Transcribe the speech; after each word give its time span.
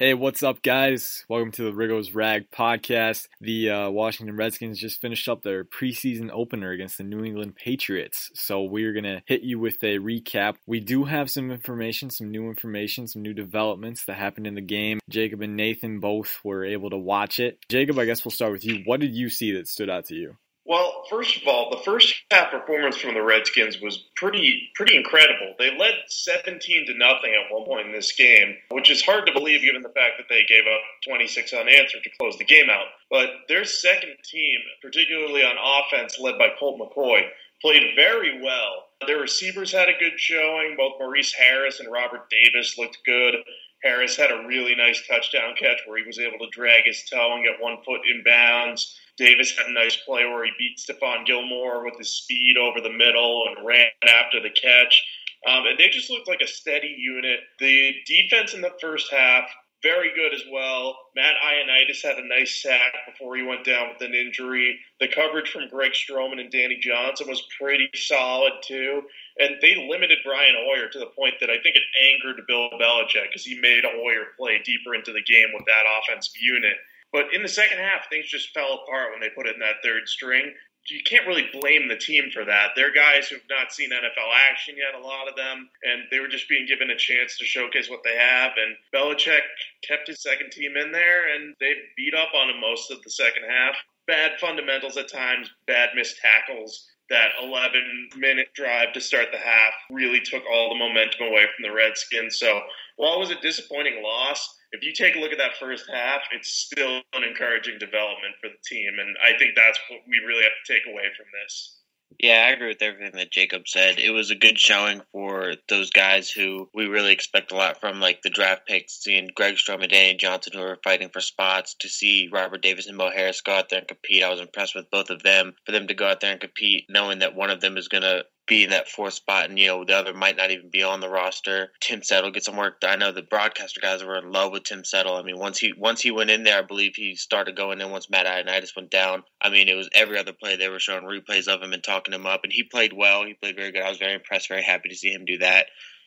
Hey, 0.00 0.14
what's 0.14 0.42
up, 0.42 0.62
guys? 0.62 1.26
Welcome 1.28 1.52
to 1.52 1.64
the 1.64 1.74
Riggo's 1.74 2.14
Rag 2.14 2.50
podcast. 2.50 3.28
The 3.42 3.68
uh, 3.68 3.90
Washington 3.90 4.34
Redskins 4.34 4.78
just 4.78 4.98
finished 4.98 5.28
up 5.28 5.42
their 5.42 5.62
preseason 5.62 6.30
opener 6.32 6.70
against 6.70 6.96
the 6.96 7.04
New 7.04 7.22
England 7.22 7.54
Patriots. 7.54 8.30
So, 8.32 8.62
we're 8.62 8.94
going 8.94 9.04
to 9.04 9.20
hit 9.26 9.42
you 9.42 9.58
with 9.58 9.84
a 9.84 9.98
recap. 9.98 10.54
We 10.66 10.80
do 10.80 11.04
have 11.04 11.30
some 11.30 11.50
information, 11.50 12.08
some 12.08 12.30
new 12.30 12.48
information, 12.48 13.08
some 13.08 13.20
new 13.20 13.34
developments 13.34 14.06
that 14.06 14.16
happened 14.16 14.46
in 14.46 14.54
the 14.54 14.62
game. 14.62 15.00
Jacob 15.10 15.42
and 15.42 15.54
Nathan 15.54 16.00
both 16.00 16.40
were 16.42 16.64
able 16.64 16.88
to 16.88 16.96
watch 16.96 17.38
it. 17.38 17.58
Jacob, 17.68 17.98
I 17.98 18.06
guess 18.06 18.24
we'll 18.24 18.32
start 18.32 18.52
with 18.52 18.64
you. 18.64 18.82
What 18.86 19.00
did 19.00 19.14
you 19.14 19.28
see 19.28 19.52
that 19.52 19.68
stood 19.68 19.90
out 19.90 20.06
to 20.06 20.14
you? 20.14 20.38
Well, 20.70 21.02
first 21.10 21.36
of 21.36 21.48
all, 21.48 21.68
the 21.68 21.82
first 21.84 22.14
half 22.30 22.52
performance 22.52 22.96
from 22.96 23.14
the 23.14 23.22
Redskins 23.24 23.80
was 23.80 24.04
pretty 24.14 24.70
pretty 24.76 24.96
incredible. 24.96 25.56
They 25.58 25.76
led 25.76 25.94
17 26.06 26.86
to 26.86 26.94
nothing 26.94 27.34
at 27.34 27.52
one 27.52 27.66
point 27.66 27.88
in 27.88 27.92
this 27.92 28.12
game, 28.12 28.56
which 28.70 28.88
is 28.88 29.02
hard 29.02 29.26
to 29.26 29.32
believe 29.32 29.62
given 29.62 29.82
the 29.82 29.88
fact 29.88 30.14
that 30.18 30.28
they 30.28 30.44
gave 30.48 30.62
up 30.72 30.80
26 31.08 31.52
unanswered 31.54 32.04
to 32.04 32.10
close 32.20 32.38
the 32.38 32.44
game 32.44 32.70
out. 32.70 32.86
But 33.10 33.30
their 33.48 33.64
second 33.64 34.14
team, 34.22 34.60
particularly 34.80 35.42
on 35.42 35.56
offense 35.58 36.20
led 36.20 36.38
by 36.38 36.50
Colt 36.56 36.78
McCoy, 36.78 37.22
played 37.60 37.96
very 37.96 38.40
well. 38.40 38.90
Their 39.08 39.18
receivers 39.18 39.72
had 39.72 39.88
a 39.88 39.98
good 39.98 40.20
showing. 40.20 40.76
Both 40.76 41.00
Maurice 41.00 41.32
Harris 41.32 41.80
and 41.80 41.90
Robert 41.90 42.30
Davis 42.30 42.78
looked 42.78 42.98
good. 43.04 43.34
Harris 43.82 44.16
had 44.16 44.30
a 44.30 44.46
really 44.46 44.76
nice 44.76 45.02
touchdown 45.08 45.54
catch 45.58 45.80
where 45.86 45.98
he 45.98 46.06
was 46.06 46.20
able 46.20 46.38
to 46.38 46.50
drag 46.52 46.84
his 46.84 47.02
toe 47.10 47.34
and 47.34 47.44
get 47.44 47.60
one 47.60 47.78
foot 47.84 48.02
in 48.08 48.22
bounds. 48.22 48.99
Davis 49.16 49.56
had 49.56 49.66
a 49.66 49.72
nice 49.72 49.96
play 49.96 50.24
where 50.24 50.44
he 50.44 50.50
beat 50.58 50.78
Stephon 50.78 51.26
Gilmore 51.26 51.84
with 51.84 51.98
his 51.98 52.14
speed 52.14 52.56
over 52.56 52.80
the 52.80 52.92
middle 52.92 53.44
and 53.48 53.66
ran 53.66 53.88
after 54.02 54.40
the 54.40 54.50
catch. 54.50 55.02
Um, 55.46 55.66
and 55.66 55.78
they 55.78 55.88
just 55.88 56.10
looked 56.10 56.28
like 56.28 56.42
a 56.42 56.46
steady 56.46 56.94
unit. 56.98 57.40
The 57.58 57.94
defense 58.06 58.54
in 58.54 58.60
the 58.60 58.72
first 58.80 59.10
half, 59.10 59.44
very 59.82 60.12
good 60.14 60.34
as 60.34 60.42
well. 60.52 60.98
Matt 61.16 61.36
Ioannidis 61.42 62.02
had 62.02 62.18
a 62.18 62.28
nice 62.28 62.62
sack 62.62 62.92
before 63.06 63.36
he 63.36 63.42
went 63.42 63.64
down 63.64 63.88
with 63.88 64.06
an 64.06 64.14
injury. 64.14 64.78
The 65.00 65.08
coverage 65.08 65.50
from 65.50 65.68
Greg 65.68 65.92
Stroman 65.92 66.40
and 66.40 66.50
Danny 66.50 66.78
Johnson 66.80 67.28
was 67.28 67.42
pretty 67.58 67.88
solid 67.94 68.52
too. 68.62 69.02
And 69.38 69.56
they 69.62 69.88
limited 69.88 70.18
Brian 70.24 70.54
Hoyer 70.58 70.88
to 70.88 70.98
the 70.98 71.12
point 71.16 71.34
that 71.40 71.48
I 71.48 71.56
think 71.62 71.76
it 71.76 71.82
angered 72.12 72.44
Bill 72.46 72.68
Belichick 72.78 73.28
because 73.30 73.44
he 73.44 73.58
made 73.58 73.84
Hoyer 73.84 74.26
play 74.38 74.60
deeper 74.62 74.94
into 74.94 75.12
the 75.12 75.22
game 75.22 75.48
with 75.54 75.64
that 75.66 75.84
offensive 75.88 76.34
unit. 76.42 76.76
But 77.12 77.34
in 77.34 77.42
the 77.42 77.48
second 77.48 77.78
half, 77.78 78.08
things 78.08 78.28
just 78.28 78.54
fell 78.54 78.80
apart 78.82 79.10
when 79.10 79.20
they 79.20 79.34
put 79.34 79.46
in 79.46 79.58
that 79.60 79.82
third 79.82 80.08
string. 80.08 80.52
You 80.86 81.00
can't 81.04 81.26
really 81.26 81.46
blame 81.52 81.88
the 81.88 81.96
team 81.96 82.30
for 82.32 82.44
that. 82.44 82.70
They're 82.74 82.92
guys 82.92 83.28
who've 83.28 83.40
not 83.50 83.72
seen 83.72 83.90
NFL 83.90 84.32
action 84.50 84.76
yet, 84.76 84.98
a 84.98 85.04
lot 85.04 85.28
of 85.28 85.36
them, 85.36 85.68
and 85.84 86.04
they 86.10 86.20
were 86.20 86.28
just 86.28 86.48
being 86.48 86.66
given 86.66 86.90
a 86.90 86.96
chance 86.96 87.36
to 87.38 87.44
showcase 87.44 87.90
what 87.90 88.02
they 88.02 88.16
have. 88.16 88.52
And 88.56 88.76
Belichick 88.94 89.42
kept 89.86 90.08
his 90.08 90.22
second 90.22 90.50
team 90.50 90.76
in 90.76 90.90
there, 90.90 91.34
and 91.34 91.54
they 91.60 91.74
beat 91.96 92.14
up 92.14 92.30
on 92.34 92.48
them 92.48 92.60
most 92.60 92.90
of 92.90 93.02
the 93.02 93.10
second 93.10 93.42
half. 93.48 93.76
Bad 94.06 94.40
fundamentals 94.40 94.96
at 94.96 95.08
times, 95.08 95.50
bad 95.66 95.90
missed 95.94 96.18
tackles. 96.18 96.88
That 97.10 97.30
11 97.42 98.10
minute 98.16 98.54
drive 98.54 98.92
to 98.94 99.00
start 99.00 99.26
the 99.32 99.38
half 99.38 99.74
really 99.90 100.20
took 100.20 100.44
all 100.50 100.70
the 100.70 100.78
momentum 100.78 101.26
away 101.26 101.44
from 101.54 101.62
the 101.62 101.72
Redskins. 101.72 102.38
So 102.38 102.62
while 102.96 103.16
it 103.16 103.18
was 103.18 103.30
a 103.30 103.40
disappointing 103.40 104.02
loss, 104.02 104.56
if 104.72 104.82
you 104.82 104.92
take 104.92 105.16
a 105.16 105.18
look 105.18 105.32
at 105.32 105.38
that 105.38 105.56
first 105.58 105.90
half, 105.92 106.22
it's 106.32 106.50
still 106.50 107.02
an 107.14 107.24
encouraging 107.24 107.78
development 107.78 108.34
for 108.40 108.48
the 108.48 108.62
team. 108.64 108.98
And 108.98 109.16
I 109.22 109.38
think 109.38 109.52
that's 109.56 109.78
what 109.90 110.00
we 110.08 110.18
really 110.26 110.44
have 110.44 110.52
to 110.64 110.72
take 110.72 110.86
away 110.86 111.04
from 111.16 111.26
this. 111.42 111.76
Yeah, 112.18 112.44
I 112.46 112.50
agree 112.50 112.68
with 112.68 112.82
everything 112.82 113.16
that 113.16 113.30
Jacob 113.30 113.66
said. 113.66 113.98
It 113.98 114.10
was 114.10 114.30
a 114.30 114.34
good 114.34 114.58
showing 114.58 115.00
for 115.12 115.54
those 115.68 115.90
guys 115.90 116.28
who 116.28 116.68
we 116.74 116.86
really 116.86 117.12
expect 117.12 117.52
a 117.52 117.56
lot 117.56 117.80
from, 117.80 118.00
like 118.00 118.20
the 118.22 118.30
draft 118.30 118.66
picks, 118.66 119.00
seeing 119.02 119.30
Greg 119.34 119.56
Strom 119.56 119.80
and 119.80 119.90
Danny 119.90 120.14
Johnson 120.18 120.52
who 120.54 120.62
are 120.62 120.78
fighting 120.82 121.08
for 121.08 121.20
spots, 121.20 121.74
to 121.80 121.88
see 121.88 122.28
Robert 122.30 122.62
Davis 122.62 122.88
and 122.88 122.96
Mo 122.96 123.10
Harris 123.10 123.40
go 123.40 123.52
out 123.52 123.70
there 123.70 123.78
and 123.78 123.88
compete. 123.88 124.22
I 124.22 124.30
was 124.30 124.40
impressed 124.40 124.74
with 124.74 124.90
both 124.90 125.10
of 125.10 125.22
them. 125.22 125.54
For 125.64 125.72
them 125.72 125.86
to 125.86 125.94
go 125.94 126.08
out 126.08 126.20
there 126.20 126.32
and 126.32 126.40
compete, 126.40 126.86
knowing 126.90 127.20
that 127.20 127.36
one 127.36 127.50
of 127.50 127.60
them 127.60 127.76
is 127.76 127.88
going 127.88 128.02
to 128.02 128.24
be 128.50 128.64
in 128.64 128.70
that 128.70 128.88
fourth 128.88 129.14
spot, 129.14 129.48
and 129.48 129.56
you 129.56 129.68
know 129.68 129.84
the 129.84 129.96
other 129.96 130.12
might 130.12 130.36
not 130.36 130.50
even 130.50 130.70
be 130.70 130.82
on 130.82 130.98
the 130.98 131.08
roster. 131.08 131.70
Tim 131.80 132.02
Settle 132.02 132.32
get 132.32 132.44
some 132.44 132.56
work. 132.56 132.78
I 132.84 132.96
know 132.96 133.12
the 133.12 133.22
broadcaster 133.22 133.80
guys 133.80 134.02
were 134.02 134.18
in 134.18 134.32
love 134.32 134.50
with 134.50 134.64
Tim 134.64 134.84
Settle. 134.84 135.16
I 135.16 135.22
mean, 135.22 135.38
once 135.38 135.58
he 135.58 135.72
once 135.72 136.00
he 136.00 136.10
went 136.10 136.30
in 136.30 136.42
there, 136.42 136.58
I 136.58 136.62
believe 136.62 136.94
he 136.96 137.14
started 137.14 137.56
going 137.56 137.80
in. 137.80 137.92
Once 137.92 138.10
Matt 138.10 138.26
Ioannidis 138.26 138.74
went 138.74 138.90
down, 138.90 139.22
I 139.40 139.50
mean, 139.50 139.68
it 139.68 139.76
was 139.76 139.88
every 139.94 140.18
other 140.18 140.32
play 140.32 140.56
they 140.56 140.68
were 140.68 140.80
showing 140.80 141.04
replays 141.04 141.46
of 141.46 141.62
him 141.62 141.72
and 141.72 141.82
talking 141.82 142.12
him 142.12 142.26
up, 142.26 142.40
and 142.42 142.52
he 142.52 142.64
played 142.64 142.92
well. 142.92 143.24
He 143.24 143.34
played 143.34 143.54
very 143.54 143.70
good. 143.70 143.82
I 143.82 143.88
was 143.88 143.98
very 143.98 144.14
impressed, 144.14 144.48
very 144.48 144.64
happy 144.64 144.88
to 144.88 144.96
see 144.96 145.12
him 145.12 145.24
do 145.24 145.38
that. 145.38 145.66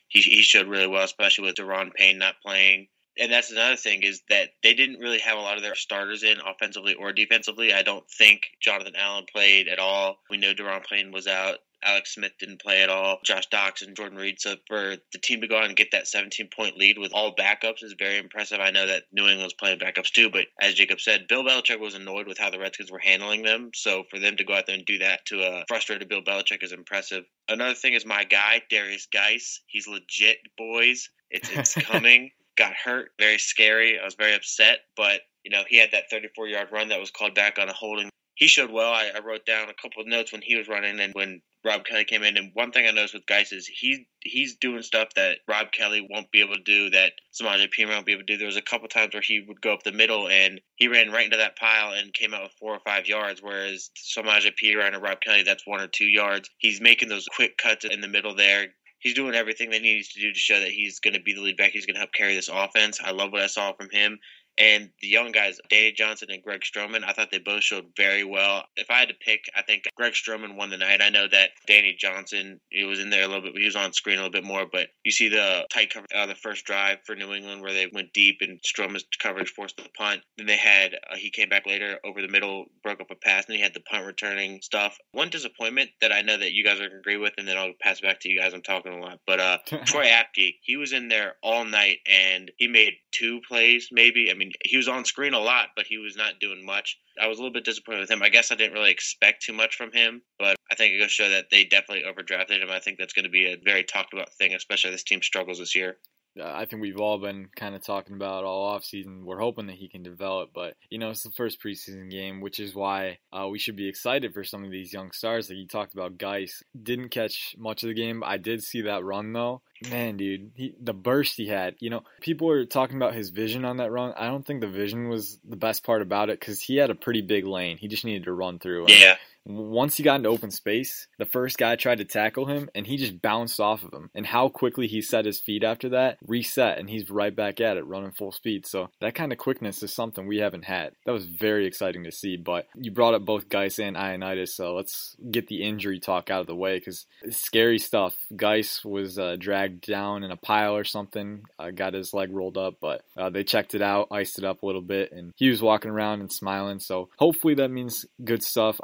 He 0.10 0.20
he 0.20 0.42
showed 0.42 0.68
really 0.68 0.88
well, 0.88 1.06
especially 1.06 1.46
with 1.46 1.56
Daron 1.56 1.94
Payne 1.94 2.18
not 2.18 2.36
playing 2.46 2.88
and 3.20 3.32
that's 3.32 3.52
another 3.52 3.76
thing 3.76 4.02
is 4.04 4.22
that 4.30 4.50
they 4.64 4.74
didn't 4.74 5.00
really 5.00 5.20
have 5.20 5.38
a 5.38 5.42
lot 5.42 5.58
of 5.58 5.64
their 5.64 5.76
starters 5.76 6.24
in 6.24 6.38
offensively 6.40 6.96
or 6.96 7.14
defensively. 7.14 7.72
I 7.72 7.84
don't 7.84 8.10
think 8.10 8.48
Jonathan 8.60 8.96
Allen 8.98 9.26
played 9.32 9.68
at 9.68 9.80
all. 9.80 10.18
We 10.30 10.38
know 10.38 10.54
Daron 10.54 10.84
Payne 10.86 11.12
was 11.12 11.28
out. 11.28 11.60
Alex 11.84 12.16
Smith 12.16 12.34
didn't 12.40 12.62
play 12.62 12.82
at 12.82 12.90
all. 12.90 13.20
Josh 13.24 13.48
Doctson, 13.50 13.96
Jordan 13.96 14.18
Reed. 14.18 14.40
So 14.40 14.56
for 14.68 14.96
the 15.12 15.20
team 15.20 15.42
to 15.42 15.48
go 15.48 15.58
out 15.58 15.66
and 15.66 15.76
get 15.76 15.92
that 15.92 16.08
17 16.08 16.50
point 16.56 16.78
lead 16.78 16.98
with 16.98 17.14
all 17.14 17.36
backups 17.36 17.84
is 17.84 17.96
very 17.98 18.18
impressive. 18.18 18.60
I 18.60 18.72
know 18.72 18.88
that 18.88 19.04
New 19.12 19.28
England's 19.28 19.54
playing 19.54 19.80
backups 19.80 20.12
too, 20.12 20.30
but 20.30 20.48
as 20.62 20.74
Jacob 20.74 21.00
said, 21.00 21.28
Bill 21.28 21.44
Belichick 21.44 21.80
was 21.80 21.96
annoyed 21.96 22.28
with 22.28 22.38
how 22.38 22.50
the 22.50 22.60
Redskins 22.60 22.92
were 22.92 23.00
handling 23.00 23.44
them. 23.44 23.72
So 23.74 24.04
for 24.10 24.20
them 24.20 24.38
to 24.38 24.44
go 24.44 24.54
out 24.54 24.66
there 24.66 24.76
and 24.76 24.86
do 24.86 25.00
that 25.00 25.26
to 25.28 25.42
a 25.42 25.66
frustrated 25.68 26.10
Bill 26.10 26.22
Belichick 26.22 26.64
is 26.64 26.72
impressive. 26.72 27.26
Another 27.50 27.76
thing 27.76 27.94
is 27.94 28.06
my 28.06 28.24
guy, 28.24 28.62
Derrius 28.72 29.10
Guice. 29.12 29.62
He's 29.68 29.88
legit, 29.88 30.38
boys. 30.58 31.10
It's, 31.30 31.50
it's 31.50 31.74
coming. 31.86 32.32
Got 32.56 32.74
hurt. 32.74 33.12
Very 33.20 33.40
scary. 33.40 34.00
I 34.00 34.06
was 34.06 34.16
very 34.16 34.36
upset, 34.36 34.80
but 34.96 35.22
you 35.44 35.52
know, 35.52 35.64
he 35.68 35.78
had 35.78 35.92
that 35.92 36.10
34 36.10 36.48
yard 36.48 36.70
run 36.72 36.90
that 36.90 37.00
was 37.00 37.12
called 37.12 37.36
back 37.36 37.60
on 37.60 37.68
a 37.68 37.74
holding 37.74 38.10
he 38.36 38.48
showed 38.48 38.72
well. 38.72 38.92
I, 38.92 39.12
I, 39.16 39.20
wrote 39.20 39.46
down 39.46 39.70
a 39.70 39.74
couple 39.74 40.02
of 40.02 40.08
notes 40.08 40.32
when 40.32 40.42
he 40.42 40.56
was 40.56 40.68
running 40.68 41.00
and 41.00 41.14
when 41.14 41.42
Rob 41.66 41.86
Kelley 41.86 42.06
came 42.06 42.24
in. 42.24 42.38
And 42.38 42.52
one 42.54 42.72
thing 42.72 42.86
I 42.86 42.92
noticed 42.92 43.14
with 43.14 43.26
Guice 43.26 43.52
is 43.52 43.68
he 43.68 44.08
he's 44.22 44.56
doing 44.56 44.82
stuff 44.82 45.10
that 45.16 45.40
Rob 45.48 45.72
Kelley 45.72 46.06
won't 46.10 46.32
be 46.32 46.42
able 46.42 46.56
to 46.56 46.64
do, 46.64 46.90
that 46.92 47.14
Samaje 47.34 47.70
Perine 47.70 47.90
won't 47.90 48.06
be 48.06 48.14
able 48.14 48.24
to 48.24 48.34
do. 48.34 48.38
There 48.38 48.48
was 48.48 48.58
a 48.58 48.62
couple 48.62 48.88
times 48.88 49.14
where 49.14 49.22
he 49.22 49.44
would 49.48 49.62
go 49.62 49.74
up 49.74 49.84
the 49.84 49.92
middle 49.92 50.28
and 50.28 50.62
he 50.76 50.88
ran 50.88 51.12
right 51.12 51.26
into 51.26 51.38
that 51.38 51.58
pile 51.58 51.94
and 51.94 52.14
came 52.14 52.34
out 52.34 52.44
with 52.44 52.54
four 52.60 52.74
or 52.74 52.82
five 52.86 53.08
yards, 53.08 53.42
whereas 53.42 53.90
Samaje 53.98 54.52
Perine 54.62 54.94
or 54.94 55.00
Rob 55.00 55.22
Kelley, 55.22 55.44
that's 55.44 55.68
one 55.68 55.82
or 55.82 55.88
two 55.88 56.06
yards. 56.06 56.50
He's 56.58 56.82
making 56.82 57.10
those 57.10 57.28
quick 57.36 57.58
cuts 57.58 57.86
in 57.86 58.02
the 58.02 58.08
middle 58.08 58.36
there, 58.36 58.68
he's 59.04 59.14
doing 59.14 59.36
everything 59.36 59.70
that 59.70 59.82
he 59.82 59.94
needs 59.94 60.10
to 60.10 60.22
do 60.22 60.34
to 60.34 60.40
show 60.40 60.60
that 60.60 60.72
he's 60.72 61.00
going 61.00 61.14
to 61.14 61.22
be 61.22 61.34
the 61.34 61.42
lead 61.42 61.58
back. 61.58 61.72
He's 61.72 61.86
going 61.86 61.96
to 61.96 62.00
help 62.00 62.14
carry 62.14 62.36
this 62.36 62.50
offense. 62.52 63.00
I 63.04 63.12
love 63.12 63.32
what 63.32 63.42
I 63.42 63.48
saw 63.48 63.74
from 63.74 63.90
him. 63.92 64.18
And 64.58 64.90
the 65.02 65.08
young 65.08 65.32
guys, 65.32 65.60
Danny 65.70 65.92
Johnson 65.92 66.30
and 66.32 66.44
Greg 66.44 66.62
Stroman, 66.62 67.04
I 67.04 67.14
thought 67.14 67.30
they 67.32 67.40
both 67.40 67.64
showed 67.64 67.88
very 67.98 68.24
well. 68.24 68.64
If 68.76 68.90
I 68.90 69.00
had 69.00 69.10
to 69.10 69.16
pick, 69.16 69.46
I 69.56 69.62
think 69.64 69.84
Greg 69.96 70.14
Stroman 70.14 70.56
won 70.56 70.70
the 70.70 70.78
night. 70.78 71.02
I 71.02 71.10
know 71.10 71.28
that 71.28 71.52
Danny 71.68 71.96
Johnson, 71.98 72.60
he 72.70 72.84
was 72.84 73.00
in 73.00 73.10
there 73.10 73.24
a 73.24 73.28
little 73.28 73.42
bit, 73.42 73.58
he 73.58 73.66
was 73.66 73.76
on 73.76 73.94
screen 73.94 74.18
a 74.18 74.24
little 74.24 74.32
bit 74.32 74.44
more, 74.44 74.66
but 74.72 74.88
you 75.04 75.12
see 75.12 75.30
the 75.30 75.66
tight 75.72 75.92
cover 75.92 76.06
uh, 76.16 76.26
the 76.26 76.36
first 76.36 76.66
drive 76.66 77.00
for 77.06 77.16
New 77.16 77.34
England 77.34 77.62
where 77.62 77.74
they 77.74 77.88
went 77.92 78.14
deep 78.14 78.38
and 78.42 78.60
Stroman's 78.62 79.06
coverage 79.20 79.50
forced 79.50 79.78
the 79.78 79.90
punt. 79.98 80.22
Then 80.38 80.48
they 80.48 80.58
had, 80.58 80.94
uh, 80.94 81.16
he 81.16 81.30
came 81.30 81.50
back 81.50 81.66
later 81.66 82.00
over 82.04 82.22
the 82.22 82.28
middle, 82.28 82.66
broke 82.84 83.02
up 83.02 83.12
a 83.12 83.16
pass, 83.16 83.46
and 83.48 83.56
he 83.56 83.62
had 83.62 83.74
the 83.74 83.82
punt 83.82 84.06
returning 84.06 84.62
stuff. 84.62 84.98
One 85.12 85.30
disappointment 85.30 85.90
that 86.02 86.12
I 86.12 86.22
know 86.22 86.38
that 86.38 86.54
you 86.54 86.64
guys 86.64 86.76
are 86.76 86.90
going 86.90 86.92
to 86.92 86.98
agree 86.98 87.18
with, 87.18 87.34
and 87.38 87.48
then 87.48 87.58
I'll 87.58 87.74
pass 87.82 88.00
it 88.00 88.04
back 88.04 88.20
to 88.22 88.30
you 88.30 88.40
guys. 88.40 88.54
I'm 88.54 88.62
talking 88.62 88.94
a 88.94 89.00
lot, 89.00 89.20
but 89.26 89.40
uh, 89.40 89.58
Troy 89.86 90.06
Apke, 90.06 90.56
he 90.62 90.78
was 90.78 90.94
in 90.94 91.08
there 91.08 91.36
all 91.42 91.66
night 91.66 92.00
and 92.08 92.52
he 92.58 92.68
made 92.68 92.94
two 93.12 93.42
plays, 93.48 93.90
maybe. 93.92 94.30
I 94.32 94.34
mean, 94.34 94.43
he 94.66 94.78
was 94.78 94.88
on 94.88 95.06
screen 95.06 95.34
a 95.34 95.40
lot, 95.40 95.70
but 95.76 95.86
he 95.86 95.98
was 95.98 96.16
not 96.16 96.40
doing 96.40 96.66
much. 96.66 97.00
I 97.22 97.28
was 97.28 97.38
a 97.38 97.42
little 97.42 97.54
bit 97.54 97.66
disappointed 97.66 98.02
with 98.02 98.12
him. 98.12 98.24
I 98.24 98.30
guess 98.30 98.52
I 98.52 98.56
didn't 98.56 98.74
really 98.74 98.92
expect 98.92 99.44
too 99.44 99.54
much 99.54 99.76
from 99.76 99.92
him, 99.92 100.22
but 100.40 100.56
I 100.72 100.76
think 100.76 100.94
it 100.94 101.00
goes 101.00 101.08
to 101.08 101.14
show 101.14 101.30
that 101.30 101.50
they 101.52 101.66
definitely 101.66 102.04
overdrafted 102.10 102.62
him. 102.62 102.70
I 102.72 102.80
think 102.80 102.98
that's 102.98 103.14
going 103.14 103.26
to 103.26 103.30
be 103.30 103.46
a 103.46 103.58
very 103.64 103.84
talked 103.84 104.14
about 104.14 104.34
thing, 104.34 104.54
especially 104.54 104.92
this 104.92 105.04
team 105.04 105.22
struggles 105.22 105.60
this 105.60 105.76
year. 105.76 105.98
I 106.42 106.66
think 106.66 106.82
we've 106.82 107.00
all 107.00 107.20
been 107.20 107.50
kind 107.56 107.76
of 107.76 107.84
talking 107.86 108.16
about 108.16 108.44
all 108.44 108.66
off 108.66 108.84
season. 108.84 109.26
We're 109.26 109.40
hoping 109.40 109.68
that 109.68 109.76
he 109.76 109.88
can 109.88 110.04
develop, 110.04 110.50
but 110.54 110.76
you 110.90 110.98
know 110.98 111.10
it's 111.10 111.24
the 111.24 111.32
first 111.32 111.62
preseason 111.62 112.10
game, 112.10 112.42
which 112.42 112.60
is 112.60 112.74
why 112.74 113.20
uh, 113.32 113.48
we 113.48 113.60
should 113.60 113.76
be 113.76 113.88
excited 113.88 114.34
for 114.34 114.44
some 114.44 114.64
of 114.64 114.72
these 114.72 114.94
young 114.94 115.12
stars. 115.12 115.50
Like 115.50 115.58
you 115.58 115.68
talked 115.68 115.94
about, 115.94 116.18
Guice 116.18 116.64
didn't 116.82 117.10
catch 117.10 117.56
much 117.58 117.84
of 117.84 117.90
the 117.90 117.94
game. 117.94 118.24
I 118.24 118.38
did 118.38 118.64
see 118.64 118.82
that 118.82 119.04
run 119.04 119.34
though. 119.34 119.62
Man, 119.90 120.18
dude, 120.18 120.52
he, 120.56 120.76
the 120.80 120.94
burst 120.94 121.36
he 121.36 121.48
had. 121.48 121.76
You 121.80 121.90
know, 121.90 122.04
people 122.22 122.48
were 122.48 122.66
talking 122.66 122.96
about 122.96 123.14
his 123.14 123.30
vision 123.30 123.66
on 123.66 123.78
that 123.78 123.92
run. 123.92 124.14
I 124.18 124.28
don't 124.28 124.46
think 124.46 124.62
the 124.62 124.68
vision 124.68 125.10
was 125.10 125.40
the 125.48 125.58
best 125.58 125.84
part 125.84 126.02
about 126.02 126.30
it 126.30 126.40
because 126.40 126.62
he 126.62 126.78
had 126.78 126.90
a 126.90 126.96
pretty 126.96 127.22
big 127.22 127.46
lane. 127.46 127.78
He 127.78 127.88
just 127.88 128.06
needed 128.06 128.24
to 128.26 128.34
run 128.34 128.60
through. 128.60 128.86
Yeah. 128.88 129.16
Once 129.46 129.98
he 129.98 130.04
got 130.04 130.16
into 130.16 130.30
open 130.30 130.52
space, 130.52 131.08
the 131.18 131.26
first 131.26 131.58
guy 131.58 131.76
tried 131.76 131.98
to 131.98 132.06
tackle 132.06 132.46
him 132.46 132.70
and 132.74 132.88
he 132.88 132.98
just 132.98 133.22
bounced 133.22 133.60
off 133.60 133.84
of 133.84 133.94
him. 133.94 134.10
And 134.16 134.26
how 134.26 134.50
quickly 134.50 134.88
he 134.88 135.02
set 135.02 135.26
his 135.26 135.40
feet 135.40 135.64
after 135.64 135.90
that, 135.90 136.18
reset, 136.26 136.80
and 136.80 136.90
he's 136.90 137.10
right 137.10 137.36
back 137.36 137.60
at 137.60 137.78
it, 137.78 137.86
running 137.86 138.12
full 138.12 138.32
speed. 138.32 138.66
So 138.66 138.90
that 139.02 139.16
kind 139.16 139.32
of 139.32 139.38
quickness 139.38 139.84
is 139.84 139.94
something 139.94 140.28
we 140.28 140.38
haven't 140.38 140.66
had. 140.66 140.94
That 141.06 141.12
was 141.12 141.26
very 141.26 141.68
exciting 141.68 142.04
to 142.06 142.12
see. 142.12 142.38
But 142.38 142.68
you 142.76 142.92
brought 142.92 143.14
up 143.14 143.26
both 143.26 143.50
Guice 143.50 143.80
and 143.80 143.96
Ioannidis, 143.96 144.50
so 144.50 144.76
let's 144.76 145.16
get 145.30 145.48
the 145.48 145.64
injury 145.64 146.00
talk 146.00 146.30
out 146.30 146.42
of 146.42 146.48
the 146.48 146.56
way 146.56 146.78
because 146.80 147.06
scary 147.30 147.80
stuff. 147.80 148.16
Guice 148.36 148.84
was 148.84 149.20
uh, 149.20 149.36
dragged 149.38 149.86
down 149.86 150.24
in 150.24 150.32
a 150.32 150.38
pile 150.38 150.76
or 150.76 150.84
something, 150.84 151.44
uh, 151.60 151.72
got 151.72 151.94
his 151.94 152.14
leg 152.14 152.32
rolled 152.32 152.58
up, 152.58 152.76
but 152.82 153.04
uh, 153.18 153.30
they 153.30 153.44
checked 153.44 153.76
it 153.76 153.82
out, 153.82 154.08
iced 154.12 154.38
it 154.38 154.46
up 154.46 154.64
a 154.64 154.66
little 154.66 154.82
bit, 154.82 155.12
and 155.12 155.34
he 155.36 155.50
was 155.50 155.62
walking 155.62 155.92
around 155.92 156.22
and 156.22 156.32
smiling. 156.32 156.80
So 156.80 157.10
hopefully 157.18 157.56
that 157.56 157.70
means 157.70 158.06
good 158.24 158.44
stuff. 158.44 158.80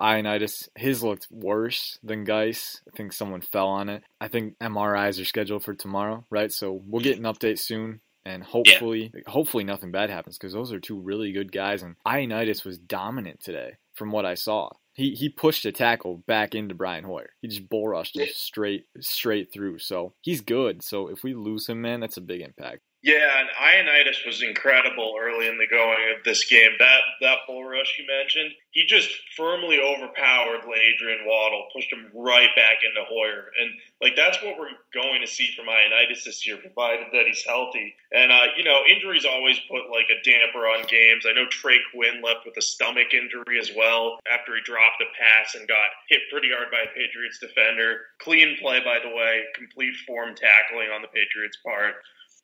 His 0.76 1.04
looked 1.04 1.28
worse 1.32 2.00
than 2.04 2.24
Guice. 2.24 2.82
I 2.88 2.96
think 2.96 3.14
someone 3.14 3.42
fell 3.42 3.68
on 3.68 3.90
it. 3.90 4.04
I 4.20 4.28
think 4.28 4.58
MRIs 4.60 5.22
are 5.22 5.26
scheduled 5.26 5.64
for 5.64 5.74
tomorrow, 5.74 6.26
right? 6.30 6.52
So 6.52 6.82
we'll 6.86 7.04
get 7.04 7.18
an 7.18 7.24
update 7.24 7.60
soon 7.60 8.02
and 8.26 8.44
hopefully 8.44 9.12
yeah. 9.14 9.22
hopefully 9.28 9.64
nothing 9.64 9.92
bad 9.92 10.10
happens 10.10 10.38
because 10.38 10.54
those 10.54 10.74
are 10.74 10.80
two 10.80 11.00
really 11.00 11.32
good 11.32 11.52
guys 11.52 11.82
and 11.82 11.96
Ioannidis 12.06 12.66
was 12.66 12.78
dominant 12.78 13.42
today 13.42 13.78
from 13.94 14.12
what 14.12 14.26
I 14.26 14.34
saw. 14.34 14.70
He 14.94 15.16
he 15.16 15.30
pushed 15.30 15.66
a 15.66 15.72
tackle 15.72 16.24
back 16.28 16.54
into 16.54 16.76
Brian 16.76 17.06
Hoyer. 17.06 17.30
He 17.42 17.48
just 17.48 17.70
bull 17.70 17.88
rushed 17.88 18.18
him 18.18 18.28
straight 18.34 18.86
straight 19.00 19.52
through. 19.54 19.80
So 19.80 20.14
he's 20.22 20.42
good. 20.42 20.84
So 20.84 21.08
if 21.08 21.24
we 21.24 21.34
lose 21.34 21.68
him, 21.68 21.82
man, 21.82 22.00
that's 22.02 22.18
a 22.18 22.22
big 22.22 22.42
impact. 22.42 22.82
Yeah, 23.02 23.32
and 23.40 23.48
Ioannidis 23.56 24.26
was 24.26 24.44
incredible 24.44 25.16
early 25.18 25.48
in 25.48 25.58
the 25.58 25.68
going 25.72 26.12
of 26.18 26.24
this 26.26 26.44
game. 26.50 26.72
That 26.80 27.00
that 27.22 27.48
bull 27.48 27.64
rush 27.64 27.96
you 27.98 28.06
mentioned, 28.06 28.52
he 28.72 28.86
just 28.86 29.08
firmly 29.38 29.80
overpowered 29.80 30.68
Adrian 30.68 31.24
Waddle, 31.26 31.70
pushed 31.74 31.94
him 31.94 32.12
right 32.14 32.50
back 32.58 32.84
into 32.84 33.08
Hoyer, 33.08 33.52
and 33.56 33.72
like 34.02 34.18
that's 34.18 34.44
what 34.44 34.60
we're 34.60 34.76
going 34.94 35.22
to 35.22 35.32
see 35.32 35.48
from 35.56 35.68
Ioannidis 35.68 36.26
this 36.26 36.46
year, 36.46 36.58
provided 36.58 37.08
that 37.14 37.24
he's 37.26 37.46
healthy. 37.48 37.96
And 38.12 38.34
uh, 38.34 38.52
you 38.58 38.66
know, 38.66 38.84
injuries 38.84 39.24
always 39.24 39.60
put 39.72 39.88
like 39.90 40.12
a 40.12 40.20
damper 40.28 40.68
on 40.68 40.84
games. 40.92 41.24
I 41.24 41.32
know 41.32 41.48
Trey 41.48 41.80
Quinn 41.96 42.22
left 42.22 42.44
with 42.46 42.58
a 42.58 42.62
stomach 42.62 43.14
injury 43.14 43.60
as 43.62 43.72
well 43.78 44.20
after 44.28 44.56
he 44.56 44.62
dropped 44.68 45.00
a 45.00 45.08
pass 45.16 45.56
and 45.56 45.70
got 45.70 45.88
hit 46.10 46.28
pretty 46.30 46.50
hard 46.52 46.68
by 46.70 46.84
a 46.84 46.92
Patriots 46.92 47.40
defender. 47.40 48.12
Clean 48.20 48.58
play, 48.60 48.84
by 48.84 49.00
the 49.00 49.16
way, 49.16 49.48
complete 49.56 49.96
form 50.06 50.36
tackling 50.36 50.92
on 50.92 51.02
the 51.02 51.08
Patriots' 51.08 51.64
part. 51.64 51.96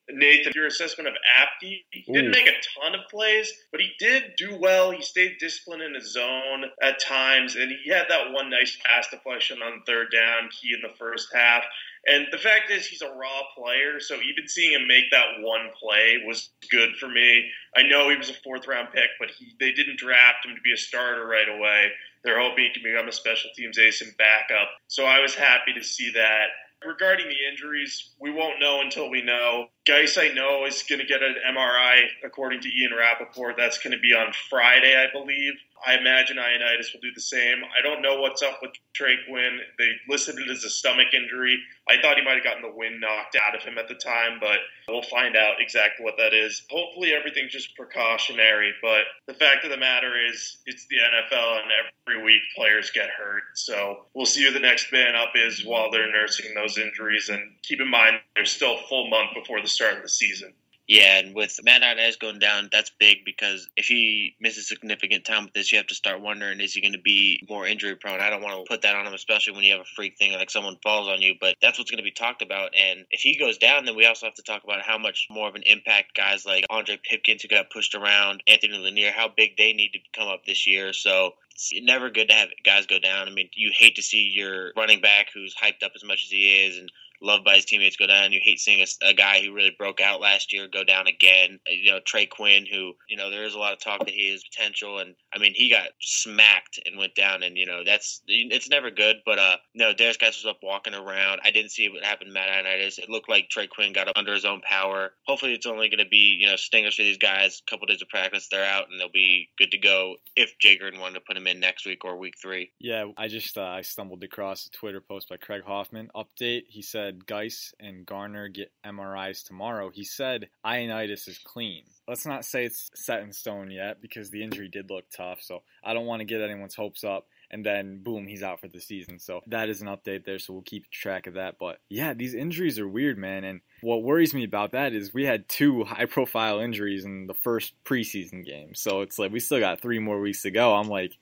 Nathan, 0.08 0.52
your 0.54 0.66
assessment 0.66 1.08
of 1.08 1.14
Apke, 1.14 1.84
he 1.90 2.12
didn't 2.12 2.30
make 2.30 2.46
a 2.46 2.80
ton 2.80 2.94
of 2.94 3.08
plays, 3.10 3.52
but 3.72 3.80
he 3.80 3.90
did 3.98 4.34
do 4.36 4.56
well. 4.60 4.90
He 4.92 5.02
stayed 5.02 5.38
disciplined 5.40 5.82
in 5.82 5.94
his 5.94 6.12
zone 6.12 6.64
at 6.80 7.00
times, 7.00 7.56
and 7.56 7.72
he 7.82 7.90
had 7.90 8.06
that 8.08 8.32
one 8.32 8.48
nice 8.50 8.76
pass 8.84 9.08
deflection 9.10 9.62
on 9.62 9.82
third 9.86 10.08
down, 10.12 10.48
key 10.50 10.74
in 10.74 10.80
the 10.82 10.94
first 10.96 11.28
half. 11.34 11.64
And 12.06 12.28
the 12.30 12.38
fact 12.38 12.70
is, 12.70 12.86
he's 12.86 13.02
a 13.02 13.10
raw 13.10 13.42
player, 13.56 13.98
so 13.98 14.14
even 14.14 14.46
seeing 14.46 14.72
him 14.72 14.86
make 14.86 15.10
that 15.10 15.40
one 15.40 15.70
play 15.80 16.18
was 16.24 16.50
good 16.70 16.94
for 17.00 17.08
me. 17.08 17.50
I 17.76 17.82
know 17.82 18.08
he 18.08 18.16
was 18.16 18.30
a 18.30 18.34
fourth 18.44 18.68
round 18.68 18.88
pick, 18.94 19.10
but 19.18 19.30
he, 19.30 19.54
they 19.58 19.72
didn't 19.72 19.98
draft 19.98 20.46
him 20.46 20.54
to 20.54 20.60
be 20.62 20.72
a 20.72 20.76
starter 20.76 21.26
right 21.26 21.48
away. 21.48 21.88
They're 22.22 22.40
hoping 22.40 22.64
he 22.64 22.70
can 22.70 22.82
become 22.84 23.08
a 23.08 23.12
special 23.12 23.50
teams 23.56 23.78
ace 23.78 24.02
and 24.02 24.16
backup. 24.16 24.68
So 24.86 25.04
I 25.04 25.18
was 25.18 25.34
happy 25.34 25.72
to 25.74 25.82
see 25.82 26.12
that. 26.12 26.46
Regarding 26.86 27.26
the 27.28 27.50
injuries, 27.50 28.12
we 28.20 28.30
won't 28.30 28.60
know 28.60 28.80
until 28.82 29.10
we 29.10 29.22
know. 29.22 29.66
Guice, 29.86 30.18
I 30.18 30.28
know, 30.28 30.66
is 30.66 30.82
going 30.82 31.00
to 31.00 31.06
get 31.06 31.22
an 31.22 31.36
MRI, 31.48 32.06
according 32.24 32.60
to 32.62 32.68
Ian 32.68 32.92
Rapoport. 32.98 33.54
That's 33.56 33.78
going 33.78 33.92
to 33.92 34.00
be 34.00 34.14
on 34.14 34.32
Friday, 34.50 34.96
I 34.96 35.12
believe. 35.12 35.54
I 35.84 35.96
imagine 35.96 36.36
Ioannidis 36.36 36.92
will 36.92 37.00
do 37.00 37.12
the 37.14 37.20
same. 37.20 37.62
I 37.78 37.82
don't 37.82 38.02
know 38.02 38.20
what's 38.20 38.42
up 38.42 38.58
with 38.62 38.72
Trey 38.94 39.16
Quinn. 39.28 39.58
They 39.78 39.92
listed 40.08 40.36
it 40.38 40.50
as 40.50 40.64
a 40.64 40.70
stomach 40.70 41.08
injury. 41.12 41.58
I 41.88 42.00
thought 42.00 42.16
he 42.16 42.24
might 42.24 42.34
have 42.34 42.44
gotten 42.44 42.62
the 42.62 42.74
wind 42.74 43.00
knocked 43.00 43.36
out 43.36 43.54
of 43.54 43.62
him 43.62 43.78
at 43.78 43.86
the 43.86 43.94
time, 43.94 44.38
but 44.40 44.58
we'll 44.88 45.02
find 45.02 45.36
out 45.36 45.60
exactly 45.60 46.04
what 46.04 46.16
that 46.18 46.34
is. 46.34 46.64
Hopefully, 46.70 47.12
everything's 47.12 47.52
just 47.52 47.76
precautionary. 47.76 48.72
But 48.82 49.02
the 49.26 49.34
fact 49.34 49.64
of 49.64 49.70
the 49.70 49.76
matter 49.76 50.12
is, 50.26 50.56
it's 50.66 50.86
the 50.88 50.96
NFL, 50.96 51.62
and 51.62 51.70
every 52.08 52.24
week 52.24 52.42
players 52.56 52.90
get 52.90 53.10
hurt. 53.10 53.42
So 53.54 54.06
we'll 54.14 54.26
see 54.26 54.44
who 54.44 54.52
the 54.52 54.60
next 54.60 54.92
man 54.92 55.14
up 55.14 55.32
is 55.34 55.64
while 55.64 55.90
they're 55.90 56.10
nursing 56.10 56.54
those 56.54 56.78
injuries. 56.78 57.28
And 57.28 57.52
keep 57.62 57.80
in 57.80 57.90
mind, 57.90 58.16
there's 58.34 58.50
still 58.50 58.76
a 58.76 58.88
full 58.88 59.08
month 59.10 59.30
before 59.34 59.60
the 59.60 59.68
start 59.76 59.96
of 59.96 60.02
the 60.02 60.08
season. 60.08 60.52
Yeah, 60.88 61.18
and 61.18 61.34
with 61.34 61.58
Matt 61.64 61.82
Ioannidis 61.82 62.20
going 62.20 62.38
down, 62.38 62.68
that's 62.70 62.90
big 62.90 63.24
because 63.24 63.68
if 63.76 63.86
he 63.86 64.36
misses 64.40 64.68
significant 64.68 65.24
time 65.24 65.44
with 65.44 65.52
this, 65.52 65.72
you 65.72 65.78
have 65.78 65.88
to 65.88 65.96
start 65.96 66.20
wondering 66.20 66.60
is 66.60 66.74
he 66.74 66.80
going 66.80 66.92
to 66.92 67.00
be 67.00 67.44
more 67.48 67.66
injury 67.66 67.96
prone? 67.96 68.20
I 68.20 68.30
don't 68.30 68.42
want 68.42 68.64
to 68.64 68.68
put 68.68 68.82
that 68.82 68.94
on 68.94 69.04
him, 69.04 69.12
especially 69.12 69.54
when 69.54 69.64
you 69.64 69.72
have 69.72 69.80
a 69.80 69.96
freak 69.96 70.16
thing 70.16 70.32
like 70.32 70.48
someone 70.48 70.76
falls 70.84 71.08
on 71.08 71.22
you. 71.22 71.34
But 71.40 71.56
that's 71.60 71.76
what's 71.76 71.90
going 71.90 71.98
to 71.98 72.04
be 72.04 72.12
talked 72.12 72.40
about. 72.40 72.70
And 72.76 73.04
if 73.10 73.20
he 73.20 73.36
goes 73.36 73.58
down, 73.58 73.84
then 73.84 73.96
we 73.96 74.06
also 74.06 74.26
have 74.26 74.36
to 74.36 74.44
talk 74.44 74.62
about 74.62 74.82
how 74.82 74.96
much 74.96 75.26
more 75.28 75.48
of 75.48 75.56
an 75.56 75.64
impact 75.66 76.16
guys 76.16 76.46
like 76.46 76.64
Ondre 76.70 77.02
Pipkins, 77.02 77.42
who 77.42 77.48
got 77.48 77.70
pushed 77.70 77.96
around, 77.96 78.44
Anthony 78.46 78.78
Lanier, 78.78 79.10
how 79.10 79.26
big 79.26 79.56
they 79.56 79.72
need 79.72 79.90
to 79.94 79.98
come 80.16 80.28
up 80.28 80.44
this 80.44 80.68
year. 80.68 80.92
So 80.92 81.34
it's 81.52 81.72
never 81.82 82.10
good 82.10 82.28
to 82.28 82.34
have 82.34 82.48
guys 82.64 82.86
go 82.86 83.00
down. 83.00 83.26
I 83.26 83.32
mean, 83.32 83.48
you 83.56 83.72
hate 83.74 83.96
to 83.96 84.02
see 84.02 84.30
your 84.32 84.72
running 84.76 85.00
back 85.00 85.28
who's 85.34 85.56
hyped 85.56 85.82
up 85.82 85.92
as 85.96 86.04
much 86.04 86.22
as 86.24 86.30
he 86.30 86.64
is 86.64 86.78
and 86.78 86.92
loved 87.20 87.44
by 87.44 87.56
his 87.56 87.64
teammates 87.64 87.96
go 87.96 88.06
down. 88.06 88.32
You 88.32 88.40
hate 88.42 88.60
seeing 88.60 88.80
a, 88.80 89.08
a, 89.08 89.14
guy 89.14 89.40
who 89.40 89.54
really 89.54 89.74
broke 89.76 90.00
out 90.00 90.20
last 90.20 90.52
year 90.52 90.68
go 90.68 90.84
down 90.84 91.06
again. 91.06 91.58
Uh, 91.66 91.72
you 91.72 91.90
know, 91.90 92.00
Trey 92.04 92.26
Quinn, 92.26 92.66
who, 92.66 92.92
you 93.08 93.16
know, 93.16 93.30
there 93.30 93.44
is 93.44 93.54
a 93.54 93.58
lot 93.58 93.72
of 93.72 93.80
talk 93.80 94.00
that 94.00 94.10
he 94.10 94.30
has 94.30 94.42
potential. 94.44 94.98
And 94.98 95.14
I 95.34 95.38
mean, 95.38 95.52
he 95.54 95.70
got 95.70 95.88
smacked 96.00 96.80
and 96.84 96.98
went 96.98 97.14
down. 97.14 97.42
And, 97.42 97.56
you 97.56 97.66
know, 97.66 97.82
that's, 97.84 98.22
it's 98.26 98.68
never 98.68 98.90
good. 98.90 99.16
But, 99.24 99.38
uh, 99.38 99.56
no, 99.74 99.92
Derrius 99.92 100.18
Guice 100.18 100.42
was 100.42 100.50
up 100.50 100.60
walking 100.62 100.94
around. 100.94 101.40
I 101.44 101.50
didn't 101.50 101.70
see 101.70 101.88
what 101.88 102.04
happened 102.04 102.28
to 102.28 102.34
Matt 102.34 102.48
Ioannidis. 102.48 102.98
It 102.98 103.08
looked 103.08 103.28
like 103.28 103.48
Trey 103.48 103.66
Quinn 103.66 103.92
got 103.92 104.08
under 104.16 104.34
his 104.34 104.44
own 104.44 104.60
power. 104.60 105.12
Hopefully, 105.26 105.54
it's 105.54 105.66
only 105.66 105.88
going 105.88 106.04
to 106.04 106.08
be, 106.08 106.36
you 106.40 106.46
know, 106.46 106.56
stingers 106.56 106.96
for 106.96 107.02
these 107.02 107.18
guys. 107.18 107.62
A 107.66 107.70
couple 107.70 107.86
days 107.86 108.02
of 108.02 108.08
practice, 108.08 108.48
they're 108.50 108.64
out 108.64 108.90
and 108.90 109.00
they'll 109.00 109.08
be 109.08 109.48
good 109.58 109.70
to 109.70 109.78
go 109.78 110.16
if 110.34 110.58
Jay 110.58 110.78
Gruden 110.78 111.00
wanted 111.00 111.14
to 111.14 111.20
put 111.20 111.36
him 111.36 111.46
in 111.46 111.60
next 111.60 111.86
week 111.86 112.04
or 112.04 112.16
week 112.16 112.34
three. 112.40 112.70
Yeah, 112.78 113.06
I 113.16 113.28
just, 113.28 113.56
uh, 113.56 113.62
I 113.62 113.82
stumbled 113.82 114.22
across 114.22 114.66
a 114.66 114.70
Twitter 114.70 115.00
post 115.00 115.28
by 115.28 115.36
Craig 115.36 115.62
Hoffman 115.66 116.10
update. 116.14 116.64
He 116.68 116.82
said 116.82 117.05
Guice 117.12 117.74
and 117.80 118.06
Garner 118.06 118.48
get 118.48 118.72
MRIs 118.84 119.44
tomorrow, 119.44 119.90
he 119.90 120.04
said 120.04 120.48
Ioannidis 120.64 121.28
is 121.28 121.38
clean. 121.38 121.84
Let's 122.08 122.26
not 122.26 122.44
say 122.44 122.64
it's 122.64 122.90
set 122.94 123.22
in 123.22 123.32
stone 123.32 123.70
yet 123.70 124.00
because 124.00 124.30
the 124.30 124.42
injury 124.42 124.68
did 124.68 124.90
look 124.90 125.04
tough. 125.14 125.38
So 125.42 125.62
I 125.82 125.94
don't 125.94 126.06
want 126.06 126.20
to 126.20 126.24
get 126.24 126.40
anyone's 126.40 126.74
hopes 126.74 127.04
up 127.04 127.26
and 127.50 127.64
then 127.64 128.02
boom, 128.02 128.26
he's 128.26 128.42
out 128.42 128.60
for 128.60 128.68
the 128.68 128.80
season. 128.80 129.18
So 129.18 129.40
that 129.46 129.68
is 129.68 129.82
an 129.82 129.88
update 129.88 130.24
there. 130.24 130.38
So 130.38 130.52
we'll 130.52 130.62
keep 130.62 130.90
track 130.90 131.26
of 131.26 131.34
that. 131.34 131.58
But 131.58 131.78
yeah, 131.88 132.14
these 132.14 132.34
injuries 132.34 132.78
are 132.78 132.88
weird, 132.88 133.18
man. 133.18 133.44
And 133.44 133.60
what 133.80 134.02
worries 134.02 134.34
me 134.34 134.44
about 134.44 134.72
that 134.72 134.92
is 134.92 135.14
we 135.14 135.24
had 135.24 135.48
two 135.48 135.84
high 135.84 136.06
profile 136.06 136.60
injuries 136.60 137.04
in 137.04 137.26
the 137.26 137.34
first 137.34 137.74
preseason 137.84 138.44
game. 138.44 138.74
So 138.74 139.00
it's 139.00 139.18
like 139.18 139.32
we 139.32 139.40
still 139.40 139.60
got 139.60 139.80
three 139.80 139.98
more 139.98 140.20
weeks 140.20 140.42
to 140.42 140.50
go. 140.50 140.74
I'm 140.74 140.88
like, 140.88 141.16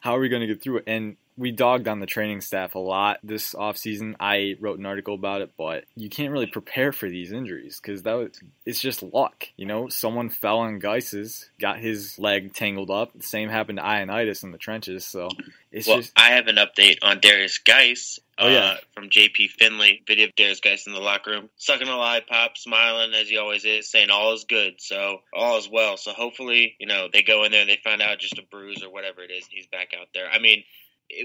how 0.00 0.16
are 0.16 0.20
we 0.20 0.28
going 0.28 0.40
to 0.40 0.46
get 0.46 0.62
through 0.62 0.78
it? 0.78 0.84
And 0.86 1.16
we 1.36 1.52
dogged 1.52 1.86
on 1.86 2.00
the 2.00 2.06
training 2.06 2.40
staff 2.40 2.74
a 2.74 2.80
lot 2.80 3.20
this 3.22 3.54
offseason. 3.54 4.16
I 4.18 4.56
wrote 4.60 4.78
an 4.78 4.86
article 4.86 5.14
about 5.14 5.40
it, 5.40 5.52
but 5.56 5.84
you 5.94 6.08
can't 6.08 6.32
really 6.32 6.46
prepare 6.46 6.90
for 6.90 7.08
these 7.08 7.30
injuries 7.30 7.80
because 7.80 8.02
that 8.02 8.14
was, 8.14 8.40
it's 8.66 8.80
just 8.80 9.02
luck. 9.02 9.46
You 9.56 9.66
know, 9.66 9.88
someone 9.88 10.30
fell 10.30 10.58
on 10.58 10.80
Guice's, 10.80 11.48
got 11.60 11.78
his 11.78 12.18
leg 12.18 12.54
tangled 12.54 12.90
up. 12.90 13.12
The 13.14 13.22
same 13.22 13.48
happened 13.48 13.78
to 13.78 13.84
Ioannidis 13.84 14.42
in 14.42 14.50
the 14.50 14.58
trenches. 14.58 15.06
So 15.06 15.28
it's 15.70 15.86
well, 15.86 15.98
just. 15.98 16.12
I 16.16 16.30
have 16.30 16.48
an 16.48 16.56
update 16.56 16.98
on 17.02 17.20
Derrius 17.20 17.62
Guice. 17.64 18.18
Oh, 18.40 18.48
yeah. 18.48 18.58
Uh, 18.58 18.76
from 18.94 19.10
JP 19.10 19.50
Finlay, 19.58 20.02
video 20.06 20.28
Derrius 20.36 20.62
Guice 20.62 20.86
in 20.86 20.92
the 20.92 21.00
locker 21.00 21.32
room, 21.32 21.50
sucking 21.56 21.88
a 21.88 21.96
lollipop, 21.96 22.56
smiling 22.56 23.12
as 23.14 23.28
he 23.28 23.36
always 23.36 23.64
is, 23.64 23.90
saying 23.90 24.10
all 24.10 24.32
is 24.32 24.44
good. 24.44 24.74
So 24.78 25.22
all 25.32 25.58
is 25.58 25.68
well. 25.68 25.96
So 25.96 26.12
hopefully, 26.12 26.76
you 26.78 26.86
know, 26.86 27.08
they 27.12 27.22
go 27.22 27.42
in 27.44 27.50
there 27.50 27.62
and 27.62 27.70
they 27.70 27.80
find 27.82 28.00
out 28.00 28.20
just 28.20 28.38
a 28.38 28.42
bruise 28.42 28.82
or 28.82 28.90
whatever 28.90 29.22
it 29.22 29.32
is, 29.32 29.44
and 29.44 29.52
he's 29.52 29.66
back 29.66 29.88
out 29.98 30.08
there. 30.14 30.30
I 30.30 30.38
mean, 30.38 30.62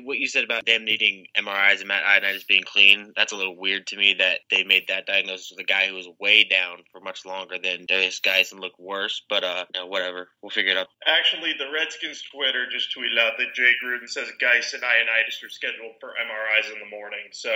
what 0.03 0.17
you 0.17 0.27
said 0.27 0.43
about 0.43 0.65
them 0.65 0.85
needing 0.85 1.25
MRIs 1.37 1.79
and 1.79 1.87
Matt 1.87 2.03
Ioannidis 2.03 2.47
being 2.47 2.63
clean, 2.63 3.13
that's 3.15 3.33
a 3.33 3.35
little 3.35 3.57
weird 3.57 3.87
to 3.87 3.97
me 3.97 4.15
that 4.19 4.39
they 4.49 4.63
made 4.63 4.87
that 4.87 5.05
diagnosis 5.05 5.51
with 5.51 5.59
a 5.59 5.67
guy 5.67 5.87
who 5.87 5.95
was 5.95 6.07
way 6.19 6.43
down 6.43 6.83
for 6.91 7.01
much 7.01 7.25
longer 7.25 7.57
than 7.61 7.85
Derrius 7.85 8.21
Guice 8.21 8.51
and 8.51 8.61
looked 8.61 8.79
worse. 8.79 9.21
But, 9.29 9.43
uh, 9.43 9.65
whatever. 9.85 10.29
We'll 10.41 10.49
figure 10.49 10.71
it 10.71 10.77
out. 10.77 10.87
Actually, 11.05 11.53
the 11.57 11.71
Redskins 11.73 12.23
Twitter 12.31 12.65
just 12.69 12.95
tweeted 12.95 13.19
out 13.19 13.33
that 13.37 13.53
Jay 13.53 13.73
Gruden 13.83 14.07
says 14.07 14.29
Guice 14.39 14.73
and 14.73 14.83
Ioannidis 14.83 15.43
are 15.43 15.49
scheduled 15.49 15.93
for 15.99 16.09
MRIs 16.09 16.71
in 16.71 16.79
the 16.79 16.89
morning. 16.89 17.27
So 17.31 17.51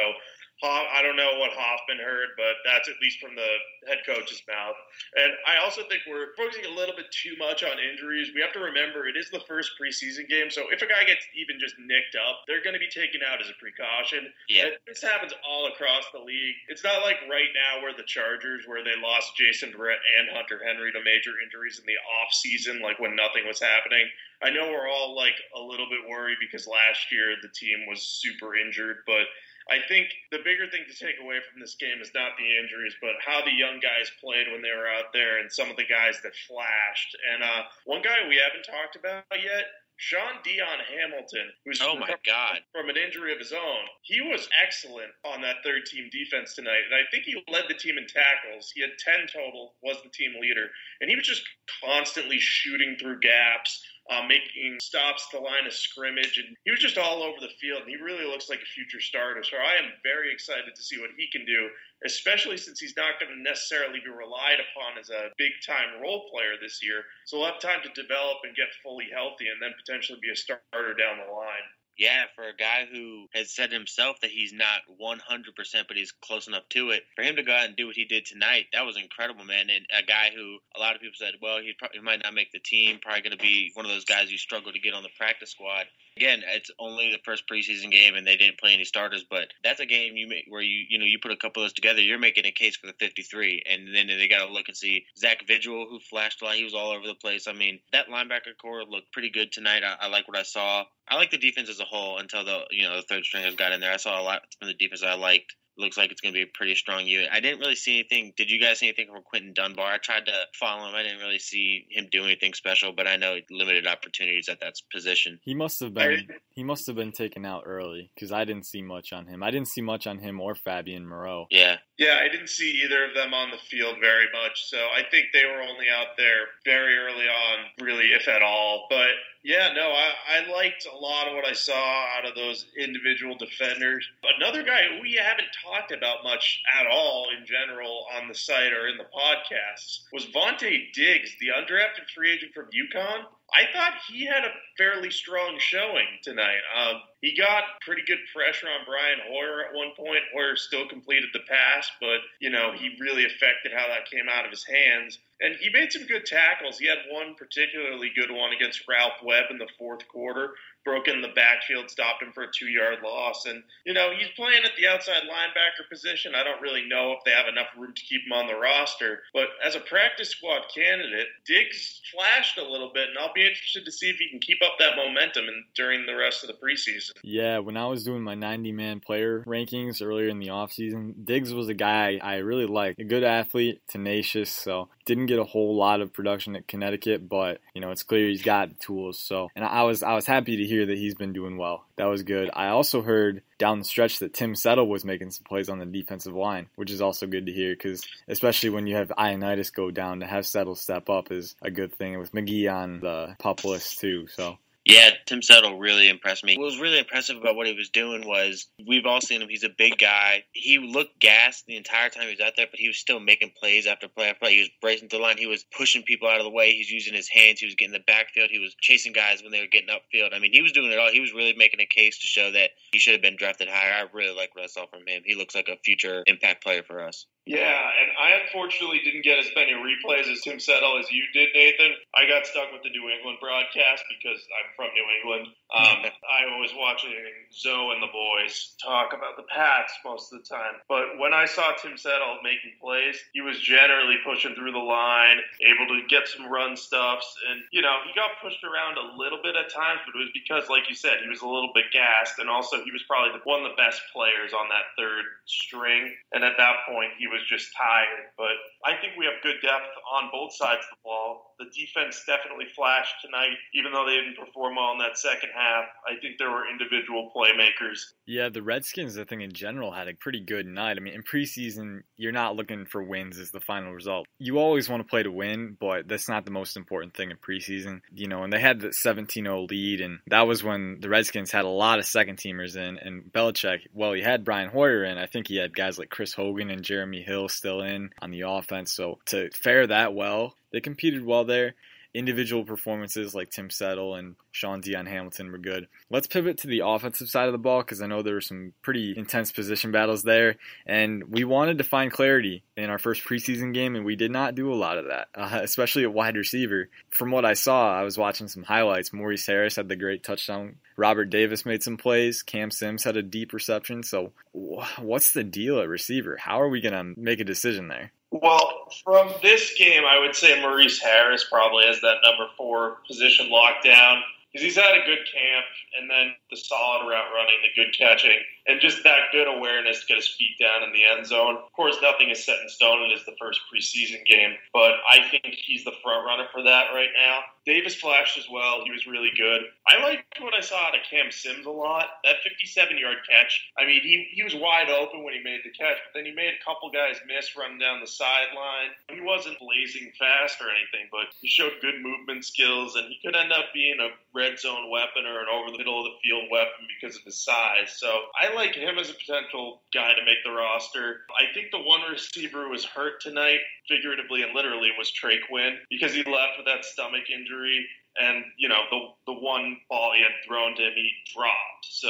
I 0.64 1.02
don't 1.06 1.16
know 1.16 1.38
what 1.38 1.52
Hoffman 1.54 2.02
heard, 2.02 2.34
but 2.36 2.58
that's 2.66 2.90
at 2.90 2.98
least 3.02 3.22
from 3.22 3.36
the 3.36 3.52
head 3.86 4.02
coach's 4.06 4.42
mouth. 4.50 4.76
And 5.16 5.34
I 5.46 5.62
also 5.64 5.86
think 5.86 6.02
we're 6.10 6.34
focusing 6.34 6.66
a 6.66 6.74
little 6.74 6.96
bit 6.98 7.14
too 7.14 7.38
much 7.38 7.62
on 7.62 7.78
injuries. 7.78 8.34
We 8.34 8.42
have 8.42 8.54
to 8.58 8.60
remember 8.60 9.06
it 9.06 9.16
is 9.16 9.30
the 9.30 9.46
first 9.46 9.78
preseason 9.78 10.26
game, 10.28 10.50
so 10.50 10.66
if 10.74 10.82
a 10.82 10.90
guy 10.90 11.06
gets 11.06 11.22
even 11.38 11.62
just 11.62 11.78
nicked 11.78 12.18
up, 12.18 12.42
they're 12.50 12.64
going 12.66 12.74
to 12.74 12.82
be 12.82 12.90
taken 12.90 13.22
out 13.22 13.38
as 13.38 13.54
a 13.54 13.58
precaution. 13.62 14.34
Yeah. 14.50 14.74
And 14.74 14.82
this 14.90 15.02
happens 15.02 15.34
all 15.46 15.70
across 15.70 16.10
the 16.10 16.20
league. 16.26 16.58
It's 16.68 16.84
not 16.84 17.06
like 17.06 17.22
right 17.30 17.54
now 17.54 17.86
where 17.86 17.94
the 17.94 18.08
Chargers, 18.10 18.66
where 18.66 18.84
they 18.84 18.98
lost 18.98 19.38
Jason 19.38 19.70
Verrett 19.70 20.02
and 20.18 20.34
Hunter 20.34 20.58
Henry 20.66 20.92
to 20.92 21.02
major 21.06 21.38
injuries 21.44 21.78
in 21.78 21.86
the 21.86 22.02
off 22.18 22.34
season, 22.34 22.82
like 22.82 22.98
when 22.98 23.16
nothing 23.16 23.46
was 23.46 23.62
happening. 23.62 24.10
I 24.42 24.50
know 24.50 24.70
we're 24.70 24.90
all 24.90 25.16
like 25.16 25.38
a 25.56 25.62
little 25.62 25.90
bit 25.90 26.08
worried 26.10 26.38
because 26.42 26.68
last 26.68 27.12
year 27.12 27.36
the 27.42 27.50
team 27.50 27.86
was 27.88 28.02
super 28.02 28.56
injured, 28.56 28.98
but 29.06 29.26
I 29.69 29.83
think 29.88 30.07
the 30.31 30.39
bigger 30.43 30.67
thing 30.71 30.88
to 30.88 30.95
take 30.95 31.19
away 31.21 31.43
from 31.43 31.59
this 31.59 31.75
game 31.75 32.00
is 32.00 32.12
not 32.15 32.39
the 32.39 32.47
injuries, 32.57 32.95
but 33.01 33.19
how 33.19 33.43
the 33.43 33.51
young 33.51 33.79
guys 33.83 34.07
played 34.24 34.47
when 34.51 34.62
they 34.63 34.71
were 34.71 34.88
out 34.88 35.12
there 35.12 35.39
and 35.39 35.51
some 35.51 35.69
of 35.69 35.75
the 35.75 35.88
guys 35.88 36.19
that 36.24 36.36
flashed. 36.47 37.12
And 37.33 37.43
uh, 37.43 37.67
one 37.86 38.01
guy 38.01 38.24
we 38.27 38.39
haven't 38.39 38.63
talked 38.63 38.95
about 38.95 39.27
yet 39.36 39.67
Shaun 39.97 40.38
Dion 40.43 40.79
Hamilton, 40.93 41.50
who's 41.65 41.81
oh 41.81 41.97
my 41.97 42.13
god 42.24 42.62
from 42.71 42.89
an 42.89 42.97
injury 42.97 43.33
of 43.33 43.39
his 43.39 43.51
own, 43.51 43.83
he 44.03 44.21
was 44.21 44.47
excellent 44.62 45.09
on 45.25 45.41
that 45.41 45.63
third 45.63 45.86
team 45.86 46.07
defense 46.12 46.53
tonight, 46.53 46.86
and 46.86 46.93
I 46.93 47.09
think 47.09 47.24
he 47.25 47.43
led 47.51 47.65
the 47.67 47.74
team 47.74 47.97
in 47.97 48.05
tackles. 48.05 48.71
He 48.74 48.81
had 48.81 48.91
ten 49.00 49.25
total, 49.25 49.74
was 49.81 49.97
the 50.03 50.09
team 50.09 50.39
leader, 50.39 50.69
and 51.01 51.09
he 51.09 51.15
was 51.15 51.25
just 51.25 51.41
constantly 51.83 52.38
shooting 52.39 52.95
through 53.00 53.21
gaps, 53.21 53.81
uh, 54.10 54.24
making 54.28 54.80
stops 54.80 55.28
the 55.32 55.40
line 55.40 55.66
of 55.68 55.74
scrimmage, 55.74 56.38
and 56.38 56.56
he 56.64 56.72
was 56.72 56.80
just 56.80 56.98
all 56.98 57.24
over 57.24 57.40
the 57.40 57.52
field. 57.60 57.84
And 57.84 57.90
he 57.90 57.98
really 57.98 58.26
looks 58.26 58.50
like 58.50 58.60
a 58.60 58.74
future 58.74 59.02
starter. 59.02 59.44
So 59.44 59.58
I 59.58 59.76
am 59.84 59.92
very 60.04 60.32
excited 60.32 60.76
to 60.76 60.84
see 60.84 61.00
what 61.00 61.12
he 61.18 61.28
can 61.32 61.46
do, 61.46 61.70
especially 62.06 62.58
since 62.58 62.80
he's 62.80 62.96
not 62.96 63.20
going 63.20 63.32
to 63.36 63.42
necessarily 63.42 64.00
be 64.00 64.10
relied 64.12 64.64
upon 64.64 64.98
as 65.00 65.10
a 65.10 65.36
big 65.38 65.52
time 65.66 66.02
role 66.02 66.30
player 66.32 66.56
this 66.62 66.80
year. 66.82 67.04
So 67.26 67.38
we'll 67.38 67.52
have 67.52 67.60
time 67.60 67.84
to 67.84 68.02
develop 68.02 68.40
and 68.44 68.56
get 68.56 68.72
fully 68.84 69.08
healthy, 69.12 69.48
and 69.52 69.62
then 69.62 69.76
potentially 69.76 70.20
be 70.22 70.32
a 70.32 70.36
starter 70.36 70.96
down 70.96 71.20
the 71.20 71.32
line. 71.32 71.68
Yeah, 71.98 72.25
for 72.36 72.44
a 72.44 72.56
guy 72.56 72.86
who 72.92 73.27
has 73.34 73.50
said 73.50 73.72
himself 73.72 74.18
that 74.22 74.30
he's 74.30 74.54
not 74.54 74.82
100%, 75.01 75.88
but 75.88 75.98
he's 75.98 76.12
close 76.12 76.48
enough 76.48 76.70
to 76.70 76.92
it, 76.92 77.04
for 77.16 77.24
him 77.24 77.36
to 77.36 77.44
go 77.44 77.54
out 77.54 77.66
and 77.66 77.75
do 77.75 77.88
what 77.88 77.96
he 77.96 78.06
did 78.06 78.25
tonight, 78.25 78.66
that 78.74 78.86
was 78.86 78.98
incredible, 78.98 79.46
man. 79.46 79.70
And 79.70 79.86
a 79.98 80.06
guy 80.06 80.30
who 80.36 80.60
a 80.75 80.80
lot 80.80 80.96
of 80.96 81.01
people 81.01 81.16
said, 81.18 81.34
well, 81.42 81.60
he, 81.60 81.74
probably, 81.77 81.98
he 81.98 82.04
might 82.04 82.24
not 82.24 82.36
make 82.36 82.51
the 82.51 82.60
team, 82.60 83.00
probably 83.01 83.22
going 83.22 83.38
to 83.38 83.44
be 83.44 83.72
one 83.74 83.86
of 83.86 83.92
those 83.92 84.06
guys 84.06 84.30
who 84.30 84.38
struggle 84.38 84.72
to 84.72 84.80
get 84.80 84.94
on 84.94 85.04
the 85.04 85.10
practice 85.18 85.51
squad. 85.51 85.86
Again, 86.18 86.42
it's 86.48 86.72
only 86.80 87.12
the 87.12 87.20
first 87.24 87.44
preseason 87.48 87.92
game, 87.92 88.16
and 88.16 88.25
they 88.25 88.38
didn't 88.38 88.60
play 88.60 88.74
any 88.74 88.86
starters, 88.86 89.24
but 89.30 89.50
that's 89.63 89.80
a 89.80 89.86
game 89.86 90.18
you 90.18 90.27
make 90.27 90.46
where 90.48 90.63
you 90.63 90.84
you 90.89 90.98
know 90.98 91.06
you 91.06 91.20
put 91.22 91.32
a 91.32 91.38
couple 91.38 91.62
of 91.62 91.66
those 91.66 91.74
together, 91.74 92.01
you're 92.01 92.18
making 92.18 92.48
a 92.48 92.51
case 92.51 92.75
for 92.75 92.88
the 92.88 92.94
53, 92.94 93.62
and 93.70 93.94
then 93.96 94.08
they 94.08 94.27
got 94.27 94.48
to 94.48 94.51
look 94.51 94.68
and 94.68 94.75
see 94.75 95.06
Zach 95.16 95.46
Vigil, 95.46 95.86
who 95.88 96.00
flashed 96.00 96.42
a 96.42 96.46
lot, 96.46 96.56
he 96.56 96.63
was 96.63 96.74
all 96.74 96.89
over 96.89 97.06
the 97.06 97.13
place. 97.13 97.48
I 97.48 97.54
mean, 97.54 97.80
that 97.92 98.08
linebacker 98.08 98.58
core 98.60 98.84
looked 98.84 99.12
pretty 99.13 99.30
good 99.30 99.51
tonight. 99.51 99.84
I, 99.84 100.06
I 100.06 100.08
like 100.08 100.27
what 100.27 100.38
I 100.38 100.44
saw. 100.44 100.86
I 101.08 101.16
like 101.16 101.30
the 101.30 101.38
defense 101.38 101.70
as 101.70 101.80
a 101.80 101.86
whole 101.89 102.17
until 102.17 102.44
the 102.44 102.62
you 102.72 102.84
know 102.84 102.96
the 102.98 103.03
third 103.03 103.24
stringers 103.25 103.56
got 103.56 103.72
in 103.72 103.79
there. 103.79 103.94
I 103.94 103.98
saw 103.98 104.20
a 104.20 104.24
lot 104.24 104.41
from 104.60 104.67
the 104.67 104.74
defense 104.74 105.03
I 105.03 105.15
liked 105.15 105.56
looks 105.77 105.98
like 105.98 106.12
it's 106.12 106.22
going 106.22 106.34
to 106.34 106.38
be 106.38 106.44
a 106.44 106.51
pretty 106.53 106.75
strong 106.75 107.06
unit. 107.06 107.29
I 107.32 107.39
didn't 107.39 107.60
really 107.60 107.75
see 107.75 108.00
anything. 108.00 108.34
Did 108.36 108.50
you 108.50 108.60
guys 108.60 108.79
see 108.79 108.88
anything 108.88 109.08
from 109.13 109.24
Quinton 109.24 109.53
Dunbar? 109.53 109.94
I 109.94 109.98
tried 109.98 110.25
to 110.25 110.34
follow 110.60 110.89
him. 110.89 110.96
I 110.96 111.03
didn't 111.03 111.20
really 111.20 111.39
see 111.39 111.86
him 111.89 112.08
do 112.12 112.24
anything 112.24 112.53
special, 112.53 112.94
but 112.94 113.08
I 113.08 113.15
know 113.15 113.38
limited 113.51 113.88
opportunities 113.88 114.50
at 114.50 114.60
that 114.62 114.74
position. 114.91 115.39
He 115.44 115.53
must 115.53 115.79
have 115.79 115.94
been 115.94 116.27
he 116.56 116.63
must 116.63 116.88
have 116.88 116.96
been 116.96 117.12
taken 117.12 117.46
out 117.46 117.63
early 117.65 118.12
because 118.15 118.32
I 118.32 118.46
didn't 118.46 118.65
see 118.65 118.82
much 118.82 119.13
on 119.13 119.27
him. 119.27 119.44
I 119.44 119.51
didn't 119.51 119.70
see 119.70 119.82
much 119.82 120.08
on 120.08 120.20
him 120.20 120.39
or 120.41 120.56
Fabian 120.56 121.08
Moreau. 121.08 121.48
Yeah. 121.51 121.77
Yeah, 121.98 122.20
I 122.22 122.30
didn't 122.30 122.50
see 122.50 122.84
either 122.84 123.06
of 123.06 123.16
them 123.16 123.34
on 123.34 123.50
the 123.50 123.58
field 123.58 123.98
very 124.00 124.27
much, 124.32 124.70
so 124.70 124.77
I 124.77 125.01
think 125.10 125.27
they 125.34 125.46
were 125.46 125.63
only 125.63 125.88
out 125.89 126.16
there 126.16 126.46
very 126.63 126.96
early 126.96 127.25
on, 127.27 127.66
really, 127.82 128.13
if 128.13 128.27
at 128.27 128.44
all. 128.44 128.86
But 128.88 129.10
yeah, 129.44 129.74
no, 129.75 129.89
I, 129.89 130.12
I 130.30 130.51
liked 130.51 130.86
a 130.86 130.96
lot 130.96 131.27
of 131.27 131.34
what 131.34 131.46
I 131.46 131.54
saw 131.54 132.06
out 132.18 132.27
of 132.27 132.36
those 132.36 132.66
individual 132.77 133.36
defenders. 133.36 134.08
Another 134.38 134.62
guy 134.62 135.00
we 135.01 135.13
haven't 135.13 135.48
talked 135.63 135.92
about 135.92 136.24
much 136.24 136.62
at 136.80 136.86
all 136.86 137.27
in 137.36 137.46
general 137.48 138.06
on 138.16 138.27
the 138.27 138.36
site 138.36 138.74
or 138.74 138.88
in 138.88 138.98
the 138.98 139.06
podcasts 139.06 140.01
was 140.13 140.25
Vontae 140.27 140.92
Diggs, 140.94 141.32
the 141.39 141.48
undrafted 141.48 142.10
free 142.13 142.34
agent 142.34 142.54
from 142.54 142.66
UConn. 142.66 143.24
I 143.54 143.63
thought 143.74 143.94
he 144.10 144.25
had 144.25 144.44
a 144.44 144.51
fairly 144.77 145.10
strong 145.10 145.58
showing 145.58 146.20
tonight. 146.22 146.60
Um, 146.75 147.01
he 147.22 147.36
got 147.36 147.80
pretty 147.82 148.04
good 148.06 148.20
pressure 148.36 148.68
on 148.68 148.86
Brian 148.86 149.20
Hoyer 149.30 149.66
at 149.66 149.74
one 149.74 149.96
point. 149.96 150.24
Hoyer 150.34 150.56
still 150.56 150.88
completed 150.88 151.30
the 151.32 151.39
pass, 151.48 151.89
but 152.01 152.20
you 152.39 152.50
know 152.50 152.74
he 152.74 152.98
really 153.00 153.25
affected 153.25 153.72
how 153.74 153.88
that 153.88 154.10
came 154.12 154.27
out 154.30 154.46
of 154.46 154.51
his 154.51 154.66
hands. 154.66 155.20
And 155.39 155.56
he 155.60 155.70
made 155.70 155.92
some 155.92 156.06
good 156.08 156.25
tackles. 156.25 156.80
He 156.80 156.88
had 156.88 156.98
one 157.10 157.36
particularly 157.36 158.12
good 158.16 158.32
one 158.32 158.54
against 158.54 158.88
Ralph 158.88 159.22
Webb 159.24 159.46
in 159.50 159.60
the 159.60 159.70
fourth 159.77 160.08
quarter 160.08 160.54
broke 160.88 161.10
in 161.10 161.22
the 161.22 161.36
backfield, 161.36 161.91
stopped 161.91 162.24
him 162.24 162.32
for 162.32 162.44
a 162.44 162.48
two 162.48 162.67
yard 162.67 163.00
loss. 163.03 163.46
And, 163.46 163.62
you 163.86 163.94
know, 163.94 164.12
he's 164.17 164.29
playing 164.38 164.63
at 164.63 164.72
the 164.79 164.88
outside 164.88 165.24
linebacker 165.27 165.89
position. 165.91 166.32
I 166.34 166.44
don't 166.44 166.62
really 166.62 166.88
know 166.88 167.12
if 167.12 167.25
they 167.25 167.32
have 167.32 167.48
enough 167.51 167.67
room 167.77 167.91
to 167.94 168.01
keep 168.03 168.22
him 168.25 168.32
on 168.32 168.48
the 168.48 168.56
roster. 168.56 169.24
But 169.34 169.48
as 169.65 169.75
a 169.75 169.82
practice 169.82 170.29
squad 170.29 170.62
candidate, 170.74 171.27
Diggs 171.46 172.00
flashed 172.13 172.58
a 172.58 172.63
little 172.63 172.91
bit, 172.94 173.10
and 173.10 173.17
I'll 173.17 173.34
be 173.34 173.46
interested 173.46 173.84
to 173.84 173.91
see 173.91 174.10
if 174.10 174.15
he 174.15 174.29
can 174.29 174.39
keep 174.39 174.60
up 174.63 174.79
that 174.79 174.96
momentum 174.96 175.46
in, 175.50 175.65
during 175.75 176.06
the 176.06 176.15
rest 176.15 176.44
of 176.44 176.48
the 176.48 176.56
preseason. 176.56 177.12
Yeah, 177.22 177.60
when 177.60 177.75
I 177.75 177.88
was 177.88 178.06
doing 178.06 178.24
my 178.24 178.36
90 178.36 178.72
man 178.72 179.01
player 179.01 179.44
rankings 179.46 180.01
earlier 180.01 180.29
in 180.29 180.39
the 180.39 180.48
offseason, 180.48 181.25
Diggs 181.25 181.53
was 181.53 181.67
a 181.67 181.74
guy 181.74 182.17
I 182.24 182.38
really 182.38 182.65
liked. 182.65 183.01
A 183.01 183.03
good 183.03 183.25
athlete, 183.25 183.82
tenacious, 183.89 184.50
so 184.50 184.88
didn't 185.08 185.26
get 185.26 185.40
a 185.40 185.44
whole 185.44 185.76
lot 185.76 186.02
of 186.02 186.14
production 186.14 186.56
at 186.56 186.68
Connecticut, 186.68 187.28
but, 187.28 187.62
you 187.74 187.82
know, 187.82 187.92
it's 187.92 188.04
clear 188.04 188.28
he's 188.28 188.44
got 188.44 188.80
tools. 188.80 189.18
So, 189.18 189.48
and 189.56 189.66
I 189.66 189.84
was, 189.84 190.04
I 190.04 190.14
was 190.14 190.28
happy 190.28 190.58
to 190.58 190.66
hear 190.66 190.86
that 190.86 190.98
he's 190.98 191.16
been 191.16 191.34
doing 191.34 191.58
well. 191.58 191.86
That 191.96 192.06
was 192.06 192.22
good. 192.22 192.52
I 192.54 192.68
also 192.68 193.02
heard 193.02 193.42
down 193.58 193.80
the 193.80 193.86
stretch 193.86 194.20
that 194.20 194.34
Tim 194.34 194.54
Settle 194.54 194.88
was 194.88 195.06
making 195.06 195.32
some 195.32 195.46
plays 195.46 195.70
on 195.70 195.80
the 195.80 195.86
defensive 195.86 196.36
line, 196.36 196.68
which 196.76 196.92
is 196.92 197.02
also 197.02 197.26
good 197.26 197.48
to 197.48 197.54
hear 197.54 197.74
because 197.74 198.06
especially 198.28 198.70
when 198.70 198.86
you 198.86 198.98
have 198.98 199.08
Ioannidis 199.18 199.74
go 199.74 199.90
down, 199.90 200.20
to 200.20 200.28
have 200.28 200.46
Settle 200.46 200.76
step 200.76 201.10
up 201.10 201.32
is 201.32 201.56
a 201.62 201.72
good 201.72 201.96
thing. 201.96 202.20
With 202.20 202.34
McGee 202.34 202.72
on 202.72 203.00
the 203.00 203.36
pup 203.40 203.64
list 203.64 204.00
too, 204.00 204.28
so 204.28 204.58
yeah, 204.89 205.10
Tim 205.25 205.41
Settle 205.41 205.77
really 205.77 206.08
impressed 206.08 206.46
me. 206.46 206.58
What 206.58 206.63
was 206.63 206.79
really 206.79 207.00
impressive 207.00 207.36
about 207.36 207.58
what 207.58 207.67
he 207.67 207.74
was 207.74 207.89
doing 207.89 208.25
was 208.25 208.67
we've 208.88 209.06
all 209.06 209.20
seen 209.20 209.41
him. 209.41 209.50
He's 209.50 209.65
a 209.65 209.70
big 209.70 209.98
guy. 209.98 210.46
He 210.53 210.77
looked 210.77 211.20
gassed 211.20 211.65
the 211.65 211.75
entire 211.75 212.10
time 212.10 212.24
he 212.24 212.29
was 212.29 212.39
out 212.39 212.53
there, 212.56 212.67
but 212.72 212.79
he 212.79 212.88
was 212.88 212.98
still 212.98 213.20
making 213.20 213.51
plays 213.60 213.86
after 213.86 214.08
play 214.08 214.29
after 214.29 214.39
play. 214.39 214.53
He 214.53 214.60
was 214.62 214.70
bracing 214.79 215.10
the 215.12 215.17
line. 215.17 215.38
He 215.38 215.46
was 215.46 215.65
pushing 215.75 216.03
people 216.03 216.29
out 216.29 216.39
of 216.39 216.46
the 216.46 216.51
way. 216.51 216.72
He's 216.72 216.89
using 216.89 217.13
his 217.13 217.27
hands. 217.27 217.60
He 217.60 217.65
was 217.65 217.75
getting 217.75 217.91
the 217.91 218.03
backfield. 218.08 218.50
He 218.50 218.60
was 218.60 218.75
chasing 218.79 219.12
guys 219.12 219.44
when 219.44 219.51
they 219.51 219.60
were 219.60 219.67
getting 219.67 219.89
upfield. 219.89 220.34
I 220.34 220.39
mean, 220.39 220.53
he 220.53 220.62
was 220.62 220.72
doing 220.72 220.89
it 220.89 220.98
all. 220.98 221.12
He 221.12 221.20
was 221.20 221.34
really 221.34 221.56
making 221.58 221.82
a 221.82 221.86
case 221.86 222.20
to 222.20 222.27
show 222.27 222.51
that 222.53 222.70
he 222.94 223.00
should 223.00 223.13
have 223.13 223.22
been 223.22 223.36
drafted 223.36 223.67
higher. 223.67 223.94
I 223.94 224.06
really 224.15 224.36
like 224.36 224.56
what 224.56 224.63
I 224.63 224.67
saw 224.67 224.86
from 224.88 225.06
him. 225.06 225.24
He 225.25 225.36
looks 225.36 225.53
like 225.53 225.67
a 225.67 225.75
future 225.84 226.24
impact 226.27 226.63
player 226.63 226.84
for 226.84 227.03
us. 227.03 227.25
Yeah, 227.48 227.80
and 227.80 228.12
I 228.20 228.44
unfortunately 228.44 229.00
didn't 229.04 229.24
get 229.24 229.39
as 229.39 229.48
many 229.56 229.72
replays 229.72 230.27
as 230.32 230.42
Tim 230.42 230.60
Settle 230.60 231.00
as 231.00 231.10
you 231.12 231.24
did, 231.32 231.50
Nathan. 231.56 231.96
I 232.12 232.27
got 232.27 232.46
stuck 232.46 232.72
with 232.75 232.84
the 232.84 232.92
New 232.92 233.08
England 233.08 233.39
broadcast 233.39 234.04
because 234.12 234.44
I'm 234.51 234.70
from 234.75 234.92
New 234.92 235.08
England. 235.24 235.48
Um, 235.72 236.12
I 236.39 236.60
was 236.60 236.72
watching 236.75 237.16
Zoe 237.56 237.96
and 237.96 238.04
the 238.04 238.12
boys 238.12 238.75
talk 238.84 239.16
about 239.16 239.39
the 239.39 239.48
Pats 239.48 239.94
most 240.04 240.34
of 240.34 240.44
the 240.44 240.46
time. 240.48 240.84
But 240.92 241.20
when 241.20 241.34
I 241.34 241.46
saw 241.46 241.72
Tim 241.80 241.96
Settle 241.96 242.44
making 242.44 242.75
plays, 242.84 243.16
he 243.32 243.42
was 243.42 243.60
generally 243.60 244.20
pushing 244.27 244.56
through 244.56 244.75
the 244.75 244.84
line, 244.84 245.39
able 245.63 245.88
to 245.96 246.08
get 246.08 246.27
some 246.27 246.51
run 246.51 246.75
stuffs. 246.75 247.38
And, 247.50 247.63
you 247.72 247.82
know, 247.82 248.04
he 248.04 248.12
got 248.12 248.44
pushed 248.44 248.63
around 248.63 249.00
a 249.00 249.16
little 249.16 249.39
bit 249.39 249.56
at 249.56 249.72
times, 249.72 250.04
but 250.04 250.20
it 250.20 250.24
was 250.27 250.36
because, 250.36 250.68
like 250.70 250.89
you 250.89 250.96
said, 250.96 251.24
he 251.24 251.30
was 251.30 251.42
a 251.42 251.48
little 251.48 251.72
bit 251.72 251.92
gassed. 251.96 252.39
And 252.39 252.50
also, 252.50 252.84
he 252.84 252.92
was 252.92 253.04
probably 253.08 253.39
one 253.44 253.63
of 253.63 253.72
the 253.72 253.80
best 253.80 254.04
players 254.12 254.51
on 254.51 254.68
that 254.70 254.92
third 255.00 255.24
string. 255.46 256.12
And 256.34 256.44
at 256.44 256.58
that 256.58 256.84
point, 256.88 257.16
he 257.18 257.27
was 257.27 257.37
was 257.38 257.46
just 257.46 257.70
tired. 257.77 258.34
But 258.38 258.58
I 258.82 258.98
think 258.98 259.13
we 259.13 259.29
have 259.29 259.38
good 259.46 259.62
depth 259.62 259.94
on 260.10 260.34
both 260.34 260.58
sides 260.58 260.82
of 260.82 260.98
the 260.98 261.06
ball. 261.06 261.53
The 261.62 261.70
defense 261.74 262.24
definitely 262.25 262.65
flashed 262.75 263.22
tonight, 263.22 263.58
even 263.74 263.94
though 263.94 264.06
they 264.06 264.17
didn't 264.17 264.38
perform 264.38 264.75
well 264.75 264.91
in 264.94 265.00
that 265.00 265.17
second 265.17 265.50
half. 265.53 265.86
I 266.06 266.20
think 266.22 266.38
there 266.38 266.51
were 266.51 266.70
individual 266.70 267.32
playmakers. 267.36 268.13
Yeah, 268.25 268.50
the 268.50 268.62
Redskins, 268.62 269.17
I 269.17 269.24
think 269.24 269.41
in 269.41 269.53
general, 269.53 269.91
had 269.91 270.08
a 270.08 270.13
pretty 270.13 270.41
good 270.41 270.65
night. 270.65 270.98
I 270.98 271.00
mean, 271.00 271.13
in 271.13 271.24
preseason, 271.24 272.01
you're 272.15 272.32
not 272.32 272.56
looking 272.56 272.86
for 272.86 273.01
wins 273.01 273.39
as 273.39 273.51
the 273.51 273.60
final 273.60 273.94
result. 273.94 274.27
You 274.38 274.60
always 274.60 274.89
want 274.89 275.01
to 275.01 275.10
play 275.10 275.24
to 275.24 275.32
win, 275.32 275.77
but 275.79 276.08
that's 276.08 276.29
not 276.29 276.46
the 276.46 276.51
most 276.51 276.77
important 276.77 277.15
thing 277.15 277.32
in 277.32 277.38
preseason. 277.38 278.01
You 278.13 278.27
know, 278.27 278.44
and 278.44 278.53
they 278.53 278.60
had 278.60 278.79
the 278.79 278.89
17-0 278.89 279.70
lead, 279.70 280.01
and 280.01 280.20
that 280.27 280.48
was 280.48 280.63
when 280.63 281.00
the 281.00 281.10
Redskins 281.10 281.51
had 281.51 281.65
a 281.65 281.70
lot 281.70 282.00
of 282.00 282.06
second 282.06 282.38
teamers 282.38 282.75
in, 282.75 282.98
and 282.98 283.24
Belichick, 283.32 283.79
well, 283.94 284.13
he 284.13 284.22
had 284.22 284.46
Brian 284.46 284.70
Hoyer 284.70 285.03
in. 285.03 285.17
I 285.17 285.25
think 285.25 285.48
he 285.48 285.58
had 285.58 285.75
guys 285.75 285.98
like 285.98 286.10
Chris 286.10 286.34
Hogan 286.34 286.70
and 286.70 286.84
Jeremy 286.84 287.24
Hill 287.27 287.50
still 287.50 287.81
in 287.81 288.10
on 288.22 288.31
the 288.31 288.41
offense. 288.41 288.93
So 288.93 289.19
to 289.27 289.51
fare 289.51 289.86
that 289.88 290.13
well, 290.13 290.55
they 290.72 290.79
competed 290.79 291.24
well 291.24 291.43
there. 291.43 291.75
Individual 292.17 292.63
performances 292.63 293.36
like 293.36 293.50
Tim 293.50 293.69
Settle 293.69 294.15
and 294.15 294.36
Shaun 294.51 294.81
Dion 294.81 295.05
Hamilton 295.05 295.51
were 295.51 295.59
good. 295.59 295.88
Let's 296.09 296.25
pivot 296.25 296.57
to 296.59 296.67
the 296.67 296.81
offensive 296.83 297.29
side 297.29 297.47
of 297.47 297.51
the 297.51 297.59
ball 297.59 297.81
because 297.81 298.01
I 298.01 298.07
know 298.07 298.24
there 298.24 298.33
were 298.33 298.41
some 298.41 298.74
pretty 298.81 299.13
intense 299.15 299.51
position 299.51 299.91
battles 299.91 300.24
there, 300.24 300.55
and 300.86 301.25
we 301.25 301.43
wanted 301.43 301.77
to 301.77 301.83
find 301.83 302.12
clarity 302.12 302.63
in 302.75 302.89
our 302.89 302.97
first 302.97 303.24
preseason 303.24 303.74
game, 303.74 303.95
and 303.95 304.03
we 304.03 304.15
did 304.15 304.31
not 304.31 304.55
do 304.55 304.74
a 304.74 304.75
lot 304.75 304.97
of 304.97 305.05
that, 305.05 305.27
uh, 305.36 305.59
especially 305.62 306.03
at 306.03 306.13
wide 306.13 306.36
receiver. 306.36 306.89
From 307.09 307.31
what 307.31 307.45
I 307.45 307.53
saw, 307.53 307.93
I 307.93 308.03
was 308.03 308.17
watching 308.17 308.47
some 308.47 308.63
highlights. 308.63 309.13
Maurice 309.13 309.45
Harris 309.45 309.75
had 309.75 309.88
the 309.88 309.95
great 309.95 310.24
touchdown. 310.24 310.77
Robert 310.95 311.25
Davis 311.25 311.65
made 311.65 311.83
some 311.83 311.97
plays. 311.97 312.41
Cam 312.41 312.71
Sims 312.71 313.03
had 313.03 313.17
a 313.17 313.24
deep 313.24 313.53
reception. 313.53 314.01
So, 314.01 314.33
what's 314.51 315.33
the 315.33 315.43
deal 315.43 315.79
at 315.79 315.88
receiver? 315.88 316.38
How 316.38 316.62
are 316.62 316.69
we 316.69 316.81
going 316.81 316.93
to 316.93 317.19
make 317.19 317.39
a 317.39 317.45
decision 317.45 317.88
there? 317.88 318.12
Well, 318.31 318.88
from 319.03 319.31
this 319.41 319.74
game, 319.77 320.03
I 320.05 320.19
would 320.19 320.36
say 320.36 320.62
Maurice 320.62 321.00
Harris 321.00 321.46
probably 321.50 321.86
has 321.86 322.01
that 322.01 322.17
number 322.24 322.48
four 322.57 322.98
position 323.07 323.50
locked 323.50 323.86
down 323.86 324.22
because 324.51 324.63
he's 324.63 324.75
had 324.75 324.98
a 324.98 325.05
good 325.05 325.25
camp 325.31 325.65
and 326.00 326.10
then 326.10 326.34
the 326.51 326.57
solid 326.57 327.07
route 327.07 327.31
running, 327.34 327.55
the 327.63 327.81
good 327.81 327.96
catching 327.98 328.39
and 328.67 328.81
just 328.81 329.03
that 329.03 329.31
good 329.31 329.47
awareness 329.47 330.01
to 330.01 330.05
get 330.07 330.17
his 330.17 330.27
feet 330.27 330.57
down 330.59 330.83
in 330.83 330.91
the 330.93 331.05
end 331.05 331.25
zone. 331.25 331.57
Of 331.57 331.71
course, 331.74 331.97
nothing 332.01 332.29
is 332.29 332.43
set 332.43 332.59
in 332.62 332.69
stone. 332.69 333.03
It 333.09 333.13
is 333.13 333.25
the 333.25 333.36
first 333.39 333.62
preseason 333.71 334.25
game, 334.25 334.55
but 334.74 334.93
I 335.09 335.27
think 335.29 335.55
he's 335.65 335.83
the 335.83 335.93
front 336.03 336.25
runner 336.25 336.45
for 336.51 336.63
that 336.63 336.93
right 336.93 337.09
now. 337.15 337.41
Davis 337.67 337.95
flashed 337.95 338.38
as 338.38 338.47
well. 338.50 338.79
He 338.86 338.91
was 338.91 339.05
really 339.05 339.31
good. 339.36 339.62
I 339.86 340.01
liked 340.01 340.39
what 340.39 340.53
I 340.53 340.62
saw 340.62 340.88
out 340.88 340.95
of 340.95 341.03
Cam 341.03 341.31
Sims 341.31 341.65
a 341.65 341.69
lot. 341.69 342.24
That 342.24 342.39
57 342.41 342.97
yard 342.97 343.17
catch. 343.29 343.59
I 343.77 343.86
mean, 343.86 344.00
he, 344.01 344.27
he 344.31 344.41
was 344.41 344.55
wide 344.55 344.88
open 344.89 345.24
when 345.24 345.33
he 345.33 345.43
made 345.43 345.59
the 345.67 345.75
catch, 345.75 346.00
but 346.00 346.15
then 346.15 346.24
he 346.24 346.31
made 346.31 346.55
a 346.55 346.63
couple 346.63 346.89
guys 346.89 347.19
miss 347.27 347.59
running 347.59 347.77
down 347.77 348.00
the 348.00 348.07
sideline. 348.07 348.95
He 349.12 349.19
wasn't 349.19 349.59
blazing 349.59 350.15
fast 350.17 350.63
or 350.63 350.71
anything, 350.71 351.12
but 351.12 351.27
he 351.41 351.51
showed 351.51 351.83
good 351.83 352.00
movement 352.00 352.45
skills, 352.45 352.95
and 352.95 353.12
he 353.12 353.19
could 353.19 353.36
end 353.36 353.51
up 353.51 353.75
being 353.75 354.00
a 354.00 354.15
red 354.31 354.57
zone 354.57 354.89
weapon 354.89 355.27
or 355.27 355.43
an 355.43 355.51
over 355.51 355.69
the 355.69 355.77
middle 355.77 356.00
of 356.00 356.07
the 356.07 356.17
field 356.24 356.47
weapon 356.47 356.88
because 356.88 357.19
of 357.19 357.24
his 357.24 357.43
size. 357.43 358.00
So 358.00 358.31
I 358.39 358.55
like 358.58 358.74
him 358.74 358.98
as 358.98 359.10
a 359.10 359.14
potential 359.14 359.84
guy 359.94 360.14
to 360.18 360.26
make 360.26 360.44
the 360.44 360.52
roster. 360.52 361.22
I 361.38 361.54
think 361.54 361.68
the 361.72 361.86
one 361.86 362.02
receiver 362.10 362.66
who 362.66 362.72
was 362.72 362.84
hurt 362.84 363.22
tonight, 363.22 363.60
figuratively 363.88 364.42
and 364.42 364.54
literally, 364.54 364.90
was 364.98 365.12
Trey 365.12 365.38
Quinn 365.48 365.78
because 365.90 366.14
he 366.14 366.24
left 366.24 366.58
with 366.58 366.66
that 366.66 366.84
stomach 366.84 367.30
injury. 367.30 367.86
And, 368.20 368.44
you 368.58 368.68
know, 368.68 368.82
the, 368.90 369.00
the 369.32 369.40
one 369.40 369.78
ball 369.90 370.12
he 370.18 370.24
had 370.24 370.34
thrown 370.46 370.76
to 370.76 370.82
him, 370.82 370.94
he 370.96 371.12
dropped. 371.36 371.86
So 371.86 372.10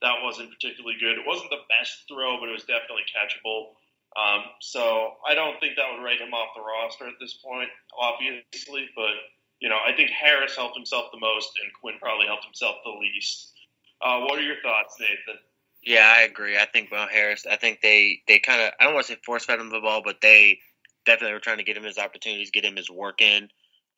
that 0.00 0.22
wasn't 0.22 0.54
particularly 0.54 0.96
good. 1.00 1.18
It 1.18 1.26
wasn't 1.26 1.50
the 1.50 1.66
best 1.66 2.06
throw, 2.06 2.38
but 2.38 2.48
it 2.48 2.54
was 2.54 2.70
definitely 2.70 3.04
catchable. 3.10 3.74
Um, 4.14 4.46
so 4.60 5.18
I 5.26 5.34
don't 5.34 5.58
think 5.58 5.74
that 5.74 5.90
would 5.90 6.04
write 6.04 6.22
him 6.22 6.32
off 6.32 6.54
the 6.54 6.62
roster 6.62 7.06
at 7.06 7.18
this 7.18 7.34
point, 7.44 7.68
obviously. 7.98 8.88
But, 8.94 9.18
you 9.58 9.68
know, 9.68 9.78
I 9.82 9.92
think 9.92 10.10
Harris 10.10 10.54
helped 10.54 10.76
himself 10.76 11.10
the 11.12 11.18
most, 11.18 11.50
and 11.62 11.70
Quinn 11.82 11.98
probably 12.00 12.26
helped 12.26 12.44
himself 12.44 12.76
the 12.84 12.94
least. 12.94 13.58
Uh, 14.00 14.20
what 14.20 14.38
are 14.38 14.46
your 14.46 14.62
thoughts, 14.62 14.96
Nathan? 14.98 15.42
Yeah, 15.82 16.12
I 16.14 16.22
agree. 16.22 16.58
I 16.58 16.66
think 16.66 16.90
Mo 16.90 17.06
Harris. 17.10 17.46
I 17.50 17.56
think 17.56 17.80
they 17.80 18.22
they 18.28 18.38
kind 18.38 18.60
of 18.60 18.72
I 18.78 18.84
don't 18.84 18.94
want 18.94 19.06
to 19.06 19.14
say 19.14 19.18
force 19.24 19.44
fed 19.44 19.60
him 19.60 19.70
the 19.70 19.80
ball, 19.80 20.02
but 20.04 20.20
they 20.20 20.58
definitely 21.06 21.32
were 21.32 21.40
trying 21.40 21.58
to 21.58 21.64
get 21.64 21.76
him 21.76 21.84
his 21.84 21.98
opportunities, 21.98 22.50
get 22.50 22.64
him 22.64 22.76
his 22.76 22.90
work 22.90 23.22
in 23.22 23.48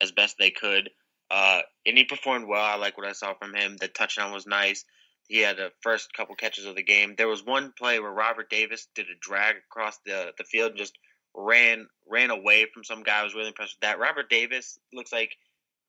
as 0.01 0.13
best 0.13 0.37
they 0.39 0.51
could. 0.51 0.91
Uh, 1.31 1.63
and 1.87 1.97
he 1.99 2.05
performed 2.05 2.47
well. 2.47 2.63
I 2.65 2.77
like 2.77 2.97
what 2.97 3.07
I 3.07 3.13
saw 3.13 3.35
from 3.35 3.55
him. 3.55 3.77
The 3.79 3.89
touchdown 3.89 4.33
was 4.33 4.47
nice. 4.47 4.85
He 5.29 5.39
had 5.39 5.57
the 5.57 5.73
first 5.81 6.13
couple 6.15 6.35
catches 6.37 6.67
of 6.67 6.77
the 6.77 6.83
game. 6.83 7.15
There 7.17 7.29
was 7.29 7.45
one 7.45 7.73
play 7.77 7.99
where 8.01 8.13
Robert 8.13 8.51
Davis 8.51 8.87
did 8.95 9.07
a 9.07 9.19
drag 9.21 9.57
across 9.57 9.99
the 10.05 10.33
the 10.39 10.45
field 10.45 10.71
and 10.71 10.79
just 10.79 10.97
ran 11.35 11.89
ran 12.09 12.31
away 12.31 12.67
from 12.73 12.85
some 12.85 13.03
guy. 13.03 13.21
I 13.21 13.25
was 13.25 13.35
really 13.35 13.49
impressed 13.49 13.77
with 13.81 13.89
that. 13.89 13.99
Robert 13.99 14.29
Davis 14.31 14.79
looks 14.93 15.13
like, 15.13 15.35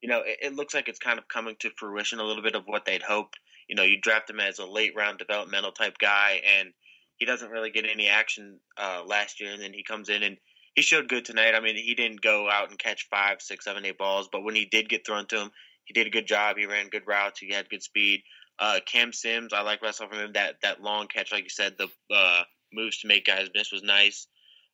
you 0.00 0.08
know, 0.08 0.22
it, 0.22 0.38
it 0.42 0.54
looks 0.56 0.74
like 0.74 0.88
it's 0.88 0.98
kind 0.98 1.18
of 1.20 1.28
coming 1.28 1.54
to 1.60 1.70
fruition 1.76 2.18
a 2.18 2.24
little 2.24 2.42
bit 2.42 2.56
of 2.56 2.64
what 2.66 2.84
they'd 2.84 3.02
hoped 3.02 3.38
you 3.68 3.76
know, 3.76 3.82
you 3.82 4.00
draft 4.00 4.30
him 4.30 4.40
as 4.40 4.58
a 4.58 4.66
late 4.66 4.94
round 4.96 5.18
developmental 5.18 5.72
type 5.72 5.98
guy, 5.98 6.40
and 6.58 6.72
he 7.16 7.26
doesn't 7.26 7.50
really 7.50 7.70
get 7.70 7.86
any 7.90 8.08
action 8.08 8.58
uh, 8.76 9.02
last 9.06 9.40
year, 9.40 9.52
and 9.52 9.62
then 9.62 9.72
he 9.72 9.82
comes 9.82 10.08
in 10.08 10.22
and 10.22 10.36
he 10.74 10.82
showed 10.82 11.08
good 11.08 11.24
tonight. 11.24 11.54
I 11.54 11.60
mean, 11.60 11.76
he 11.76 11.94
didn't 11.94 12.20
go 12.20 12.50
out 12.50 12.70
and 12.70 12.78
catch 12.78 13.08
five, 13.08 13.40
six, 13.40 13.64
seven, 13.64 13.84
eight 13.84 13.98
balls, 13.98 14.28
but 14.30 14.42
when 14.42 14.54
he 14.54 14.64
did 14.64 14.88
get 14.88 15.06
thrown 15.06 15.26
to 15.26 15.40
him, 15.40 15.50
he 15.84 15.94
did 15.94 16.06
a 16.06 16.10
good 16.10 16.26
job. 16.26 16.56
He 16.56 16.66
ran 16.66 16.88
good 16.88 17.06
routes. 17.06 17.38
He 17.38 17.52
had 17.52 17.68
good 17.68 17.82
speed. 17.82 18.22
Uh, 18.58 18.80
Cam 18.86 19.12
Sims, 19.12 19.52
I 19.52 19.62
like 19.62 19.82
what 19.82 19.94
from 19.94 20.12
him. 20.12 20.32
That 20.34 20.56
that 20.62 20.82
long 20.82 21.08
catch, 21.08 21.32
like 21.32 21.44
you 21.44 21.50
said, 21.50 21.74
the 21.78 21.88
uh, 22.14 22.42
moves 22.72 23.00
to 23.00 23.08
make 23.08 23.26
guys 23.26 23.48
miss 23.54 23.72
was 23.72 23.82
nice. 23.82 24.26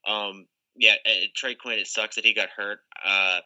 Um, 0.06 0.46
yeah, 0.76 0.94
Trey 1.34 1.54
Quinn. 1.54 1.78
It 1.78 1.86
sucks 1.86 2.16
that 2.16 2.24
he 2.24 2.34
got 2.34 2.48
hurt. 2.50 2.80
Uh, 3.04 3.40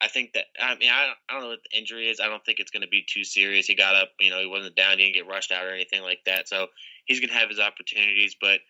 I 0.00 0.08
think 0.08 0.32
that 0.32 0.46
I 0.60 0.76
mean 0.76 0.90
I 0.90 1.06
don't, 1.06 1.18
I 1.28 1.32
don't 1.32 1.42
know 1.42 1.48
what 1.48 1.60
the 1.70 1.78
injury 1.78 2.08
is. 2.08 2.20
I 2.20 2.26
don't 2.26 2.44
think 2.44 2.58
it's 2.58 2.70
going 2.70 2.82
to 2.82 2.88
be 2.88 3.04
too 3.06 3.24
serious. 3.24 3.66
He 3.66 3.74
got 3.74 3.94
up, 3.94 4.10
you 4.18 4.30
know, 4.30 4.40
he 4.40 4.46
wasn't 4.46 4.76
down, 4.76 4.98
he 4.98 5.04
didn't 5.04 5.14
get 5.14 5.28
rushed 5.28 5.52
out 5.52 5.66
or 5.66 5.74
anything 5.74 6.02
like 6.02 6.20
that. 6.26 6.48
So 6.48 6.68
he's 7.04 7.20
going 7.20 7.28
to 7.30 7.36
have 7.36 7.50
his 7.50 7.60
opportunities. 7.60 8.36
But 8.40 8.60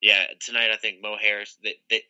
yeah, 0.00 0.24
tonight 0.40 0.70
I 0.72 0.76
think 0.76 1.02
Mo 1.02 1.16
Harris. 1.20 1.56
That, 1.62 1.74
that 1.90 2.02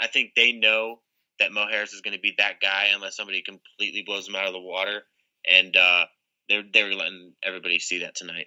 I 0.00 0.06
think 0.06 0.32
they 0.36 0.52
know 0.52 1.00
that 1.40 1.52
Mo 1.52 1.66
Harris 1.66 1.92
is 1.92 2.02
going 2.02 2.14
to 2.16 2.20
be 2.20 2.34
that 2.38 2.60
guy 2.60 2.88
unless 2.94 3.16
somebody 3.16 3.42
completely 3.42 4.02
blows 4.02 4.28
him 4.28 4.36
out 4.36 4.46
of 4.46 4.52
the 4.52 4.60
water, 4.60 5.02
and 5.46 5.76
uh, 5.76 6.04
they're 6.48 6.64
they're 6.72 6.92
letting 6.92 7.32
everybody 7.42 7.78
see 7.78 8.00
that 8.00 8.14
tonight. 8.14 8.46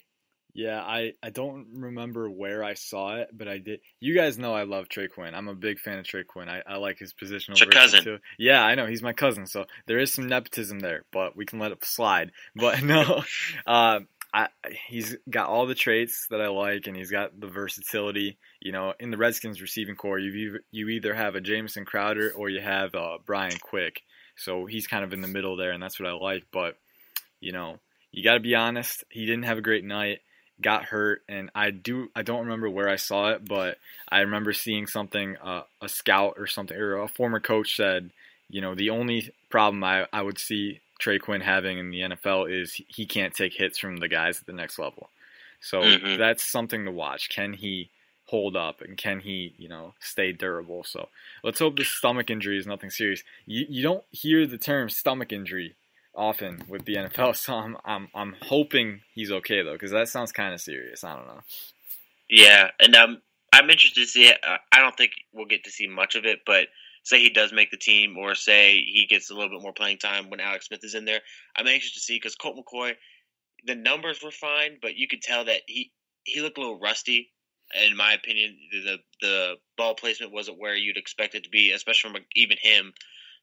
Yeah, 0.53 0.81
I, 0.81 1.13
I 1.24 1.29
don't 1.29 1.67
remember 1.75 2.29
where 2.29 2.63
I 2.63 2.74
saw 2.74 3.15
it, 3.15 3.29
but 3.34 3.48
I 3.48 3.58
did. 3.58 3.79
You 4.00 4.13
guys 4.13 4.38
know 4.38 4.53
I 4.53 4.63
love 4.63 4.89
Trey 4.89 5.08
Quinn. 5.08 5.34
I'm 5.34 5.48
a 5.48 5.55
big 5.55 5.79
fan 5.79 6.00
of 6.00 6.05
Trey 6.05 6.24
Quinn. 6.24 6.50
I, 6.50 6.62
I 6.67 6.75
like 6.75 7.00
his 7.00 7.13
positional. 7.13 7.51
It's 7.51 7.62
your 7.62 7.70
cousin. 7.70 8.03
Too. 8.03 8.17
Yeah, 8.38 8.63
I 8.63 8.75
know 8.75 8.86
he's 8.86 9.01
my 9.01 9.13
cousin, 9.13 9.48
so 9.48 9.65
there 9.86 10.00
is 10.00 10.12
some 10.12 10.27
nepotism 10.27 10.79
there, 10.79 11.05
but 11.12 11.38
we 11.38 11.46
can 11.46 11.60
let 11.60 11.72
it 11.72 11.86
slide. 11.86 12.31
But 12.55 12.84
no, 12.84 13.24
uh, 13.65 14.00
I, 14.34 14.47
he's 14.88 15.15
got 15.30 15.47
all 15.47 15.67
the 15.67 15.75
traits 15.75 16.28
that 16.32 16.41
I 16.41 16.47
like, 16.47 16.88
and 16.88 16.97
he's 16.97 17.12
got 17.12 17.39
the 17.39 17.47
versatility. 17.47 18.38
You 18.60 18.73
know, 18.73 18.93
in 18.99 19.12
the 19.12 19.17
Redskins 19.17 19.62
receiving 19.62 19.95
core, 19.95 20.19
you 20.19 20.60
you 20.71 20.89
either 20.89 21.13
have 21.13 21.36
a 21.36 21.41
Jamison 21.41 21.86
Crowder 21.86 22.32
or 22.36 22.49
you 22.49 22.62
have 22.62 22.93
uh, 22.93 23.19
Brian 23.25 23.58
Quick. 23.58 24.02
So 24.36 24.65
he's 24.65 24.88
kind 24.88 25.04
of 25.04 25.13
in 25.13 25.21
the 25.21 25.28
middle 25.28 25.56
there, 25.56 25.71
and 25.71 25.82
that's 25.82 25.99
what 25.99 26.10
I 26.10 26.13
like. 26.13 26.43
But 26.52 26.75
you 27.39 27.54
know, 27.54 27.80
you 28.12 28.21
got 28.21 28.34
to 28.34 28.41
be 28.41 28.56
honest. 28.56 29.06
He 29.10 29.25
didn't 29.25 29.43
have 29.43 29.58
a 29.58 29.62
great 29.62 29.86
night 29.86 30.19
got 30.62 30.86
hurt 30.86 31.24
and 31.28 31.50
I 31.56 31.71
do 31.71 32.10
I 32.15 32.21
don't 32.21 32.41
remember 32.41 32.69
where 32.69 32.89
I 32.89 32.95
saw 32.95 33.32
it, 33.32 33.47
but 33.47 33.78
I 34.10 34.19
remember 34.21 34.54
seeing 34.54 34.88
something 34.88 35.38
uh, 35.38 35.63
a 35.82 35.89
scout 35.89 36.36
or 36.38 36.47
something 36.47 36.78
or 36.78 36.97
a 36.97 37.08
former 37.08 37.39
coach 37.39 37.76
said, 37.76 38.12
you 38.50 38.62
know, 38.62 38.76
the 38.76 38.89
only 38.89 39.32
problem 39.50 39.84
I, 39.84 40.08
I 40.12 40.21
would 40.21 40.38
see 40.38 40.82
Trey 41.00 41.19
Quinn 41.19 41.41
having 41.41 41.80
in 41.80 41.89
the 41.89 42.02
NFL 42.02 42.52
is 42.52 42.80
he 42.88 43.06
can't 43.06 43.34
take 43.34 43.54
hits 43.54 43.80
from 43.80 43.97
the 43.97 44.08
guys 44.08 44.39
at 44.39 44.45
the 44.45 44.54
next 44.54 44.78
level. 44.78 45.10
So 45.60 45.82
mm-hmm. 45.82 46.17
that's 46.17 46.43
something 46.43 46.86
to 46.86 46.91
watch. 46.91 47.30
Can 47.30 47.54
he 47.54 47.89
hold 48.26 48.56
up 48.56 48.82
and 48.82 48.97
can 48.97 49.19
he, 49.19 49.54
you 49.58 49.67
know, 49.67 49.93
stay 50.00 50.32
durable? 50.32 50.84
So 50.84 51.10
let's 51.43 51.60
hope 51.60 51.78
this 51.78 51.88
stomach 51.88 52.30
injury 52.30 52.58
is 52.58 52.67
nothing 52.67 52.89
serious. 52.89 53.24
You, 53.45 53.65
you 53.67 53.84
don't 53.84 54.04
hear 54.12 54.45
the 54.45 54.58
term 54.58 54.89
stomach 54.89 55.32
injury 55.32 55.76
often 56.15 56.63
with 56.67 56.86
the 56.86 56.95
NFL. 56.95 57.36
So 57.41 57.54
I'm 57.54 57.78
I'm, 57.86 58.10
I'm 58.13 58.36
hoping 58.41 59.02
he's 59.13 59.32
okay 59.32 59.62
though, 59.62 59.74
because 59.74 59.91
that 59.91 60.10
sounds 60.10 60.32
kind 60.32 60.54
of 60.54 60.62
serious. 60.62 61.04
I 61.04 61.15
don't 61.15 61.28
know. 61.28 61.41
Yeah, 62.30 62.69
and 62.80 62.95
um, 62.95 63.21
I'm 63.54 63.69
interested 63.69 64.02
to 64.02 64.08
see 64.08 64.28
it. 64.28 64.38
Uh, 64.47 64.58
I 64.71 64.80
don't 64.80 64.95
think 64.95 65.12
we'll 65.34 65.45
get 65.45 65.65
to 65.65 65.71
see 65.71 65.88
much 65.88 66.15
of 66.15 66.26
it, 66.26 66.39
but 66.45 66.67
say 67.04 67.19
he 67.19 67.30
does 67.30 67.52
make 67.52 67.71
the 67.71 67.78
team, 67.78 68.17
or 68.17 68.36
say 68.36 68.74
he 68.74 69.08
gets 69.10 69.30
a 69.30 69.34
little 69.34 69.50
bit 69.50 69.62
more 69.62 69.74
playing 69.74 69.97
time 69.97 70.30
when 70.30 70.39
Alex 70.39 70.67
Smith 70.67 70.84
is 70.84 70.95
in 70.95 71.06
there. 71.06 71.19
I'm 71.56 71.67
anxious 71.67 71.93
to 71.93 72.00
see 72.00 72.15
because 72.15 72.36
Colt 72.36 72.58
McCoy, 72.58 72.93
the 73.65 73.76
numbers 73.76 74.21
were 74.24 74.32
fine, 74.32 74.78
but 74.82 74.95
you 74.95 75.08
could 75.08 75.21
tell 75.21 75.45
that 75.45 75.62
he 75.67 75.91
he 76.24 76.41
looked 76.41 76.58
a 76.58 76.62
little 76.62 76.80
rusty. 76.80 77.32
In 77.88 77.95
my 77.95 78.13
opinion, 78.13 78.58
the 78.71 78.97
the 79.21 79.56
ball 79.78 79.95
placement 79.95 80.34
wasn't 80.34 80.60
where 80.60 80.76
you'd 80.76 80.97
expect 80.97 81.36
it 81.36 81.43
to 81.45 81.50
be, 81.50 81.71
especially 81.71 82.12
from 82.12 82.21
even 82.36 82.58
him. 82.62 82.93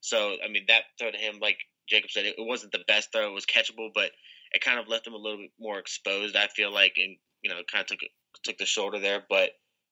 So 0.00 0.36
I 0.44 0.48
mean, 0.48 0.64
that 0.68 0.84
throw 0.98 1.10
to 1.10 1.16
him, 1.16 1.38
like 1.40 1.58
Jacob 1.88 2.10
said, 2.10 2.26
it, 2.26 2.34
it 2.38 2.46
wasn't 2.46 2.72
the 2.72 2.84
best 2.86 3.12
throw. 3.12 3.28
It 3.28 3.34
was 3.34 3.46
catchable, 3.46 3.90
but 3.94 4.10
it 4.52 4.64
kind 4.64 4.78
of 4.78 4.88
left 4.88 5.06
him 5.06 5.14
a 5.14 5.18
little 5.18 5.38
bit 5.38 5.50
more 5.58 5.78
exposed. 5.78 6.36
I 6.36 6.48
feel 6.48 6.72
like, 6.72 6.94
and 6.96 7.16
you 7.42 7.50
know, 7.50 7.60
kind 7.70 7.82
of 7.82 7.86
took 7.86 8.00
took 8.42 8.58
the 8.58 8.66
shoulder 8.66 8.98
there. 8.98 9.24
But 9.28 9.50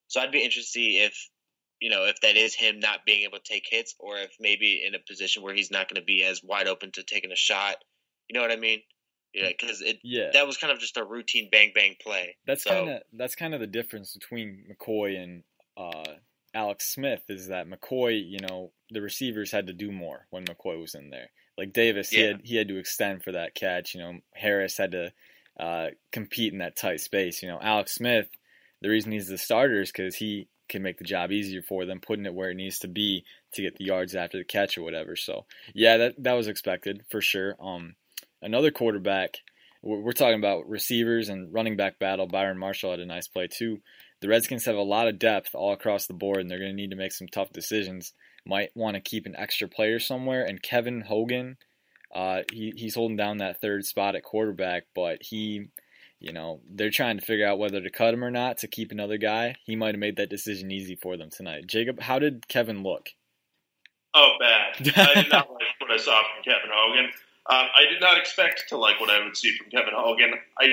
so 0.08 0.20
I'd 0.20 0.32
be 0.32 0.44
interested 0.44 0.78
to 0.78 0.84
see 0.84 0.98
if 0.98 1.28
you 1.80 1.90
know 1.90 2.04
if 2.04 2.20
that 2.22 2.36
is 2.36 2.54
him 2.54 2.80
not 2.80 3.00
being 3.06 3.24
able 3.24 3.38
to 3.38 3.44
take 3.44 3.64
hits, 3.68 3.94
or 3.98 4.18
if 4.18 4.32
maybe 4.40 4.82
in 4.86 4.94
a 4.94 4.98
position 4.98 5.42
where 5.42 5.54
he's 5.54 5.70
not 5.70 5.88
going 5.88 6.00
to 6.00 6.04
be 6.04 6.22
as 6.24 6.42
wide 6.42 6.68
open 6.68 6.92
to 6.92 7.02
taking 7.02 7.32
a 7.32 7.36
shot. 7.36 7.76
You 8.28 8.34
know 8.34 8.40
what 8.40 8.52
I 8.52 8.56
mean? 8.56 8.80
Yeah, 9.34 9.48
because 9.48 9.82
it 9.82 9.98
yeah 10.02 10.30
that 10.32 10.46
was 10.46 10.56
kind 10.56 10.72
of 10.72 10.78
just 10.78 10.96
a 10.96 11.04
routine 11.04 11.48
bang 11.52 11.72
bang 11.74 11.96
play. 12.02 12.36
That's 12.46 12.64
so, 12.64 12.70
kind 12.70 12.90
of 12.90 13.02
that's 13.12 13.34
kind 13.34 13.54
of 13.54 13.60
the 13.60 13.66
difference 13.66 14.14
between 14.14 14.64
McCoy 14.70 15.22
and 15.22 15.42
uh, 15.76 16.14
Alex 16.54 16.90
Smith 16.90 17.24
is 17.28 17.48
that 17.48 17.68
McCoy, 17.68 18.22
you 18.26 18.38
know, 18.40 18.72
the 18.90 19.02
receivers 19.02 19.52
had 19.52 19.66
to 19.66 19.74
do 19.74 19.92
more 19.92 20.26
when 20.30 20.46
McCoy 20.46 20.80
was 20.80 20.94
in 20.94 21.10
there. 21.10 21.28
Like 21.58 21.72
Davis, 21.72 22.12
yeah. 22.12 22.18
he 22.18 22.26
had 22.26 22.40
he 22.44 22.56
had 22.56 22.68
to 22.68 22.78
extend 22.78 23.22
for 23.22 23.32
that 23.32 23.54
catch. 23.54 23.94
You 23.94 24.00
know, 24.00 24.12
Harris 24.34 24.76
had 24.76 24.92
to 24.92 25.12
uh, 25.58 25.88
compete 26.12 26.52
in 26.52 26.58
that 26.58 26.76
tight 26.76 27.00
space. 27.00 27.42
You 27.42 27.48
know, 27.48 27.58
Alex 27.60 27.94
Smith, 27.94 28.28
the 28.82 28.88
reason 28.88 29.12
he's 29.12 29.28
the 29.28 29.38
starter 29.38 29.80
is 29.80 29.90
because 29.90 30.16
he 30.16 30.48
can 30.68 30.82
make 30.82 30.98
the 30.98 31.04
job 31.04 31.32
easier 31.32 31.62
for 31.62 31.86
them, 31.86 32.00
putting 32.00 32.26
it 32.26 32.34
where 32.34 32.50
it 32.50 32.56
needs 32.56 32.80
to 32.80 32.88
be 32.88 33.24
to 33.52 33.62
get 33.62 33.76
the 33.76 33.84
yards 33.84 34.14
after 34.14 34.38
the 34.38 34.44
catch 34.44 34.76
or 34.76 34.82
whatever. 34.82 35.16
So 35.16 35.46
yeah, 35.74 35.96
that 35.98 36.22
that 36.22 36.34
was 36.34 36.48
expected 36.48 37.04
for 37.10 37.20
sure. 37.20 37.56
Um, 37.60 37.94
another 38.42 38.70
quarterback. 38.70 39.38
We're 39.82 40.12
talking 40.12 40.38
about 40.38 40.68
receivers 40.68 41.28
and 41.28 41.52
running 41.52 41.76
back 41.76 42.00
battle. 42.00 42.26
Byron 42.26 42.58
Marshall 42.58 42.90
had 42.90 42.98
a 42.98 43.06
nice 43.06 43.28
play 43.28 43.46
too. 43.46 43.80
The 44.20 44.28
Redskins 44.28 44.64
have 44.64 44.74
a 44.74 44.82
lot 44.82 45.06
of 45.06 45.18
depth 45.18 45.54
all 45.54 45.72
across 45.72 46.06
the 46.06 46.14
board, 46.14 46.38
and 46.38 46.50
they're 46.50 46.58
going 46.58 46.72
to 46.72 46.76
need 46.76 46.90
to 46.90 46.96
make 46.96 47.12
some 47.12 47.28
tough 47.28 47.52
decisions. 47.52 48.12
Might 48.46 48.70
want 48.74 48.94
to 48.94 49.00
keep 49.00 49.26
an 49.26 49.36
extra 49.36 49.68
player 49.68 49.98
somewhere, 49.98 50.44
and 50.44 50.62
Kevin 50.62 51.02
Hogan, 51.02 51.56
uh, 52.14 52.42
he, 52.52 52.72
he's 52.76 52.94
holding 52.94 53.16
down 53.16 53.38
that 53.38 53.60
third 53.60 53.84
spot 53.84 54.14
at 54.14 54.22
quarterback, 54.22 54.84
but 54.94 55.18
he 55.22 55.68
you 56.18 56.32
know, 56.32 56.60
they're 56.68 56.90
trying 56.90 57.18
to 57.18 57.24
figure 57.24 57.46
out 57.46 57.58
whether 57.58 57.80
to 57.80 57.90
cut 57.90 58.14
him 58.14 58.24
or 58.24 58.30
not 58.30 58.58
to 58.58 58.68
keep 58.68 58.90
another 58.90 59.18
guy. 59.18 59.56
He 59.64 59.76
might 59.76 59.94
have 59.94 60.00
made 60.00 60.16
that 60.16 60.30
decision 60.30 60.70
easy 60.70 60.96
for 60.96 61.16
them 61.16 61.30
tonight. 61.30 61.66
Jacob, 61.66 62.00
how 62.00 62.18
did 62.18 62.48
Kevin 62.48 62.82
look? 62.82 63.10
Oh, 64.14 64.32
bad. 64.40 64.76
I 64.96 65.22
did 65.22 65.30
not 65.30 65.50
like 65.52 65.62
what 65.78 65.90
I 65.90 65.98
saw 65.98 66.20
from 66.22 66.42
Kevin 66.42 66.70
Hogan. 66.72 67.10
Um, 67.48 67.66
I 67.78 67.84
did 67.88 68.00
not 68.00 68.18
expect 68.18 68.64
to 68.70 68.76
like 68.76 69.00
what 69.00 69.08
I 69.08 69.22
would 69.22 69.36
see 69.36 69.56
from 69.56 69.70
Kevin 69.70 69.94
Hogan. 69.94 70.34
I 70.58 70.66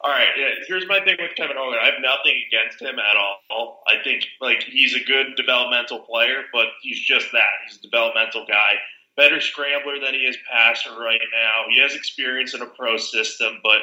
all 0.00 0.10
right. 0.10 0.28
Here's 0.66 0.86
my 0.88 0.98
thing 1.00 1.16
with 1.20 1.36
Kevin 1.36 1.56
Hogan. 1.56 1.78
I 1.80 1.86
have 1.86 2.02
nothing 2.02 2.42
against 2.48 2.82
him 2.82 2.98
at 2.98 3.16
all. 3.16 3.82
I 3.86 4.02
think 4.02 4.24
like 4.40 4.64
he's 4.64 4.96
a 4.96 5.04
good 5.04 5.36
developmental 5.36 6.00
player, 6.00 6.42
but 6.52 6.66
he's 6.82 7.00
just 7.00 7.30
that. 7.32 7.50
He's 7.66 7.78
a 7.78 7.82
developmental 7.82 8.44
guy. 8.48 8.74
Better 9.16 9.40
scrambler 9.40 10.00
than 10.00 10.14
he 10.14 10.20
is 10.20 10.36
passer 10.50 10.90
right 10.98 11.20
now. 11.32 11.70
He 11.70 11.80
has 11.80 11.94
experience 11.94 12.54
in 12.54 12.62
a 12.62 12.66
pro 12.66 12.96
system, 12.96 13.60
but 13.62 13.78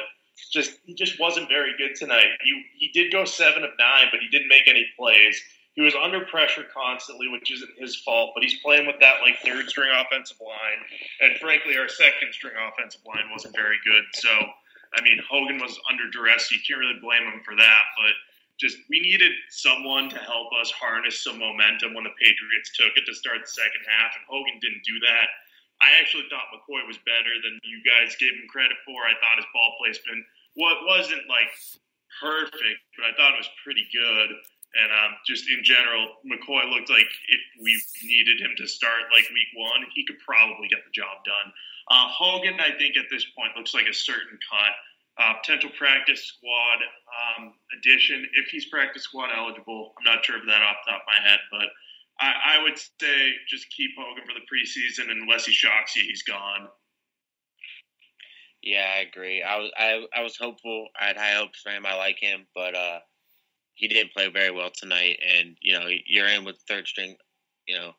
just 0.52 0.78
he 0.84 0.94
just 0.94 1.18
wasn't 1.18 1.48
very 1.48 1.72
good 1.78 1.94
tonight. 1.96 2.28
He 2.42 2.64
he 2.78 2.88
did 2.92 3.10
go 3.10 3.24
seven 3.24 3.64
of 3.64 3.70
nine, 3.78 4.08
but 4.10 4.20
he 4.20 4.28
didn't 4.28 4.48
make 4.48 4.68
any 4.68 4.86
plays. 4.98 5.40
He 5.74 5.82
was 5.82 5.94
under 5.94 6.24
pressure 6.26 6.64
constantly, 6.72 7.28
which 7.28 7.50
isn't 7.50 7.78
his 7.78 7.96
fault. 7.96 8.32
But 8.34 8.44
he's 8.44 8.60
playing 8.60 8.86
with 8.86 9.00
that 9.00 9.22
like 9.22 9.42
third 9.42 9.68
string 9.68 9.90
offensive 9.90 10.38
line, 10.40 10.80
and 11.20 11.38
frankly, 11.38 11.76
our 11.76 11.88
second 11.88 12.32
string 12.32 12.54
offensive 12.54 13.02
line 13.06 13.30
wasn't 13.30 13.56
very 13.56 13.78
good. 13.84 14.04
So, 14.14 14.30
I 14.94 15.02
mean, 15.02 15.18
Hogan 15.28 15.58
was 15.58 15.78
under 15.90 16.08
duress. 16.10 16.50
You 16.50 16.62
can't 16.66 16.78
really 16.78 17.00
blame 17.02 17.26
him 17.26 17.42
for 17.44 17.56
that. 17.56 17.82
But 17.98 18.14
just 18.58 18.78
we 18.88 19.00
needed 19.00 19.32
someone 19.50 20.08
to 20.10 20.18
help 20.22 20.54
us 20.60 20.70
harness 20.70 21.18
some 21.18 21.42
momentum 21.42 21.94
when 21.94 22.06
the 22.06 22.14
Patriots 22.22 22.70
took 22.78 22.94
it 22.94 23.02
to 23.06 23.14
start 23.14 23.42
the 23.42 23.50
second 23.50 23.82
half, 23.82 24.14
and 24.14 24.22
Hogan 24.30 24.62
didn't 24.62 24.86
do 24.86 25.02
that. 25.10 25.26
I 25.82 25.98
actually 25.98 26.30
thought 26.30 26.54
McCoy 26.54 26.86
was 26.86 27.02
better 27.02 27.34
than 27.42 27.58
you 27.66 27.82
guys 27.82 28.14
gave 28.14 28.30
him 28.30 28.46
credit 28.46 28.78
for. 28.86 29.02
I 29.02 29.18
thought 29.18 29.42
his 29.42 29.50
ball 29.50 29.74
placement 29.82 30.22
what 30.54 30.86
wasn't 30.86 31.26
like 31.26 31.50
perfect, 32.22 32.78
but 32.94 33.10
I 33.10 33.12
thought 33.18 33.34
it 33.34 33.42
was 33.42 33.50
pretty 33.62 33.86
good. 33.90 34.38
And 34.74 34.90
um, 34.90 35.14
just 35.26 35.46
in 35.48 35.62
general, 35.62 36.18
McCoy 36.26 36.66
looked 36.70 36.90
like 36.90 37.06
if 37.06 37.42
we 37.62 37.70
needed 38.02 38.40
him 38.40 38.54
to 38.58 38.66
start 38.66 39.06
like 39.14 39.30
week 39.30 39.52
one, 39.54 39.86
he 39.94 40.04
could 40.04 40.18
probably 40.18 40.66
get 40.66 40.82
the 40.84 40.90
job 40.90 41.22
done. 41.24 41.52
Uh, 41.90 42.08
Hogan, 42.08 42.58
I 42.58 42.74
think 42.76 42.96
at 42.96 43.06
this 43.10 43.24
point 43.38 43.56
looks 43.56 43.74
like 43.74 43.86
a 43.86 43.94
certain 43.94 44.38
cut. 44.50 44.74
Uh, 45.14 45.34
potential 45.38 45.70
practice 45.78 46.26
squad 46.26 46.82
um, 47.06 47.54
addition 47.78 48.26
if 48.34 48.50
he's 48.50 48.66
practice 48.66 49.04
squad 49.04 49.30
eligible. 49.30 49.94
I'm 49.98 50.04
not 50.12 50.24
sure 50.24 50.38
of 50.38 50.46
that 50.46 50.62
off 50.62 50.82
the 50.84 50.90
top 50.90 51.02
of 51.02 51.06
my 51.06 51.22
head, 51.22 51.38
but 51.52 51.68
I, 52.18 52.58
I 52.58 52.62
would 52.62 52.76
say 52.78 53.30
just 53.48 53.70
keep 53.70 53.92
Hogan 53.96 54.24
for 54.26 54.34
the 54.34 54.46
preseason, 54.50 55.12
unless 55.12 55.46
he 55.46 55.52
shocks 55.52 55.94
you, 55.94 56.02
he's 56.02 56.24
gone. 56.24 56.68
Yeah, 58.60 58.90
I 58.96 59.00
agree. 59.00 59.42
I 59.42 59.58
was 59.58 59.70
I, 59.76 60.06
I 60.16 60.22
was 60.22 60.36
hopeful. 60.36 60.88
I 60.98 61.06
had 61.08 61.16
high 61.16 61.34
hopes 61.34 61.60
for 61.60 61.70
him. 61.70 61.84
I 61.86 61.96
like 61.96 62.18
him, 62.18 62.46
but 62.54 62.74
uh, 62.74 62.98
he 63.74 63.88
didn't 63.88 64.12
play 64.12 64.28
very 64.28 64.50
well 64.50 64.70
tonight. 64.72 65.18
And 65.36 65.56
you 65.60 65.78
know, 65.78 65.86
you're 66.06 66.28
in 66.28 66.44
with 66.44 66.56
third 66.68 66.86
string, 66.86 67.16
you 67.66 67.76
know, 67.76 67.92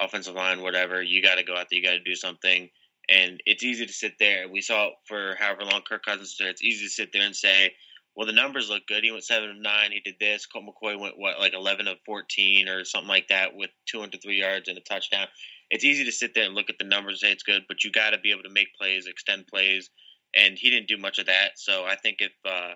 offensive 0.00 0.34
line, 0.34 0.62
whatever. 0.62 1.02
You 1.02 1.22
got 1.22 1.36
to 1.36 1.44
go 1.44 1.56
out 1.56 1.66
there. 1.70 1.78
You 1.78 1.84
got 1.84 1.92
to 1.92 2.00
do 2.00 2.14
something. 2.14 2.70
And 3.08 3.42
it's 3.44 3.62
easy 3.62 3.84
to 3.84 3.92
sit 3.92 4.14
there. 4.18 4.48
We 4.48 4.62
saw 4.62 4.86
it 4.86 4.92
for 5.06 5.36
however 5.38 5.64
long 5.64 5.82
Kirk 5.86 6.04
Cousins 6.04 6.36
there. 6.38 6.48
It's 6.48 6.62
easy 6.62 6.86
to 6.86 6.90
sit 6.90 7.10
there 7.12 7.22
and 7.22 7.36
say, 7.36 7.74
well, 8.16 8.26
the 8.26 8.32
numbers 8.32 8.70
look 8.70 8.86
good. 8.86 9.04
He 9.04 9.10
went 9.10 9.24
seven 9.24 9.50
of 9.50 9.56
nine. 9.56 9.90
He 9.90 10.00
did 10.00 10.14
this. 10.20 10.46
Colt 10.46 10.64
McCoy 10.64 10.98
went 10.98 11.18
what 11.18 11.38
like 11.38 11.52
eleven 11.52 11.88
of 11.88 11.98
fourteen 12.06 12.68
or 12.68 12.84
something 12.84 13.08
like 13.08 13.28
that 13.28 13.56
with 13.56 13.70
two 13.86 14.00
hundred 14.00 14.22
three 14.22 14.38
yards 14.38 14.68
and 14.68 14.78
a 14.78 14.80
touchdown. 14.80 15.26
It's 15.70 15.84
easy 15.84 16.04
to 16.04 16.12
sit 16.12 16.34
there 16.34 16.44
and 16.44 16.54
look 16.54 16.70
at 16.70 16.76
the 16.78 16.84
numbers 16.84 17.14
and 17.14 17.28
say 17.28 17.32
it's 17.32 17.42
good, 17.42 17.62
but 17.66 17.82
you 17.82 17.90
got 17.90 18.10
to 18.10 18.18
be 18.18 18.30
able 18.30 18.44
to 18.44 18.50
make 18.50 18.74
plays, 18.78 19.06
extend 19.06 19.48
plays, 19.48 19.90
and 20.34 20.56
he 20.56 20.70
didn't 20.70 20.88
do 20.88 20.96
much 20.96 21.18
of 21.18 21.26
that. 21.26 21.52
So 21.56 21.84
I 21.84 21.96
think 21.96 22.18
if 22.20 22.32
uh, 22.44 22.74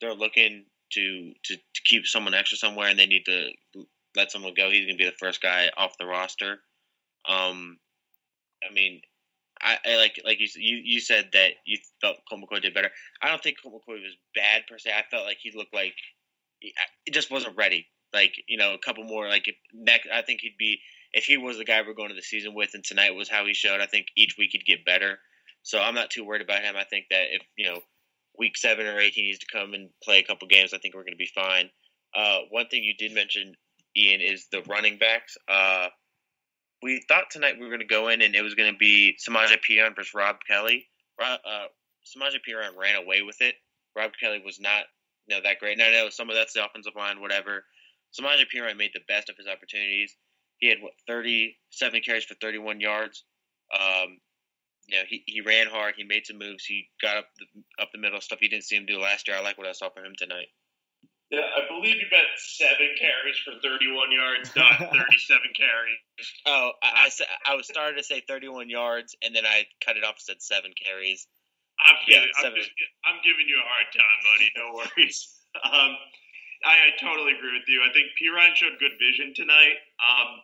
they're 0.00 0.14
looking 0.14 0.66
to, 0.92 1.32
to 1.44 1.56
to 1.56 1.82
keep 1.84 2.06
someone 2.06 2.34
extra 2.34 2.58
somewhere 2.58 2.88
and 2.88 2.98
they 2.98 3.06
need 3.06 3.24
to 3.26 3.50
let 4.16 4.30
someone 4.30 4.54
go, 4.54 4.70
he's 4.70 4.86
gonna 4.86 4.96
be 4.96 5.04
the 5.04 5.12
first 5.18 5.42
guy 5.42 5.70
off 5.76 5.98
the 5.98 6.06
roster. 6.06 6.58
Um, 7.28 7.78
I 8.68 8.72
mean, 8.72 9.00
I, 9.60 9.78
I, 9.84 9.96
like 9.96 10.20
like 10.24 10.40
you 10.40 10.48
you 10.56 10.80
you 10.84 11.00
said 11.00 11.30
that 11.32 11.52
you 11.66 11.78
felt 12.00 12.16
Colt 12.28 12.42
McCoy 12.42 12.62
did 12.62 12.74
better. 12.74 12.90
I 13.22 13.28
don't 13.28 13.42
think 13.42 13.56
Colt 13.62 13.74
McCoy 13.74 14.02
was 14.02 14.16
bad 14.34 14.62
per 14.68 14.78
se. 14.78 14.90
I 14.90 15.04
felt 15.10 15.26
like 15.26 15.38
he 15.40 15.52
looked 15.54 15.74
like 15.74 15.94
it 16.60 17.12
just 17.12 17.30
wasn't 17.30 17.56
ready. 17.56 17.86
Like 18.12 18.34
you 18.48 18.58
know, 18.58 18.74
a 18.74 18.78
couple 18.78 19.04
more 19.04 19.28
like 19.28 19.44
next. 19.72 20.08
I 20.12 20.22
think 20.22 20.40
he'd 20.40 20.58
be 20.58 20.80
if 21.12 21.24
he 21.24 21.36
was 21.36 21.58
the 21.58 21.64
guy 21.64 21.82
we're 21.82 21.94
going 21.94 22.10
to 22.10 22.14
the 22.14 22.22
season 22.22 22.54
with, 22.54 22.70
and 22.74 22.84
tonight 22.84 23.14
was 23.14 23.28
how 23.28 23.46
he 23.46 23.54
showed. 23.54 23.80
I 23.80 23.86
think 23.86 24.06
each 24.16 24.36
week 24.38 24.50
he'd 24.52 24.66
get 24.66 24.84
better. 24.84 25.18
So 25.62 25.80
I'm 25.80 25.94
not 25.94 26.10
too 26.10 26.24
worried 26.24 26.42
about 26.42 26.62
him. 26.62 26.76
I 26.76 26.84
think 26.84 27.06
that 27.10 27.24
if 27.32 27.42
you 27.56 27.66
know 27.66 27.80
week 28.38 28.56
seven 28.56 28.86
or 28.86 28.98
eight 28.98 29.14
he 29.14 29.22
needs 29.22 29.38
to 29.38 29.46
come 29.52 29.74
and 29.74 29.90
play 30.02 30.18
a 30.18 30.24
couple 30.24 30.48
games, 30.48 30.72
I 30.72 30.78
think 30.78 30.94
we're 30.94 31.02
going 31.02 31.12
to 31.12 31.16
be 31.16 31.30
fine. 31.34 31.70
Uh, 32.14 32.40
one 32.50 32.66
thing 32.68 32.84
you 32.84 32.94
did 32.94 33.12
mention, 33.12 33.54
Ian, 33.96 34.20
is 34.20 34.46
the 34.50 34.62
running 34.62 34.98
backs. 34.98 35.36
Uh, 35.48 35.88
we 36.82 37.02
thought 37.08 37.30
tonight 37.30 37.56
we 37.56 37.62
were 37.64 37.70
going 37.70 37.80
to 37.80 37.86
go 37.86 38.08
in 38.08 38.22
and 38.22 38.34
it 38.34 38.42
was 38.42 38.54
going 38.54 38.72
to 38.72 38.78
be 38.78 39.16
Samaje 39.26 39.56
Perine 39.68 39.96
versus 39.96 40.14
Rob 40.14 40.36
Kelley. 40.46 40.86
Uh, 41.18 41.36
Samaje 42.04 42.38
Perine 42.46 42.76
ran 42.76 42.96
away 42.96 43.22
with 43.22 43.40
it. 43.40 43.54
Rob 43.96 44.12
Kelley 44.20 44.42
was 44.44 44.60
not 44.60 44.84
you 45.26 45.34
know 45.34 45.42
that 45.42 45.58
great. 45.58 45.78
And 45.78 45.82
I 45.82 45.92
know 45.92 46.10
some 46.10 46.28
of 46.28 46.36
that's 46.36 46.52
the 46.52 46.64
offensive 46.64 46.94
line, 46.96 47.20
whatever. 47.20 47.64
Samaje 48.18 48.44
Perine 48.54 48.76
made 48.76 48.90
the 48.94 49.00
best 49.08 49.28
of 49.28 49.36
his 49.36 49.46
opportunities. 49.46 50.14
He 50.58 50.68
had 50.68 50.78
what 50.80 50.92
37 51.08 52.00
carries 52.04 52.24
for 52.24 52.34
31 52.34 52.80
yards. 52.80 53.24
Um, 53.74 54.18
you 54.94 55.00
know, 55.00 55.06
he, 55.08 55.24
he 55.26 55.40
ran 55.40 55.66
hard. 55.66 55.94
He 55.96 56.04
made 56.04 56.26
some 56.26 56.38
moves. 56.38 56.64
He 56.64 56.86
got 57.02 57.16
up 57.16 57.26
the, 57.38 57.82
up 57.82 57.90
the 57.90 57.98
middle 57.98 58.20
stuff 58.20 58.38
you 58.40 58.48
didn't 58.48 58.62
see 58.62 58.76
him 58.76 58.86
do 58.86 59.00
last 59.00 59.26
year. 59.26 59.36
I 59.36 59.42
like 59.42 59.58
what 59.58 59.66
I 59.66 59.72
saw 59.72 59.90
from 59.90 60.04
him 60.04 60.14
tonight. 60.16 60.46
Yeah, 61.30 61.42
I 61.42 61.66
believe 61.66 61.96
you 61.96 62.06
meant 62.12 62.30
seven 62.38 62.94
carries 62.94 63.34
for 63.42 63.58
31 63.58 64.12
yards, 64.12 64.54
not 64.54 64.78
37 64.94 65.50
carries. 65.56 65.98
Oh, 66.46 66.70
I, 66.80 67.10
I, 67.10 67.52
I 67.52 67.54
was 67.56 67.66
starting 67.66 67.98
to 67.98 68.04
say 68.04 68.22
31 68.22 68.70
yards, 68.70 69.16
and 69.18 69.34
then 69.34 69.44
I 69.44 69.66
cut 69.84 69.96
it 69.96 70.04
off 70.04 70.22
and 70.22 70.38
said 70.38 70.42
seven 70.42 70.70
carries. 70.78 71.26
I'm, 71.82 71.98
kidding. 72.06 72.22
Yeah, 72.22 72.46
I'm, 72.46 72.54
just, 72.54 72.70
I'm 73.02 73.18
giving 73.26 73.50
you 73.50 73.58
a 73.58 73.66
hard 73.66 73.90
time, 73.90 74.18
buddy. 74.22 74.48
No 74.54 74.66
worries. 74.78 75.30
Um, 75.54 75.94
I, 76.66 76.90
I, 76.90 76.98
totally 76.98 77.30
agree 77.30 77.54
with 77.54 77.70
you. 77.70 77.78
I 77.86 77.94
think 77.94 78.10
Perine 78.18 78.58
showed 78.58 78.74
good 78.82 78.98
vision 78.98 79.30
tonight. 79.38 79.78
Um, 80.02 80.42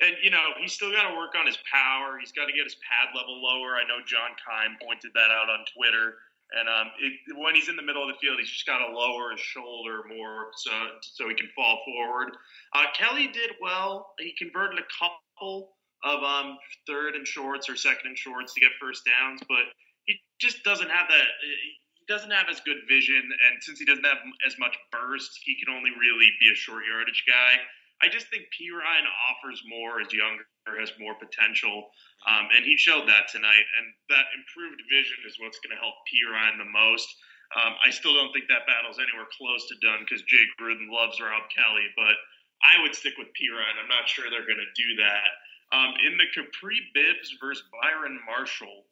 and 0.00 0.16
you 0.22 0.30
know 0.30 0.56
he's 0.60 0.72
still 0.72 0.90
got 0.90 1.08
to 1.08 1.16
work 1.16 1.32
on 1.38 1.46
his 1.46 1.58
power. 1.70 2.18
He's 2.18 2.32
got 2.32 2.46
to 2.46 2.52
get 2.52 2.64
his 2.64 2.76
pad 2.84 3.14
level 3.16 3.40
lower. 3.40 3.76
I 3.76 3.84
know 3.84 4.00
John 4.06 4.32
Keim 4.40 4.76
pointed 4.80 5.12
that 5.14 5.30
out 5.30 5.48
on 5.48 5.64
Twitter. 5.76 6.18
And 6.50 6.66
um, 6.66 6.90
it, 6.98 7.14
when 7.38 7.54
he's 7.54 7.68
in 7.68 7.76
the 7.76 7.82
middle 7.82 8.02
of 8.02 8.08
the 8.08 8.18
field, 8.18 8.38
he's 8.40 8.50
just 8.50 8.66
got 8.66 8.82
to 8.82 8.90
lower 8.90 9.30
his 9.30 9.40
shoulder 9.40 10.02
more 10.10 10.50
so 10.56 10.70
so 11.00 11.28
he 11.28 11.34
can 11.34 11.48
fall 11.54 11.78
forward. 11.86 12.34
Uh, 12.74 12.90
Kelley 12.92 13.28
did 13.28 13.54
well. 13.62 14.14
He 14.18 14.34
converted 14.36 14.80
a 14.80 14.88
couple 14.90 15.78
of 16.02 16.22
um, 16.24 16.58
third 16.86 17.14
and 17.14 17.26
shorts 17.26 17.68
or 17.68 17.76
second 17.76 18.02
and 18.06 18.18
shorts 18.18 18.54
to 18.54 18.60
get 18.60 18.70
first 18.80 19.06
downs, 19.06 19.40
but 19.48 19.70
he 20.06 20.18
just 20.40 20.64
doesn't 20.64 20.90
have 20.90 21.06
that. 21.08 21.26
He 21.38 21.78
doesn't 22.08 22.30
have 22.30 22.48
as 22.50 22.60
good 22.60 22.82
vision, 22.88 23.22
and 23.22 23.62
since 23.62 23.78
he 23.78 23.84
doesn't 23.84 24.04
have 24.04 24.18
as 24.46 24.58
much 24.58 24.74
burst, 24.90 25.38
he 25.44 25.54
can 25.54 25.72
only 25.72 25.90
really 25.90 26.30
be 26.40 26.50
a 26.50 26.56
short 26.56 26.82
yardage 26.90 27.22
guy. 27.28 27.62
I 28.00 28.08
just 28.08 28.32
think 28.32 28.48
Perine 28.56 29.04
offers 29.28 29.60
more, 29.68 30.00
is 30.00 30.12
younger, 30.12 30.48
has 30.80 30.92
more 30.96 31.12
potential, 31.20 31.92
um, 32.24 32.48
and 32.56 32.64
he 32.64 32.76
showed 32.76 33.04
that 33.08 33.28
tonight. 33.28 33.66
And 33.76 33.86
that 34.08 34.32
improved 34.32 34.80
vision 34.88 35.20
is 35.28 35.36
what's 35.36 35.60
going 35.60 35.76
to 35.76 35.80
help 35.80 36.00
Perine 36.08 36.56
the 36.56 36.68
most. 36.68 37.08
Um, 37.52 37.74
I 37.84 37.90
still 37.90 38.14
don't 38.14 38.32
think 38.32 38.46
that 38.48 38.64
battle's 38.64 39.02
anywhere 39.02 39.28
close 39.34 39.66
to 39.68 39.76
done 39.82 40.06
because 40.06 40.22
Jay 40.30 40.46
Gruden 40.56 40.88
loves 40.88 41.18
Rob 41.20 41.44
Kelley, 41.50 41.90
but 41.98 42.16
I 42.62 42.80
would 42.80 42.94
stick 42.94 43.18
with 43.18 43.28
Perine. 43.34 43.76
I'm 43.76 43.90
not 43.90 44.08
sure 44.08 44.30
they're 44.30 44.48
going 44.48 44.62
to 44.62 44.78
do 44.78 44.90
that. 45.02 45.30
Um, 45.74 45.92
in 46.02 46.16
the 46.16 46.30
Kapri 46.30 46.78
Bibbs 46.94 47.36
versus 47.38 47.66
Byron 47.70 48.18
Marshall 48.26 48.86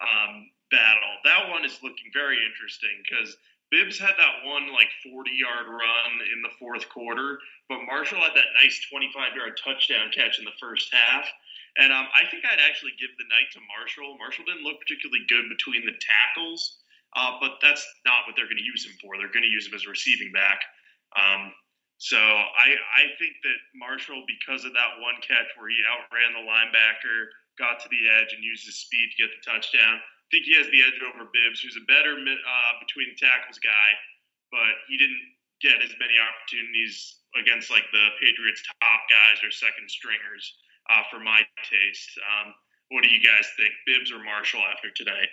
um, 0.00 0.50
battle, 0.70 1.14
that 1.24 1.50
one 1.50 1.64
is 1.64 1.82
looking 1.82 2.10
very 2.14 2.38
interesting 2.46 3.02
because 3.02 3.36
Bibbs 3.70 3.98
had 3.98 4.16
that 4.18 4.44
one 4.46 4.72
like 4.72 4.88
40 5.04 5.30
yard 5.34 5.68
run 5.68 6.12
in 6.32 6.40
the 6.42 6.54
fourth 6.58 6.88
quarter, 6.88 7.38
but 7.68 7.84
Marshall 7.84 8.20
had 8.20 8.34
that 8.34 8.50
nice 8.62 8.80
25 8.90 9.36
yard 9.36 9.60
touchdown 9.62 10.10
catch 10.14 10.38
in 10.38 10.44
the 10.44 10.56
first 10.60 10.92
half. 10.94 11.28
And 11.76 11.92
um, 11.92 12.08
I 12.16 12.26
think 12.28 12.44
I'd 12.44 12.64
actually 12.64 12.92
give 12.98 13.12
the 13.18 13.28
night 13.28 13.52
to 13.54 13.60
Marshall. 13.68 14.16
Marshall 14.18 14.44
didn't 14.48 14.64
look 14.64 14.80
particularly 14.80 15.22
good 15.28 15.46
between 15.52 15.84
the 15.86 15.94
tackles, 16.00 16.80
uh, 17.16 17.38
but 17.40 17.60
that's 17.62 17.86
not 18.04 18.26
what 18.26 18.34
they're 18.36 18.50
going 18.50 18.58
to 18.60 18.66
use 18.66 18.84
him 18.86 18.96
for. 19.00 19.16
They're 19.18 19.32
going 19.32 19.46
to 19.46 19.52
use 19.52 19.68
him 19.68 19.74
as 19.74 19.86
a 19.86 19.90
receiving 19.90 20.32
back. 20.32 20.60
Um, 21.16 21.52
So 21.98 22.18
I 22.18 22.78
I 22.94 23.04
think 23.18 23.34
that 23.42 23.58
Marshall, 23.74 24.22
because 24.26 24.64
of 24.64 24.72
that 24.74 25.02
one 25.02 25.18
catch 25.22 25.50
where 25.58 25.70
he 25.70 25.78
outran 25.90 26.30
the 26.34 26.46
linebacker, 26.46 27.18
got 27.58 27.82
to 27.82 27.88
the 27.90 28.06
edge 28.06 28.30
and 28.34 28.42
used 28.42 28.66
his 28.66 28.78
speed 28.78 29.10
to 29.10 29.22
get 29.22 29.30
the 29.34 29.42
touchdown. 29.42 29.98
I 30.28 30.36
think 30.36 30.44
he 30.44 30.60
has 30.60 30.68
the 30.68 30.84
edge 30.84 31.00
over 31.00 31.24
Bibbs, 31.32 31.64
who's 31.64 31.80
a 31.80 31.88
better 31.88 32.12
uh, 32.12 32.72
between 32.84 33.16
tackles 33.16 33.56
guy, 33.64 33.88
but 34.52 34.76
he 34.84 35.00
didn't 35.00 35.24
get 35.64 35.80
as 35.80 35.96
many 35.96 36.20
opportunities 36.20 37.24
against 37.40 37.72
like 37.72 37.88
the 37.96 38.12
Patriots' 38.20 38.60
top 38.76 39.00
guys 39.08 39.40
or 39.40 39.48
second 39.48 39.88
stringers 39.88 40.44
uh, 40.92 41.02
for 41.08 41.18
my 41.18 41.40
taste. 41.64 42.12
Um, 42.20 42.52
what 42.92 43.02
do 43.02 43.08
you 43.08 43.24
guys 43.24 43.48
think, 43.56 43.72
Bibbs 43.88 44.12
or 44.12 44.22
Marshall, 44.22 44.60
after 44.68 44.90
today? 44.92 45.28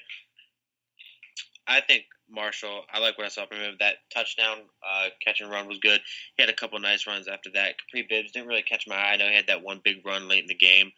I 1.67 1.81
think 1.81 2.05
Marshall. 2.29 2.83
I 2.91 2.99
like 2.99 3.17
what 3.17 3.25
I 3.25 3.29
saw 3.29 3.45
from 3.45 3.57
him. 3.57 3.75
That 3.79 3.95
touchdown 4.13 4.59
uh, 4.79 5.09
catch 5.23 5.41
and 5.41 5.49
run 5.49 5.67
was 5.67 5.79
good. 5.79 6.01
He 6.37 6.43
had 6.43 6.49
a 6.49 6.55
couple 6.55 6.79
nice 6.79 7.07
runs 7.07 7.27
after 7.27 7.49
that. 7.53 7.75
Kapri 7.79 8.07
Bibbs 8.07 8.31
didn't 8.31 8.47
really 8.47 8.63
catch 8.63 8.87
my 8.87 8.95
eye. 8.95 9.13
I 9.13 9.17
know 9.17 9.27
he 9.27 9.35
had 9.35 9.47
that 9.47 9.63
one 9.63 9.81
big 9.83 10.05
run 10.05 10.27
late 10.27 10.43
in 10.43 10.47
the 10.47 10.55
game. 10.55 10.91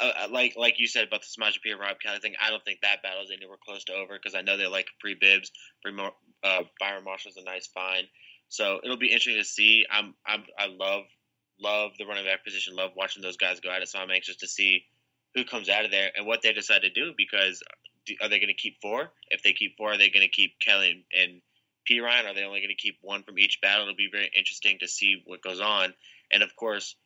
Uh, 0.00 0.28
like 0.30 0.54
like 0.56 0.78
you 0.78 0.86
said 0.86 1.08
about 1.08 1.22
the 1.22 1.26
Samaje 1.26 1.60
P. 1.60 1.72
Rob 1.72 1.98
Kelley 2.00 2.20
thing, 2.20 2.34
I 2.40 2.50
don't 2.50 2.64
think 2.64 2.80
that 2.82 3.02
battle 3.02 3.22
is 3.22 3.32
anywhere 3.36 3.58
close 3.64 3.84
to 3.84 3.94
over 3.94 4.14
because 4.14 4.34
I 4.34 4.42
know 4.42 4.56
they 4.56 4.66
like 4.66 4.86
Kapri 4.86 5.18
Bibbs. 5.20 5.50
Uh, 5.84 6.62
Byron 6.78 7.04
Marshall's 7.04 7.36
a 7.36 7.42
nice 7.42 7.66
find, 7.66 8.06
so 8.48 8.80
it'll 8.84 8.96
be 8.96 9.08
interesting 9.08 9.42
to 9.42 9.44
see. 9.44 9.86
I'm, 9.90 10.14
I'm 10.24 10.44
I 10.56 10.66
love 10.66 11.04
love 11.60 11.92
the 11.98 12.06
running 12.06 12.24
back 12.24 12.44
position. 12.44 12.76
Love 12.76 12.92
watching 12.96 13.22
those 13.22 13.36
guys 13.36 13.60
go 13.60 13.70
at 13.70 13.82
it. 13.82 13.88
So 13.88 13.98
I'm 13.98 14.10
anxious 14.10 14.36
to 14.36 14.46
see 14.46 14.84
who 15.34 15.44
comes 15.44 15.68
out 15.68 15.84
of 15.84 15.90
there 15.90 16.10
and 16.16 16.26
what 16.26 16.42
they 16.42 16.52
decide 16.52 16.82
to 16.82 16.90
do 16.90 17.12
because 17.16 17.62
are 18.22 18.28
they 18.28 18.38
going 18.38 18.48
to 18.48 18.54
keep 18.54 18.80
four? 18.80 19.10
If 19.28 19.42
they 19.42 19.52
keep 19.52 19.76
four, 19.76 19.92
are 19.92 19.98
they 19.98 20.10
going 20.10 20.26
to 20.26 20.30
keep 20.30 20.58
Kelley 20.60 21.04
and 21.12 21.42
Perine? 21.88 22.26
Are 22.26 22.34
they 22.34 22.44
only 22.44 22.60
going 22.60 22.68
to 22.68 22.74
keep 22.74 22.98
one 23.02 23.22
from 23.22 23.38
each 23.38 23.60
battle? 23.60 23.82
It'll 23.82 23.96
be 23.96 24.08
very 24.10 24.30
interesting 24.36 24.78
to 24.80 24.88
see 24.88 25.22
what 25.26 25.42
goes 25.42 25.60
on. 25.60 25.92
And 26.32 26.42
of 26.42 26.54
course, 26.56 26.96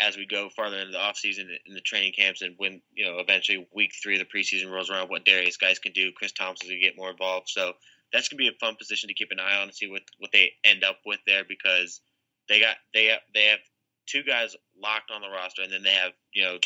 as 0.00 0.16
we 0.16 0.26
go 0.26 0.48
farther 0.48 0.76
into 0.78 0.92
the 0.92 0.98
offseason 0.98 1.46
in 1.66 1.74
the 1.74 1.80
training 1.80 2.12
camps 2.12 2.42
and 2.42 2.54
when, 2.58 2.82
you 2.94 3.04
know, 3.04 3.18
eventually 3.18 3.66
week 3.74 3.92
three 4.02 4.20
of 4.20 4.26
the 4.26 4.38
preseason 4.38 4.70
rolls 4.70 4.90
around, 4.90 5.08
what 5.08 5.24
Derrius 5.24 5.58
Guice 5.58 5.78
can 5.78 5.92
do. 5.92 6.12
Chris 6.12 6.32
Thompson's 6.32 6.70
going 6.70 6.80
to 6.80 6.86
get 6.86 6.96
more 6.96 7.10
involved. 7.10 7.48
So 7.48 7.72
that's 8.12 8.28
going 8.28 8.36
to 8.38 8.42
be 8.42 8.48
a 8.48 8.58
fun 8.58 8.76
position 8.76 9.08
to 9.08 9.14
keep 9.14 9.30
an 9.30 9.40
eye 9.40 9.56
on 9.56 9.64
and 9.64 9.74
see 9.74 9.88
what, 9.88 10.02
what 10.18 10.30
they 10.32 10.52
end 10.64 10.84
up 10.84 10.98
with 11.06 11.20
there 11.26 11.44
because 11.48 12.00
they 12.48 12.60
got 12.60 12.76
they 12.92 13.06
have, 13.06 13.20
they 13.34 13.44
have 13.46 13.60
two 14.06 14.22
guys 14.22 14.54
locked 14.80 15.10
on 15.10 15.22
the 15.22 15.28
roster 15.28 15.62
and 15.62 15.72
then 15.72 15.82
they 15.82 15.90
have, 15.90 16.12
you 16.32 16.44
know, 16.44 16.58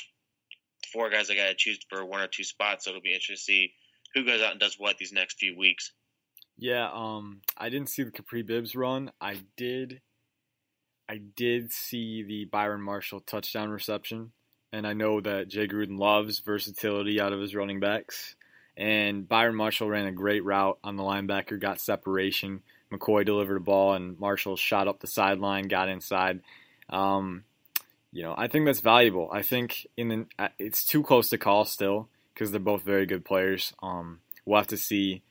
four 0.92 1.08
guys 1.08 1.28
they 1.28 1.36
got 1.36 1.46
to 1.46 1.54
choose 1.54 1.78
for 1.88 2.04
one 2.04 2.20
or 2.20 2.26
two 2.26 2.44
spots. 2.44 2.84
So 2.84 2.90
it'll 2.90 3.02
be 3.02 3.14
interesting 3.14 3.36
to 3.36 3.40
see 3.40 3.72
who 4.14 4.24
goes 4.24 4.42
out 4.42 4.50
and 4.50 4.60
does 4.60 4.78
what 4.78 4.98
these 4.98 5.12
next 5.12 5.38
few 5.38 5.56
weeks. 5.56 5.92
Yeah, 6.58 6.90
um, 6.92 7.40
I 7.56 7.70
didn't 7.70 7.88
see 7.88 8.02
the 8.02 8.10
Kapri 8.10 8.44
Bibbs 8.44 8.74
run. 8.74 9.10
I 9.20 9.38
did, 9.56 10.02
I 11.10 11.16
did 11.16 11.72
see 11.72 12.22
the 12.22 12.44
Byron 12.44 12.82
Marshall 12.82 13.18
touchdown 13.18 13.70
reception, 13.70 14.30
and 14.72 14.86
I 14.86 14.92
know 14.92 15.20
that 15.20 15.48
Jay 15.48 15.66
Gruden 15.66 15.98
loves 15.98 16.38
versatility 16.38 17.20
out 17.20 17.32
of 17.32 17.40
his 17.40 17.52
running 17.52 17.80
backs. 17.80 18.36
And 18.76 19.28
Byron 19.28 19.56
Marshall 19.56 19.88
ran 19.88 20.06
a 20.06 20.12
great 20.12 20.44
route 20.44 20.78
on 20.84 20.94
the 20.94 21.02
linebacker, 21.02 21.58
got 21.58 21.80
separation. 21.80 22.62
McCoy 22.92 23.26
delivered 23.26 23.56
a 23.56 23.60
ball, 23.60 23.94
and 23.94 24.20
Marshall 24.20 24.56
shot 24.56 24.86
up 24.86 25.00
the 25.00 25.08
sideline, 25.08 25.66
got 25.66 25.88
inside. 25.88 26.42
Um, 26.88 27.42
you 28.12 28.22
know, 28.22 28.36
I 28.38 28.46
think 28.46 28.66
that's 28.66 28.78
valuable. 28.78 29.30
I 29.32 29.42
think 29.42 29.88
in 29.96 30.08
the, 30.08 30.26
uh, 30.38 30.48
it's 30.60 30.84
too 30.84 31.02
close 31.02 31.30
to 31.30 31.38
call 31.38 31.64
still 31.64 32.08
because 32.32 32.52
they're 32.52 32.60
both 32.60 32.82
very 32.82 33.06
good 33.06 33.24
players. 33.24 33.72
Um, 33.82 34.20
we'll 34.46 34.58
have 34.58 34.68
to 34.68 34.76
see. 34.76 35.22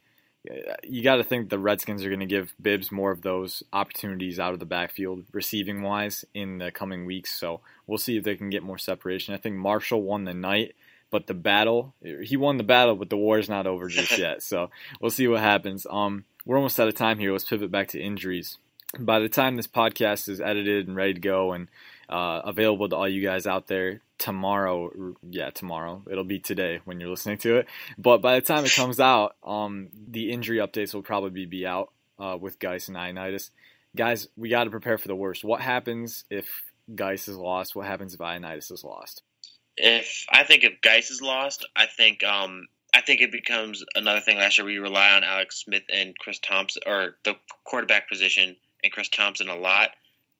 You 0.84 1.04
got 1.04 1.18
to 1.18 1.24
think 1.24 1.50
the 1.50 1.60
Redskins 1.60 2.04
are 2.04 2.10
going 2.10 2.22
to 2.22 2.26
give 2.26 2.54
Bibbs 2.62 2.92
more 2.92 3.12
of 3.12 3.22
those 3.22 3.62
opportunities 3.74 4.40
out 4.40 4.54
of 4.54 4.60
the 4.60 4.66
backfield, 4.66 5.26
receiving 5.34 5.82
wise, 5.82 6.24
in 6.34 6.60
the 6.60 6.72
coming 6.72 7.06
weeks. 7.06 7.38
So 7.38 7.62
we'll 7.86 7.98
see 7.98 8.18
if 8.18 8.24
they 8.24 8.36
can 8.36 8.50
get 8.50 8.64
more 8.64 8.78
separation. 8.78 9.34
I 9.34 9.38
think 9.38 9.56
Marshall 9.56 10.02
won 10.02 10.24
the 10.24 10.34
night, 10.34 10.76
but 11.12 11.28
the 11.28 11.34
battle, 11.34 11.94
he 12.02 12.38
won 12.38 12.58
the 12.58 12.64
battle, 12.64 12.96
but 12.96 13.10
the 13.10 13.18
war 13.18 13.38
is 13.38 13.50
not 13.50 13.68
over 13.68 13.88
just 13.90 14.18
yet. 14.18 14.42
So 14.42 14.70
we'll 15.02 15.12
see 15.12 15.28
what 15.28 15.42
happens. 15.42 15.86
Um, 15.90 16.24
we're 16.46 16.58
almost 16.58 16.80
out 16.80 16.88
of 16.88 16.96
time 16.96 17.20
here. 17.20 17.32
Let's 17.32 17.44
pivot 17.44 17.72
back 17.72 17.90
to 17.90 18.02
injuries. 18.02 18.58
By 18.98 19.20
the 19.20 19.30
time 19.30 19.56
this 19.56 19.68
podcast 19.68 20.30
is 20.30 20.42
edited 20.42 20.88
and 20.88 20.96
ready 20.96 21.14
to 21.14 21.20
go 21.20 21.52
and 21.52 21.68
uh, 22.10 22.42
available 22.44 22.90
to 22.90 22.96
all 22.96 23.08
you 23.08 23.22
guys 23.22 23.46
out 23.46 23.68
there, 23.68 24.02
tomorrow. 24.18 25.16
Yeah, 25.30 25.50
tomorrow. 25.52 26.04
It'll 26.10 26.24
be 26.24 26.40
today 26.40 26.82
when 26.86 27.00
you're 27.00 27.10
listening 27.10 27.38
to 27.40 27.58
it. 27.58 27.68
But 27.98 28.22
by 28.22 28.36
the 28.36 28.46
time 28.46 28.66
it 28.66 28.74
comes 28.74 29.00
out, 29.00 29.36
um, 29.44 29.90
the 29.94 30.32
injury 30.32 30.58
updates 30.58 30.94
will 30.94 31.04
probably 31.04 31.46
be 31.46 31.66
out 31.66 31.92
uh, 32.20 32.38
with 32.40 32.60
Guice 32.60 32.88
and 32.88 32.98
Ioannidis. 32.98 33.52
Guys, 33.96 34.28
we 34.36 34.50
got 34.50 34.66
to 34.66 34.70
prepare 34.70 34.98
for 34.98 35.08
the 35.08 35.16
worst. 35.16 35.44
What 35.44 35.62
happens 35.62 36.26
if 36.30 36.48
Guice 36.94 37.28
is 37.28 37.38
lost? 37.38 37.76
What 37.76 37.88
happens 37.88 38.14
if 38.14 38.20
Ioannidis 38.20 38.72
is 38.72 38.84
lost? 38.84 39.24
If 39.78 40.26
I 40.30 40.44
think 40.44 40.64
if 40.64 40.82
Guice 40.82 41.10
is 41.10 41.22
lost, 41.22 41.66
I 41.76 41.86
think 41.86 42.24
um, 42.24 42.68
I 42.94 43.02
think 43.02 43.22
it 43.22 43.32
becomes 43.32 43.84
another 43.96 44.20
thing 44.20 44.38
last 44.38 44.58
year. 44.58 44.66
We 44.66 44.78
rely 44.78 45.12
on 45.12 45.24
Alex 45.24 45.64
Smith 45.64 45.84
and 45.92 46.18
Chris 46.18 46.40
Thompson, 46.40 46.82
or 46.86 47.16
the 47.24 47.36
quarterback 47.64 48.10
position, 48.10 48.58
and 48.84 48.92
Chris 48.92 49.10
Thompson 49.10 49.48
a 49.48 49.56
lot. 49.56 49.92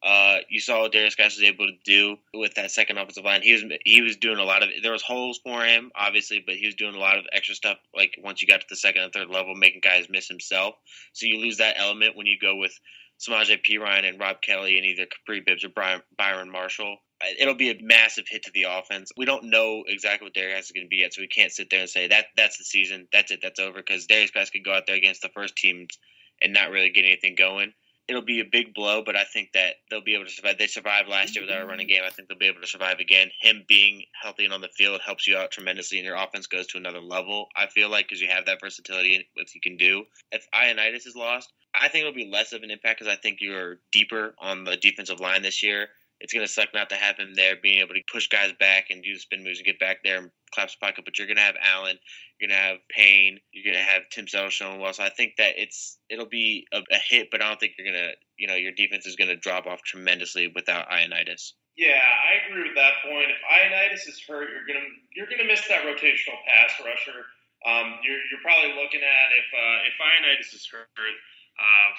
Uh, 0.02 0.38
you 0.48 0.62
saw 0.62 0.82
what 0.82 0.94
Derrius 0.94 1.18
Guice 1.18 1.36
was 1.36 1.44
able 1.44 1.68
to 1.68 1.76
do 1.84 2.16
with 2.34 2.56
that 2.56 2.72
second 2.72 2.98
offensive 2.98 3.26
line. 3.26 3.42
He 3.42 3.52
was 3.52 3.64
he 3.84 4.02
was 4.02 4.16
doing 4.16 4.38
a 4.38 4.44
lot 4.44 4.64
of 4.64 4.70
there 4.82 4.94
was 4.94 5.02
holes 5.02 5.40
for 5.44 5.66
him, 5.66 5.92
obviously, 5.94 6.42
but 6.46 6.56
he 6.56 6.66
was 6.66 6.76
doing 6.76 6.96
a 6.96 7.00
lot 7.00 7.18
of 7.18 7.26
extra 7.34 7.54
stuff. 7.54 7.78
Like 7.94 8.18
once 8.24 8.42
you 8.42 8.48
got 8.48 8.62
to 8.62 8.68
the 8.70 8.78
second 8.78 9.02
and 9.04 9.12
third 9.12 9.30
level, 9.30 9.56
making 9.56 9.82
guys 9.84 10.08
miss 10.10 10.28
himself. 10.28 10.76
So 11.12 11.26
you 11.26 11.38
lose 11.38 11.58
that 11.58 11.76
element 11.78 12.16
when 12.16 12.28
you 12.28 12.38
go 12.40 12.56
with 12.56 12.80
Samaje 13.20 13.60
Perine 13.62 14.08
and 14.08 14.20
Rob 14.20 14.42
Kelley 14.42 14.78
and 14.78 14.86
either 14.86 15.06
Kapri 15.06 15.46
Bibbs 15.46 15.66
or 15.66 15.70
Brian, 15.70 16.02
Byron 16.18 16.50
Marshall. 16.50 16.98
It'll 17.38 17.54
be 17.56 17.70
a 17.70 17.78
massive 17.82 18.24
hit 18.30 18.44
to 18.44 18.52
the 18.54 18.64
offense. 18.64 19.12
We 19.18 19.26
don't 19.26 19.50
know 19.50 19.84
exactly 19.86 20.26
what 20.26 20.34
Derrius 20.34 20.60
is 20.62 20.72
going 20.72 20.86
to 20.86 20.90
be 20.90 20.98
yet, 20.98 21.14
so 21.14 21.22
we 21.22 21.28
can't 21.28 21.52
sit 21.52 21.70
there 21.70 21.82
and 21.82 21.90
say 21.90 22.08
that 22.08 22.28
that's 22.38 22.58
the 22.58 22.64
season, 22.64 23.10
that's 23.12 23.30
it, 23.34 23.42
that's 23.44 23.60
over. 23.60 23.80
Because 23.80 24.08
Derrius 24.08 24.34
Guice 24.34 24.50
could 24.50 24.64
go 24.64 24.74
out 24.74 24.88
there 24.88 24.96
against 24.96 25.22
the 25.22 25.28
first 25.36 25.58
teams 25.58 26.00
and 26.42 26.54
not 26.54 26.72
really 26.72 26.90
get 26.90 27.04
anything 27.04 27.36
going 27.36 27.74
it'll 28.10 28.24
be 28.24 28.40
a 28.40 28.46
big 28.52 28.74
blow, 28.74 29.04
but 29.06 29.16
I 29.16 29.24
think 29.24 29.52
that 29.54 29.76
they'll 29.90 30.04
be 30.04 30.16
able 30.16 30.26
to 30.26 30.32
survive. 30.32 30.58
They 30.58 30.66
survived 30.66 31.08
last 31.08 31.36
year 31.36 31.46
without 31.46 31.62
a 31.62 31.66
running 31.66 31.88
game. 31.88 32.02
I 32.06 32.10
think 32.10 32.28
they'll 32.28 32.38
be 32.38 32.48
able 32.48 32.62
to 32.62 32.68
survive 32.68 33.00
again. 33.00 33.30
Him 33.40 33.64
being 33.68 34.04
healthy 34.20 34.46
and 34.46 34.54
on 34.54 34.62
the 34.62 34.70
field 34.70 35.00
helps 35.06 35.28
you 35.28 35.38
out 35.38 35.52
tremendously, 35.52 36.00
and 36.00 36.08
your 36.08 36.16
offense 36.16 36.48
goes 36.48 36.66
to 36.68 36.78
another 36.78 37.02
level. 37.02 37.48
I 37.56 37.68
feel 37.68 37.90
like 37.90 38.08
because 38.08 38.20
you 38.20 38.28
have 38.30 38.48
that 38.48 38.60
versatility 38.60 39.30
with 39.38 39.54
you 39.54 39.62
can 39.62 39.78
do. 39.78 40.06
If 40.32 40.48
Ioannidis 40.54 41.06
is 41.06 41.16
lost, 41.16 41.54
I 41.74 41.88
think 41.88 42.02
it'll 42.02 42.14
be 42.14 42.30
less 42.32 42.52
of 42.52 42.64
an 42.64 42.72
impact 42.72 43.00
because 43.00 43.14
I 43.14 43.18
think 43.18 43.38
you're 43.42 43.78
deeper 43.92 44.34
on 44.40 44.64
the 44.64 44.76
defensive 44.76 45.20
line 45.20 45.44
this 45.44 45.62
year. 45.62 45.90
It's 46.20 46.34
going 46.34 46.46
to 46.46 46.52
suck 46.52 46.74
not 46.74 46.90
to 46.90 46.96
have 46.96 47.18
him 47.18 47.34
there, 47.36 47.56
being 47.62 47.80
able 47.80 47.94
to 47.94 48.02
push 48.12 48.28
guys 48.28 48.52
back 48.60 48.88
and 48.90 49.04
do 49.04 49.14
the 49.14 49.20
spin 49.20 49.44
moves 49.44 49.60
and 49.60 49.66
get 49.66 49.80
back 49.80 50.00
there 50.04 50.18
and 50.18 50.32
clap 50.54 50.70
the 50.70 50.76
pocket. 50.80 51.06
But 51.06 51.18
you're 51.18 51.28
going 51.28 51.38
to 51.38 51.44
have 51.44 51.56
Allen, 51.62 51.98
you're 52.40 52.50
going 52.50 52.58
to 52.58 52.64
have 52.64 52.78
Payne, 52.90 53.40
you're 53.52 53.72
going 53.72 53.84
to 53.84 53.92
have 53.92 54.10
Tim 54.10 54.28
Settle 54.28 54.50
showing 54.50 54.80
well. 54.80 54.94
So 54.94 55.04
I 55.04 55.10
think 55.10 55.34
that 55.38 55.54
it's 55.58 55.98
it'll 56.10 56.26
be 56.26 56.68
a, 56.72 56.80
a 56.80 56.98
hit, 56.98 57.30
but 57.32 57.42
I 57.42 57.48
don't 57.48 57.60
think 57.60 57.74
you're 57.78 57.92
going 57.92 58.04
to, 58.04 58.12
you 58.38 58.48
know, 58.48 58.56
your 58.56 58.72
defense 58.72 59.06
is 59.06 59.16
going 59.16 59.30
to 59.30 59.36
drop 59.36 59.68
off 59.68 59.82
tremendously 59.84 60.52
without 60.54 60.90
Ioannidis. 60.90 61.54
Yeah, 61.80 61.96
I 61.96 62.44
agree 62.44 62.68
with 62.68 62.76
that 62.76 63.00
point. 63.08 63.32
If 63.32 63.40
Ioannidis 63.40 64.04
is 64.04 64.20
hurt, 64.28 64.52
you're 64.52 64.68
gonna 64.68 64.84
you're 65.16 65.32
gonna 65.32 65.48
miss 65.48 65.64
that 65.72 65.88
rotational 65.88 66.36
pass 66.44 66.76
rusher. 66.84 67.24
Um, 67.64 68.04
you're, 68.04 68.20
you're 68.28 68.44
probably 68.44 68.76
looking 68.76 69.00
at 69.00 69.28
if 69.32 69.48
uh, 69.48 69.88
if 69.88 69.96
Ioannidis 69.96 70.52
is 70.52 70.68
hurt, 70.68 70.92
uh, 70.92 71.90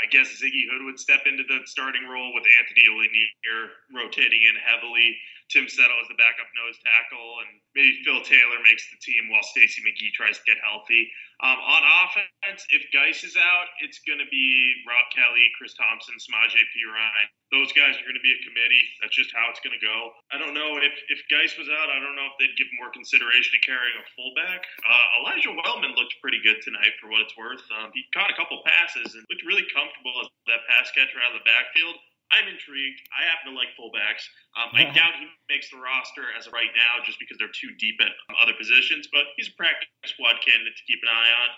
I 0.00 0.10
guess 0.10 0.28
Ziggy 0.40 0.68
Hood 0.70 0.84
would 0.84 0.98
step 0.98 1.26
into 1.26 1.44
the 1.44 1.60
starting 1.66 2.06
role 2.08 2.32
with 2.34 2.44
Anthony 2.60 2.86
Lanier 2.88 3.60
rotating 3.92 4.42
in 4.44 4.56
heavily. 4.60 5.16
Tim 5.52 5.68
Settle 5.68 6.00
as 6.00 6.08
the 6.08 6.16
backup 6.16 6.48
nose 6.56 6.80
tackle, 6.80 7.44
and 7.44 7.60
maybe 7.76 8.00
Phil 8.00 8.24
Taylor 8.24 8.58
makes 8.64 8.88
the 8.88 8.96
team 9.04 9.28
while 9.28 9.44
Stacy 9.44 9.84
McGee 9.84 10.12
tries 10.16 10.40
to 10.40 10.44
get 10.48 10.56
healthy. 10.64 11.12
Um, 11.42 11.58
on 11.60 11.82
offense, 12.06 12.64
if 12.70 12.86
Guice 12.94 13.26
is 13.26 13.36
out, 13.36 13.68
it's 13.82 14.00
going 14.06 14.22
to 14.22 14.30
be 14.30 14.46
Rob 14.86 15.04
Kelley, 15.12 15.50
Chris 15.58 15.74
Thompson, 15.74 16.14
Samaje 16.16 16.62
Perine. 16.72 17.26
Those 17.52 17.74
guys 17.74 17.98
are 17.98 18.06
going 18.06 18.16
to 18.16 18.24
be 18.24 18.32
a 18.32 18.40
committee. 18.46 18.84
That's 19.02 19.14
just 19.14 19.34
how 19.34 19.50
it's 19.52 19.60
going 19.60 19.74
to 19.76 19.82
go. 19.82 20.14
I 20.32 20.40
don't 20.40 20.54
know 20.56 20.78
if 20.80 20.94
if 21.12 21.20
Guice 21.28 21.54
was 21.58 21.68
out. 21.68 21.92
I 21.92 22.00
don't 22.00 22.16
know 22.16 22.26
if 22.30 22.34
they'd 22.40 22.54
give 22.56 22.70
more 22.78 22.90
consideration 22.90 23.54
to 23.54 23.60
carrying 23.62 23.94
a 23.98 24.06
fullback. 24.14 24.66
Uh, 24.82 25.06
Elijah 25.22 25.54
Wellman 25.54 25.94
looked 25.94 26.18
pretty 26.22 26.40
good 26.42 26.62
tonight 26.64 26.96
for 26.98 27.10
what 27.10 27.22
it's 27.22 27.36
worth. 27.38 27.62
Um, 27.78 27.94
he 27.94 28.06
caught 28.14 28.30
a 28.30 28.36
couple 28.38 28.58
passes 28.64 29.14
and 29.14 29.22
looked 29.28 29.44
really 29.46 29.66
comfortable 29.74 30.14
as 30.22 30.30
that 30.46 30.62
pass 30.70 30.94
catcher 30.94 31.18
out 31.18 31.34
of 31.34 31.42
the 31.42 31.46
backfield. 31.46 31.98
I'm 32.32 32.48
intrigued. 32.48 32.98
I 33.14 33.28
happen 33.28 33.52
to 33.52 33.54
like 33.54 33.70
fullbacks. 33.76 34.24
Um, 34.56 34.72
I 34.74 34.88
doubt 34.96 35.18
he 35.20 35.28
makes 35.46 35.68
the 35.68 35.78
roster 35.78 36.30
as 36.34 36.48
of 36.48 36.54
right 36.56 36.72
now 36.72 37.02
just 37.04 37.20
because 37.20 37.36
they're 37.36 37.52
too 37.52 37.74
deep 37.76 38.00
at 38.00 38.10
other 38.40 38.56
positions, 38.56 39.10
but 39.12 39.28
he's 39.36 39.52
a 39.52 39.56
practice 39.58 39.90
squad 40.08 40.40
candidate 40.40 40.74
to 40.74 40.84
keep 40.88 41.02
an 41.04 41.10
eye 41.10 41.32
on. 41.44 41.48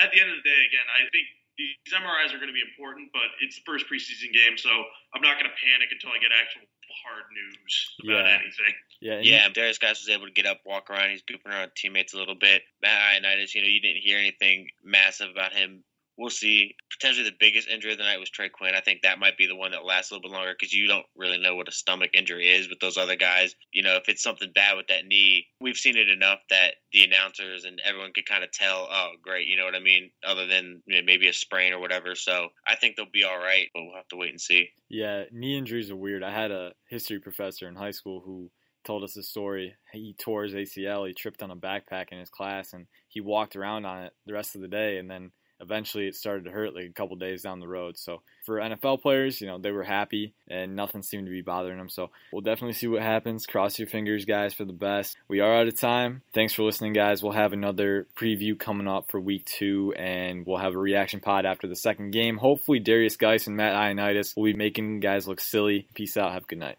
At 0.00 0.10
the 0.14 0.18
end 0.22 0.32
of 0.32 0.38
the 0.40 0.46
day, 0.46 0.60
again, 0.64 0.86
I 0.90 1.06
think 1.12 1.26
these 1.54 1.94
MRIs 1.94 2.34
are 2.34 2.40
going 2.42 2.50
to 2.50 2.56
be 2.56 2.64
important, 2.66 3.14
but 3.14 3.30
it's 3.38 3.62
the 3.62 3.66
first 3.66 3.86
preseason 3.86 4.34
game, 4.34 4.58
so 4.58 4.70
I'm 5.14 5.22
not 5.22 5.38
going 5.38 5.46
to 5.46 5.54
panic 5.54 5.94
until 5.94 6.10
I 6.10 6.18
get 6.18 6.34
actual 6.34 6.66
hard 7.06 7.26
news 7.30 7.74
about 8.02 8.26
yeah. 8.26 8.38
anything. 8.38 8.74
Yeah, 9.00 9.20
yeah. 9.22 9.48
Derrius 9.50 9.78
Guice 9.78 10.02
was 10.02 10.10
able 10.10 10.26
to 10.26 10.32
get 10.32 10.46
up, 10.46 10.60
walk 10.66 10.90
around. 10.90 11.10
He's 11.10 11.22
goofing 11.22 11.50
around 11.50 11.70
teammates 11.76 12.14
a 12.14 12.18
little 12.18 12.34
bit. 12.34 12.62
Matt 12.82 13.22
Ioannidis, 13.22 13.54
you 13.54 13.62
know, 13.62 13.68
you 13.68 13.80
didn't 13.80 14.02
hear 14.02 14.18
anything 14.18 14.68
massive 14.82 15.30
about 15.30 15.52
him 15.52 15.84
we'll 16.16 16.30
see. 16.30 16.74
Potentially 16.90 17.28
the 17.28 17.36
biggest 17.38 17.68
injury 17.68 17.92
of 17.92 17.98
the 17.98 18.04
night 18.04 18.20
was 18.20 18.30
Trey 18.30 18.48
Quinn. 18.48 18.74
I 18.74 18.80
think 18.80 19.02
that 19.02 19.18
might 19.18 19.36
be 19.36 19.46
the 19.46 19.56
one 19.56 19.72
that 19.72 19.84
lasts 19.84 20.10
a 20.10 20.14
little 20.14 20.28
bit 20.28 20.34
longer 20.34 20.54
because 20.58 20.72
you 20.72 20.86
don't 20.86 21.06
really 21.16 21.38
know 21.38 21.54
what 21.56 21.68
a 21.68 21.72
stomach 21.72 22.10
injury 22.14 22.48
is 22.48 22.68
with 22.68 22.78
those 22.80 22.96
other 22.96 23.16
guys. 23.16 23.54
You 23.72 23.82
know, 23.82 23.96
if 23.96 24.08
it's 24.08 24.22
something 24.22 24.52
bad 24.54 24.76
with 24.76 24.86
that 24.88 25.06
knee, 25.06 25.46
we've 25.60 25.76
seen 25.76 25.96
it 25.96 26.08
enough 26.08 26.38
that 26.50 26.74
the 26.92 27.04
announcers 27.04 27.64
and 27.64 27.80
everyone 27.84 28.12
could 28.14 28.26
kind 28.26 28.44
of 28.44 28.52
tell, 28.52 28.88
oh, 28.90 29.12
great, 29.22 29.48
you 29.48 29.56
know 29.56 29.64
what 29.64 29.74
I 29.74 29.80
mean? 29.80 30.10
Other 30.24 30.46
than 30.46 30.82
you 30.86 30.96
know, 30.96 31.02
maybe 31.04 31.28
a 31.28 31.32
sprain 31.32 31.72
or 31.72 31.80
whatever. 31.80 32.14
So 32.14 32.48
I 32.66 32.76
think 32.76 32.96
they'll 32.96 33.06
be 33.12 33.24
all 33.24 33.38
right, 33.38 33.66
but 33.74 33.82
we'll 33.82 33.96
have 33.96 34.08
to 34.08 34.16
wait 34.16 34.30
and 34.30 34.40
see. 34.40 34.68
Yeah, 34.88 35.24
knee 35.32 35.58
injuries 35.58 35.90
are 35.90 35.96
weird. 35.96 36.22
I 36.22 36.30
had 36.30 36.50
a 36.50 36.72
history 36.88 37.18
professor 37.18 37.66
in 37.66 37.74
high 37.74 37.90
school 37.90 38.22
who 38.24 38.50
told 38.84 39.02
us 39.02 39.16
a 39.16 39.22
story. 39.22 39.74
He 39.92 40.14
tore 40.18 40.44
his 40.44 40.54
ACL. 40.54 41.08
He 41.08 41.14
tripped 41.14 41.42
on 41.42 41.50
a 41.50 41.56
backpack 41.56 42.12
in 42.12 42.18
his 42.18 42.30
class, 42.30 42.72
and 42.72 42.86
he 43.08 43.20
walked 43.20 43.56
around 43.56 43.86
on 43.86 44.04
it 44.04 44.12
the 44.26 44.34
rest 44.34 44.54
of 44.54 44.60
the 44.60 44.68
day. 44.68 44.98
And 44.98 45.10
then 45.10 45.32
eventually, 45.60 46.06
it 46.06 46.14
started 46.14 46.44
to 46.44 46.50
hurt 46.50 46.74
like 46.74 46.86
a 46.86 46.92
couple 46.92 47.16
days 47.16 47.42
down 47.42 47.60
the 47.60 47.68
road. 47.68 47.96
So 47.96 48.22
for 48.44 48.56
NFL 48.56 49.02
players, 49.02 49.40
you 49.40 49.46
know, 49.46 49.58
they 49.58 49.70
were 49.70 49.82
happy, 49.82 50.34
and 50.48 50.76
nothing 50.76 51.02
seemed 51.02 51.26
to 51.26 51.32
be 51.32 51.42
bothering 51.42 51.78
them. 51.78 51.88
So 51.88 52.10
we'll 52.32 52.42
definitely 52.42 52.74
see 52.74 52.86
what 52.86 53.02
happens. 53.02 53.46
Cross 53.46 53.78
your 53.78 53.88
fingers, 53.88 54.24
guys, 54.24 54.54
for 54.54 54.64
the 54.64 54.72
best. 54.72 55.16
We 55.28 55.40
are 55.40 55.54
out 55.54 55.68
of 55.68 55.78
time. 55.78 56.22
Thanks 56.32 56.52
for 56.52 56.62
listening, 56.62 56.92
guys. 56.92 57.22
We'll 57.22 57.32
have 57.32 57.52
another 57.52 58.06
preview 58.16 58.58
coming 58.58 58.88
up 58.88 59.10
for 59.10 59.20
week 59.20 59.44
two, 59.46 59.94
and 59.96 60.46
we'll 60.46 60.58
have 60.58 60.74
a 60.74 60.78
reaction 60.78 61.20
pod 61.20 61.46
after 61.46 61.66
the 61.66 61.76
second 61.76 62.10
game. 62.10 62.36
Hopefully, 62.36 62.80
Derrius 62.80 63.18
Guice 63.18 63.46
and 63.46 63.56
Matt 63.56 63.74
Ioannidis 63.74 64.36
will 64.36 64.44
be 64.44 64.54
making 64.54 65.00
guys 65.00 65.26
look 65.26 65.40
silly. 65.40 65.88
Peace 65.94 66.16
out. 66.16 66.32
Have 66.32 66.44
a 66.44 66.46
good 66.46 66.58
night. 66.58 66.78